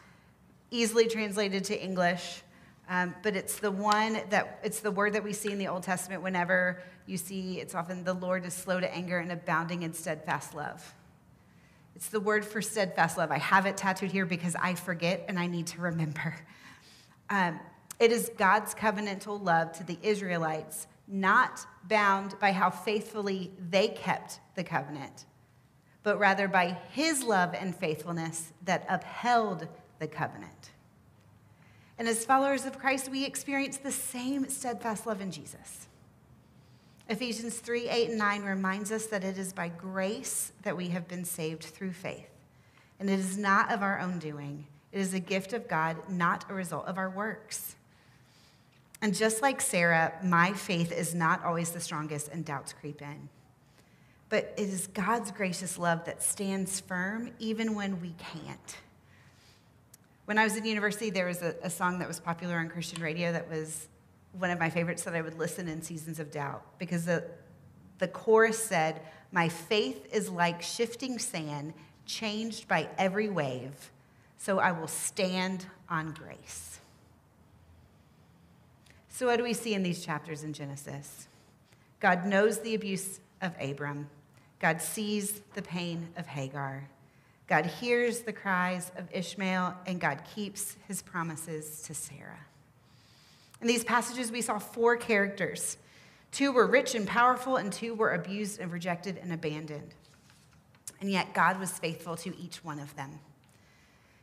easily 0.73 1.07
translated 1.07 1.63
to 1.67 1.81
English, 1.81 2.43
um, 2.89 3.15
but 3.23 3.37
it's 3.37 3.61
the 3.61 3.71
one 3.71 4.19
that 4.31 4.59
it's 4.65 4.81
the 4.81 4.91
word 4.91 5.13
that 5.13 5.23
we 5.23 5.33
see 5.33 5.53
in 5.53 5.59
the 5.59 5.69
Old 5.69 5.85
Testament 5.85 6.23
whenever 6.23 6.83
you 7.07 7.17
see 7.17 7.61
it's 7.61 7.77
often 7.77 8.03
the 8.03 8.15
Lord 8.15 8.45
is 8.45 8.53
slow 8.53 8.81
to 8.81 8.93
anger 8.93 9.21
and 9.21 9.31
abounding 9.31 9.85
in 9.85 9.93
steadfast 9.93 10.57
love. 10.57 10.93
It's 11.95 12.09
the 12.09 12.19
word 12.19 12.45
for 12.45 12.63
steadfast 12.63 13.17
love. 13.17 13.31
I 13.31 13.39
have 13.39 13.67
it 13.67 13.77
tattooed 13.77 14.11
here 14.11 14.27
because 14.27 14.57
I 14.61 14.75
forget 14.75 15.27
and 15.29 15.39
I 15.39 15.47
need 15.47 15.69
to 15.69 15.81
remember. 15.81 16.35
Um, 17.31 17.59
it 17.99 18.13
is 18.13 18.31
God's 18.37 18.75
covenantal 18.75 19.43
love 19.43 19.73
to 19.79 19.83
the 19.83 19.97
Israelites, 20.03 20.87
not 21.07 21.67
bound 21.89 22.39
by 22.41 22.53
how 22.53 22.71
faithfully 22.71 23.53
they 23.71 23.89
kept 23.89 24.41
the 24.55 24.65
covenant, 24.65 25.27
but 26.03 26.19
rather 26.19 26.49
by 26.49 26.79
his 26.91 27.23
love 27.23 27.55
and 27.55 27.75
faithfulness 27.75 28.53
that 28.65 28.87
upheld 28.89 29.69
the 29.99 30.07
covenant. 30.07 30.71
And 31.99 32.09
as 32.09 32.25
followers 32.25 32.67
of 32.67 32.79
Christ, 32.79 33.11
we 33.11 33.25
experience 33.25 33.77
the 33.77 33.93
same 33.93 34.49
steadfast 34.49 35.07
love 35.07 35.21
in 35.21 35.31
Jesus. 35.31 35.87
Ephesians 37.09 37.59
3 37.59 37.89
8 37.89 38.09
and 38.11 38.19
9 38.19 38.43
reminds 38.43 38.91
us 38.91 39.07
that 39.07 39.25
it 39.25 39.39
is 39.39 39.53
by 39.53 39.69
grace 39.69 40.53
that 40.63 40.77
we 40.77 40.89
have 40.89 41.07
been 41.07 41.25
saved 41.25 41.63
through 41.63 41.93
faith. 41.93 42.31
And 42.99 43.11
it 43.11 43.19
is 43.19 43.37
not 43.37 43.71
of 43.71 43.83
our 43.83 44.01
own 44.01 44.19
doing, 44.19 44.67
it 44.91 45.01
is 45.01 45.15
a 45.15 45.21
gift 45.21 45.53
of 45.53 45.69
God, 45.69 45.97
not 46.09 46.51
a 46.51 46.55
result 46.55 46.87
of 46.87 46.99
our 46.99 47.11
works. 47.11 47.77
And 49.05 49.15
just 49.15 49.43
like 49.43 49.61
Sarah, 49.61 50.15
my 50.23 50.55
faith 50.55 50.91
is 50.91 51.15
not 51.15 51.45
always 51.45 51.73
the 51.73 51.79
strongest 51.79 52.29
and 52.29 52.43
doubts 52.43 52.73
creep 52.73 53.03
in. 53.03 53.29
But 54.31 54.55
it 54.57 54.63
is 54.63 54.87
God's 54.87 55.31
gracious 55.31 55.77
love 55.77 56.07
that 56.07 56.23
stands 56.23 56.81
firm 56.81 57.31
even 57.39 57.75
when 57.75 58.01
we 58.01 58.15
can't. 58.33 58.77
When 60.25 60.39
I 60.39 60.45
was 60.45 60.57
in 60.57 60.65
university, 60.65 61.11
there 61.11 61.27
was 61.27 61.43
a, 61.43 61.55
a 61.63 61.69
song 61.69 61.99
that 61.99 62.09
was 62.09 62.19
popular 62.19 62.57
on 62.57 62.71
Christian 62.71 63.03
radio 63.03 63.31
that 63.31 63.51
was 63.51 63.89
one 64.39 64.49
of 64.49 64.59
my 64.59 64.71
favorites 64.71 65.03
that 65.03 65.15
I 65.15 65.21
would 65.21 65.39
listen 65.39 65.69
in 65.69 65.83
seasons 65.83 66.19
of 66.19 66.31
doubt 66.31 66.65
because 66.79 67.05
the, 67.05 67.25
the 67.99 68.09
chorus 68.09 68.59
said, 68.59 69.03
My 69.33 69.51
faith 69.51 70.09
is 70.15 70.31
like 70.31 70.63
shifting 70.63 71.19
sand, 71.19 71.75
changed 72.07 72.69
by 72.69 72.89
every 72.97 73.29
wave, 73.29 73.91
so 74.39 74.61
I 74.61 74.73
will 74.73 74.89
stand 74.89 75.67
on 75.91 76.13
grace. 76.13 76.74
So, 79.15 79.27
what 79.27 79.37
do 79.37 79.45
we 79.45 79.53
see 79.53 79.75
in 79.75 79.85
these 79.85 80.05
chapters 80.05 80.43
in 80.43 80.53
Genesis? 80.53 81.29
God 82.01 82.27
knows 82.27 82.59
the 82.59 82.75
abuse 82.75 83.21
of 83.41 83.55
Abram, 83.61 84.11
God 84.59 84.83
sees 84.83 85.41
the 85.55 85.63
pain 85.63 86.09
of 86.17 86.27
Hagar. 86.27 86.89
God 87.47 87.65
hears 87.65 88.23
the 88.23 88.33
cries 88.33 88.91
of 88.97 89.07
Ishmael, 89.13 89.77
and 89.87 90.01
God 90.01 90.23
keeps 90.35 90.77
his 90.89 91.01
promises 91.01 91.83
to 91.83 91.95
Sarah. 91.95 92.41
In 93.61 93.69
these 93.69 93.85
passages, 93.85 94.33
we 94.33 94.43
saw 94.43 94.59
four 94.59 94.97
characters. 94.97 95.77
Two 96.33 96.51
were 96.51 96.67
rich 96.67 96.97
and 96.97 97.07
powerful, 97.07 97.55
and 97.55 97.73
two 97.73 97.95
were 97.95 98.15
abused 98.15 98.59
and 98.59 98.73
rejected 98.73 99.21
and 99.23 99.33
abandoned. 99.33 99.95
And 101.01 101.09
yet, 101.09 101.35
God 101.35 101.61
was 101.61 101.79
faithful 101.79 102.17
to 102.17 102.37
each 102.37 102.65
one 102.65 102.81
of 102.81 102.97
them. 102.97 103.21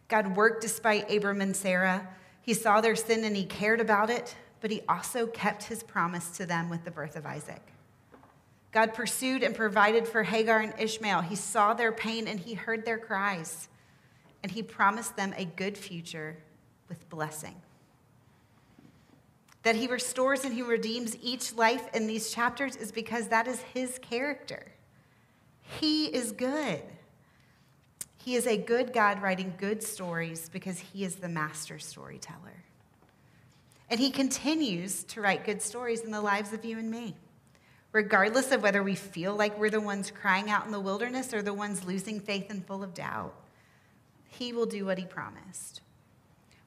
God 0.09 0.35
worked 0.35 0.61
despite 0.61 1.09
Abram 1.09 1.39
and 1.39 1.55
Sarah. 1.55 2.09
He 2.41 2.53
saw 2.53 2.81
their 2.81 2.97
sin 2.97 3.23
and 3.23 3.37
he 3.37 3.45
cared 3.45 3.79
about 3.79 4.09
it, 4.09 4.35
but 4.61 4.71
he 4.71 4.81
also 4.87 5.27
kept 5.27 5.63
his 5.63 5.83
promise 5.83 6.31
to 6.37 6.45
them 6.45 6.69
with 6.69 6.85
the 6.85 6.91
birth 6.91 7.15
of 7.15 7.25
Isaac. 7.25 7.61
God 8.71 8.93
pursued 8.93 9.43
and 9.43 9.53
provided 9.53 10.07
for 10.07 10.23
Hagar 10.23 10.59
and 10.59 10.73
Ishmael. 10.79 11.21
He 11.21 11.35
saw 11.35 11.73
their 11.73 11.91
pain 11.91 12.27
and 12.27 12.39
he 12.39 12.53
heard 12.53 12.85
their 12.85 12.97
cries, 12.97 13.67
and 14.43 14.51
he 14.51 14.63
promised 14.63 15.17
them 15.17 15.33
a 15.35 15.43
good 15.43 15.77
future 15.77 16.37
with 16.87 17.09
blessing 17.09 17.55
that 19.63 19.75
he 19.75 19.87
restores 19.87 20.43
and 20.43 20.53
he 20.53 20.61
redeems 20.61 21.15
each 21.21 21.53
life 21.53 21.87
in 21.93 22.07
these 22.07 22.31
chapters 22.31 22.75
is 22.75 22.91
because 22.91 23.27
that 23.27 23.47
is 23.47 23.61
his 23.73 23.99
character. 23.99 24.71
He 25.79 26.05
is 26.05 26.31
good. 26.31 26.81
He 28.17 28.35
is 28.35 28.47
a 28.47 28.57
good 28.57 28.93
God 28.93 29.21
writing 29.21 29.53
good 29.57 29.83
stories 29.83 30.49
because 30.49 30.79
he 30.79 31.03
is 31.03 31.15
the 31.15 31.29
master 31.29 31.79
storyteller. 31.79 32.63
And 33.91 33.99
he 33.99 34.09
continues 34.09 35.03
to 35.03 35.19
write 35.19 35.43
good 35.43 35.61
stories 35.61 36.01
in 36.01 36.11
the 36.11 36.21
lives 36.21 36.53
of 36.53 36.63
you 36.63 36.79
and 36.79 36.89
me, 36.89 37.13
regardless 37.91 38.53
of 38.53 38.63
whether 38.63 38.81
we 38.81 38.95
feel 38.95 39.35
like 39.35 39.59
we're 39.59 39.69
the 39.69 39.81
ones 39.81 40.09
crying 40.09 40.49
out 40.49 40.65
in 40.65 40.71
the 40.71 40.79
wilderness 40.79 41.33
or 41.33 41.41
the 41.41 41.53
ones 41.53 41.83
losing 41.83 42.21
faith 42.21 42.49
and 42.49 42.65
full 42.65 42.83
of 42.83 42.93
doubt. 42.93 43.35
He 44.29 44.53
will 44.53 44.65
do 44.65 44.85
what 44.85 44.97
he 44.97 45.03
promised. 45.03 45.81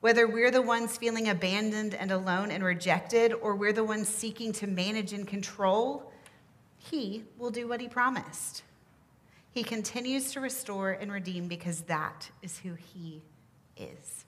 Whether 0.01 0.29
we're 0.29 0.51
the 0.51 0.61
ones 0.61 0.99
feeling 0.99 1.31
abandoned 1.31 1.95
and 1.95 2.11
alone 2.11 2.51
and 2.51 2.62
rejected, 2.62 3.33
or 3.33 3.57
we're 3.57 3.72
the 3.72 3.83
ones 3.83 4.07
seeking 4.07 4.53
to 4.53 4.66
manage 4.66 5.14
and 5.14 5.27
control, 5.27 6.12
He 6.77 7.25
will 7.39 7.49
do 7.49 7.66
what 7.66 7.81
He 7.81 7.89
promised. 7.89 8.64
He 9.51 9.62
continues 9.62 10.31
to 10.33 10.41
restore 10.41 10.91
and 10.91 11.11
redeem 11.11 11.49
because 11.49 11.81
that 11.83 12.29
is 12.43 12.59
who 12.59 12.75
He 12.75 13.22
is. 13.79 14.24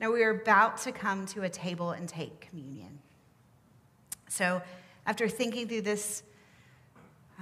Now, 0.00 0.12
we 0.12 0.22
are 0.24 0.30
about 0.30 0.78
to 0.78 0.92
come 0.92 1.26
to 1.26 1.42
a 1.42 1.48
table 1.48 1.92
and 1.92 2.08
take 2.08 2.40
communion. 2.40 2.98
So, 4.28 4.60
after 5.06 5.28
thinking 5.28 5.68
through 5.68 5.82
this 5.82 6.22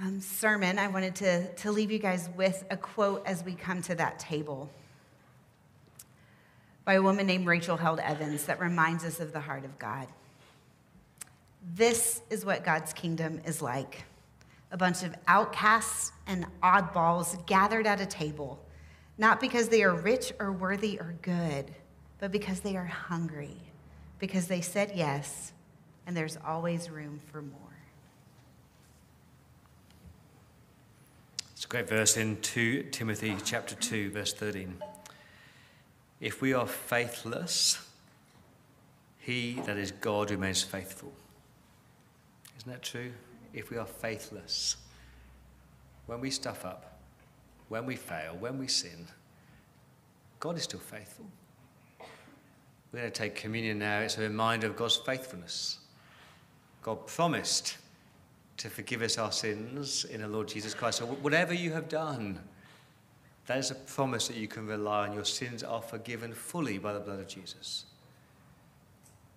um, 0.01 0.21
sermon, 0.21 0.79
I 0.79 0.87
wanted 0.87 1.15
to, 1.15 1.53
to 1.53 1.71
leave 1.71 1.91
you 1.91 1.99
guys 1.99 2.29
with 2.37 2.63
a 2.69 2.77
quote 2.77 3.23
as 3.25 3.43
we 3.43 3.55
come 3.55 3.81
to 3.83 3.95
that 3.95 4.19
table 4.19 4.69
by 6.85 6.93
a 6.93 7.01
woman 7.01 7.25
named 7.25 7.47
Rachel 7.47 7.77
Held 7.77 7.99
Evans 7.99 8.45
that 8.45 8.59
reminds 8.59 9.03
us 9.03 9.19
of 9.19 9.33
the 9.33 9.39
heart 9.39 9.65
of 9.65 9.77
God. 9.79 10.07
This 11.73 12.21
is 12.29 12.45
what 12.45 12.63
God's 12.63 12.93
kingdom 12.93 13.41
is 13.45 13.61
like 13.61 14.05
a 14.71 14.77
bunch 14.77 15.03
of 15.03 15.15
outcasts 15.27 16.11
and 16.27 16.45
oddballs 16.61 17.45
gathered 17.45 17.87
at 17.87 18.01
a 18.01 18.05
table, 18.05 18.59
not 19.17 19.39
because 19.39 19.69
they 19.69 19.83
are 19.83 19.93
rich 19.93 20.33
or 20.39 20.51
worthy 20.51 20.99
or 20.99 21.15
good, 21.21 21.73
but 22.25 22.31
because 22.31 22.61
they 22.61 22.75
are 22.75 22.85
hungry, 22.85 23.55
because 24.17 24.47
they 24.47 24.59
said 24.59 24.91
yes, 24.95 25.53
and 26.07 26.17
there's 26.17 26.39
always 26.43 26.89
room 26.89 27.21
for 27.31 27.39
more. 27.39 27.59
It's 31.51 31.65
a 31.65 31.67
great 31.67 31.87
verse 31.87 32.17
in 32.17 32.37
2 32.41 32.87
Timothy 32.91 33.37
chapter 33.43 33.75
2 33.75 34.09
verse 34.09 34.33
13. 34.33 34.73
If 36.19 36.41
we 36.41 36.51
are 36.51 36.65
faithless, 36.65 37.87
he, 39.19 39.61
that 39.67 39.77
is 39.77 39.91
God, 39.91 40.31
remains 40.31 40.63
faithful. 40.63 41.13
Isn't 42.57 42.71
that 42.71 42.81
true? 42.81 43.11
If 43.53 43.69
we 43.69 43.77
are 43.77 43.85
faithless, 43.85 44.77
when 46.07 46.21
we 46.21 46.31
stuff 46.31 46.65
up, 46.65 46.97
when 47.69 47.85
we 47.85 47.95
fail, 47.95 48.35
when 48.39 48.57
we 48.57 48.67
sin, 48.67 49.09
God 50.39 50.57
is 50.57 50.63
still 50.63 50.79
faithful. 50.79 51.27
We're 52.95 53.01
going 53.01 53.11
to 53.11 53.19
take 53.19 53.35
communion 53.35 53.79
now. 53.79 53.99
It's 53.99 54.17
a 54.17 54.21
reminder 54.21 54.67
of 54.67 54.77
God's 54.77 54.95
faithfulness. 54.95 55.79
God 56.81 57.05
promised 57.07 57.75
to 58.55 58.69
forgive 58.69 59.01
us 59.01 59.17
our 59.17 59.33
sins 59.33 60.05
in 60.05 60.21
the 60.21 60.29
Lord 60.29 60.47
Jesus 60.47 60.73
Christ. 60.73 60.99
So, 60.99 61.05
whatever 61.05 61.53
you 61.53 61.73
have 61.73 61.89
done, 61.89 62.39
that 63.47 63.57
is 63.57 63.69
a 63.69 63.75
promise 63.75 64.29
that 64.29 64.37
you 64.37 64.47
can 64.47 64.65
rely 64.65 65.09
on. 65.09 65.13
Your 65.13 65.25
sins 65.25 65.61
are 65.61 65.81
forgiven 65.81 66.33
fully 66.33 66.77
by 66.77 66.93
the 66.93 67.01
blood 67.01 67.19
of 67.19 67.27
Jesus. 67.27 67.83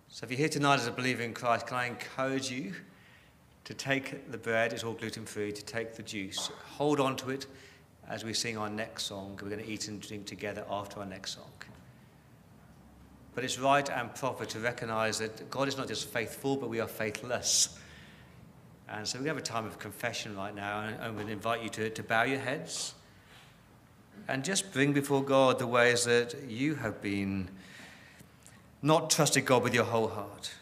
So 0.07 0.23
if 0.23 0.31
you're 0.31 0.39
here 0.39 0.49
tonight 0.49 0.79
as 0.79 0.87
a 0.87 0.93
believer 0.93 1.25
in 1.25 1.35
Christ, 1.35 1.67
can 1.67 1.79
I 1.79 1.87
encourage 1.87 2.53
you 2.53 2.75
to 3.65 3.75
take 3.75 4.31
the 4.31 4.39
bread, 4.39 4.73
it's 4.73 4.85
all 4.85 4.95
gluten 4.95 5.27
free, 5.27 5.51
to 5.51 5.65
take 5.65 5.97
the 5.97 6.05
juice, 6.05 6.53
hold 6.77 7.01
on 7.01 7.17
to 7.17 7.31
it 7.31 7.47
as 8.09 8.25
we 8.25 8.35
sing 8.35 8.57
our 8.57 8.71
next 8.71 9.07
song. 9.07 9.37
We're 9.43 9.51
going 9.51 9.65
to 9.65 9.69
eat 9.69 9.89
and 9.89 10.01
drink 10.01 10.27
together 10.27 10.65
after 10.71 11.01
our 11.01 11.07
next 11.07 11.35
song. 11.35 11.51
But 13.39 13.45
it's 13.45 13.61
right 13.61 13.89
and 13.89 14.13
proper 14.17 14.45
to 14.47 14.59
recognize 14.59 15.21
that 15.21 15.49
God 15.49 15.69
is 15.69 15.77
not 15.77 15.87
just 15.87 16.09
faithful, 16.09 16.57
but 16.57 16.69
we 16.69 16.81
are 16.81 16.89
faithless. 16.89 17.79
And 18.89 19.07
so 19.07 19.21
we 19.21 19.29
have 19.29 19.37
a 19.37 19.41
time 19.41 19.65
of 19.65 19.79
confession 19.79 20.37
right 20.37 20.53
now, 20.53 20.81
and 20.81 21.01
I 21.01 21.09
would 21.09 21.29
invite 21.29 21.63
you 21.63 21.69
to, 21.69 21.89
to 21.89 22.03
bow 22.03 22.25
your 22.25 22.41
heads 22.41 22.95
and 24.27 24.45
just 24.45 24.73
bring 24.73 24.93
before 24.93 25.23
God 25.23 25.61
the 25.61 25.69
ways 25.69 26.03
that 26.07 26.49
you 26.49 26.75
have 26.75 27.01
been 27.01 27.49
not 28.83 29.09
trusted 29.09 29.45
God 29.45 29.63
with 29.63 29.73
your 29.73 29.85
whole 29.85 30.09
heart. 30.09 30.53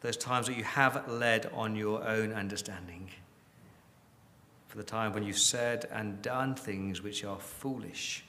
Those 0.00 0.16
times 0.16 0.46
that 0.46 0.56
you 0.56 0.64
have 0.64 1.06
led 1.06 1.50
on 1.52 1.76
your 1.76 2.08
own 2.08 2.32
understanding. 2.32 3.10
For 4.68 4.78
the 4.78 4.82
time 4.82 5.12
when 5.12 5.24
you've 5.24 5.36
said 5.36 5.90
and 5.92 6.22
done 6.22 6.54
things 6.54 7.02
which 7.02 7.22
are 7.22 7.38
foolish 7.38 8.24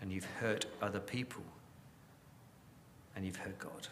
and 0.00 0.10
you've 0.10 0.26
hurt 0.40 0.66
other 0.82 0.98
people 0.98 1.44
and 3.16 3.24
you've 3.24 3.36
hurt 3.36 3.58
God. 3.58 3.88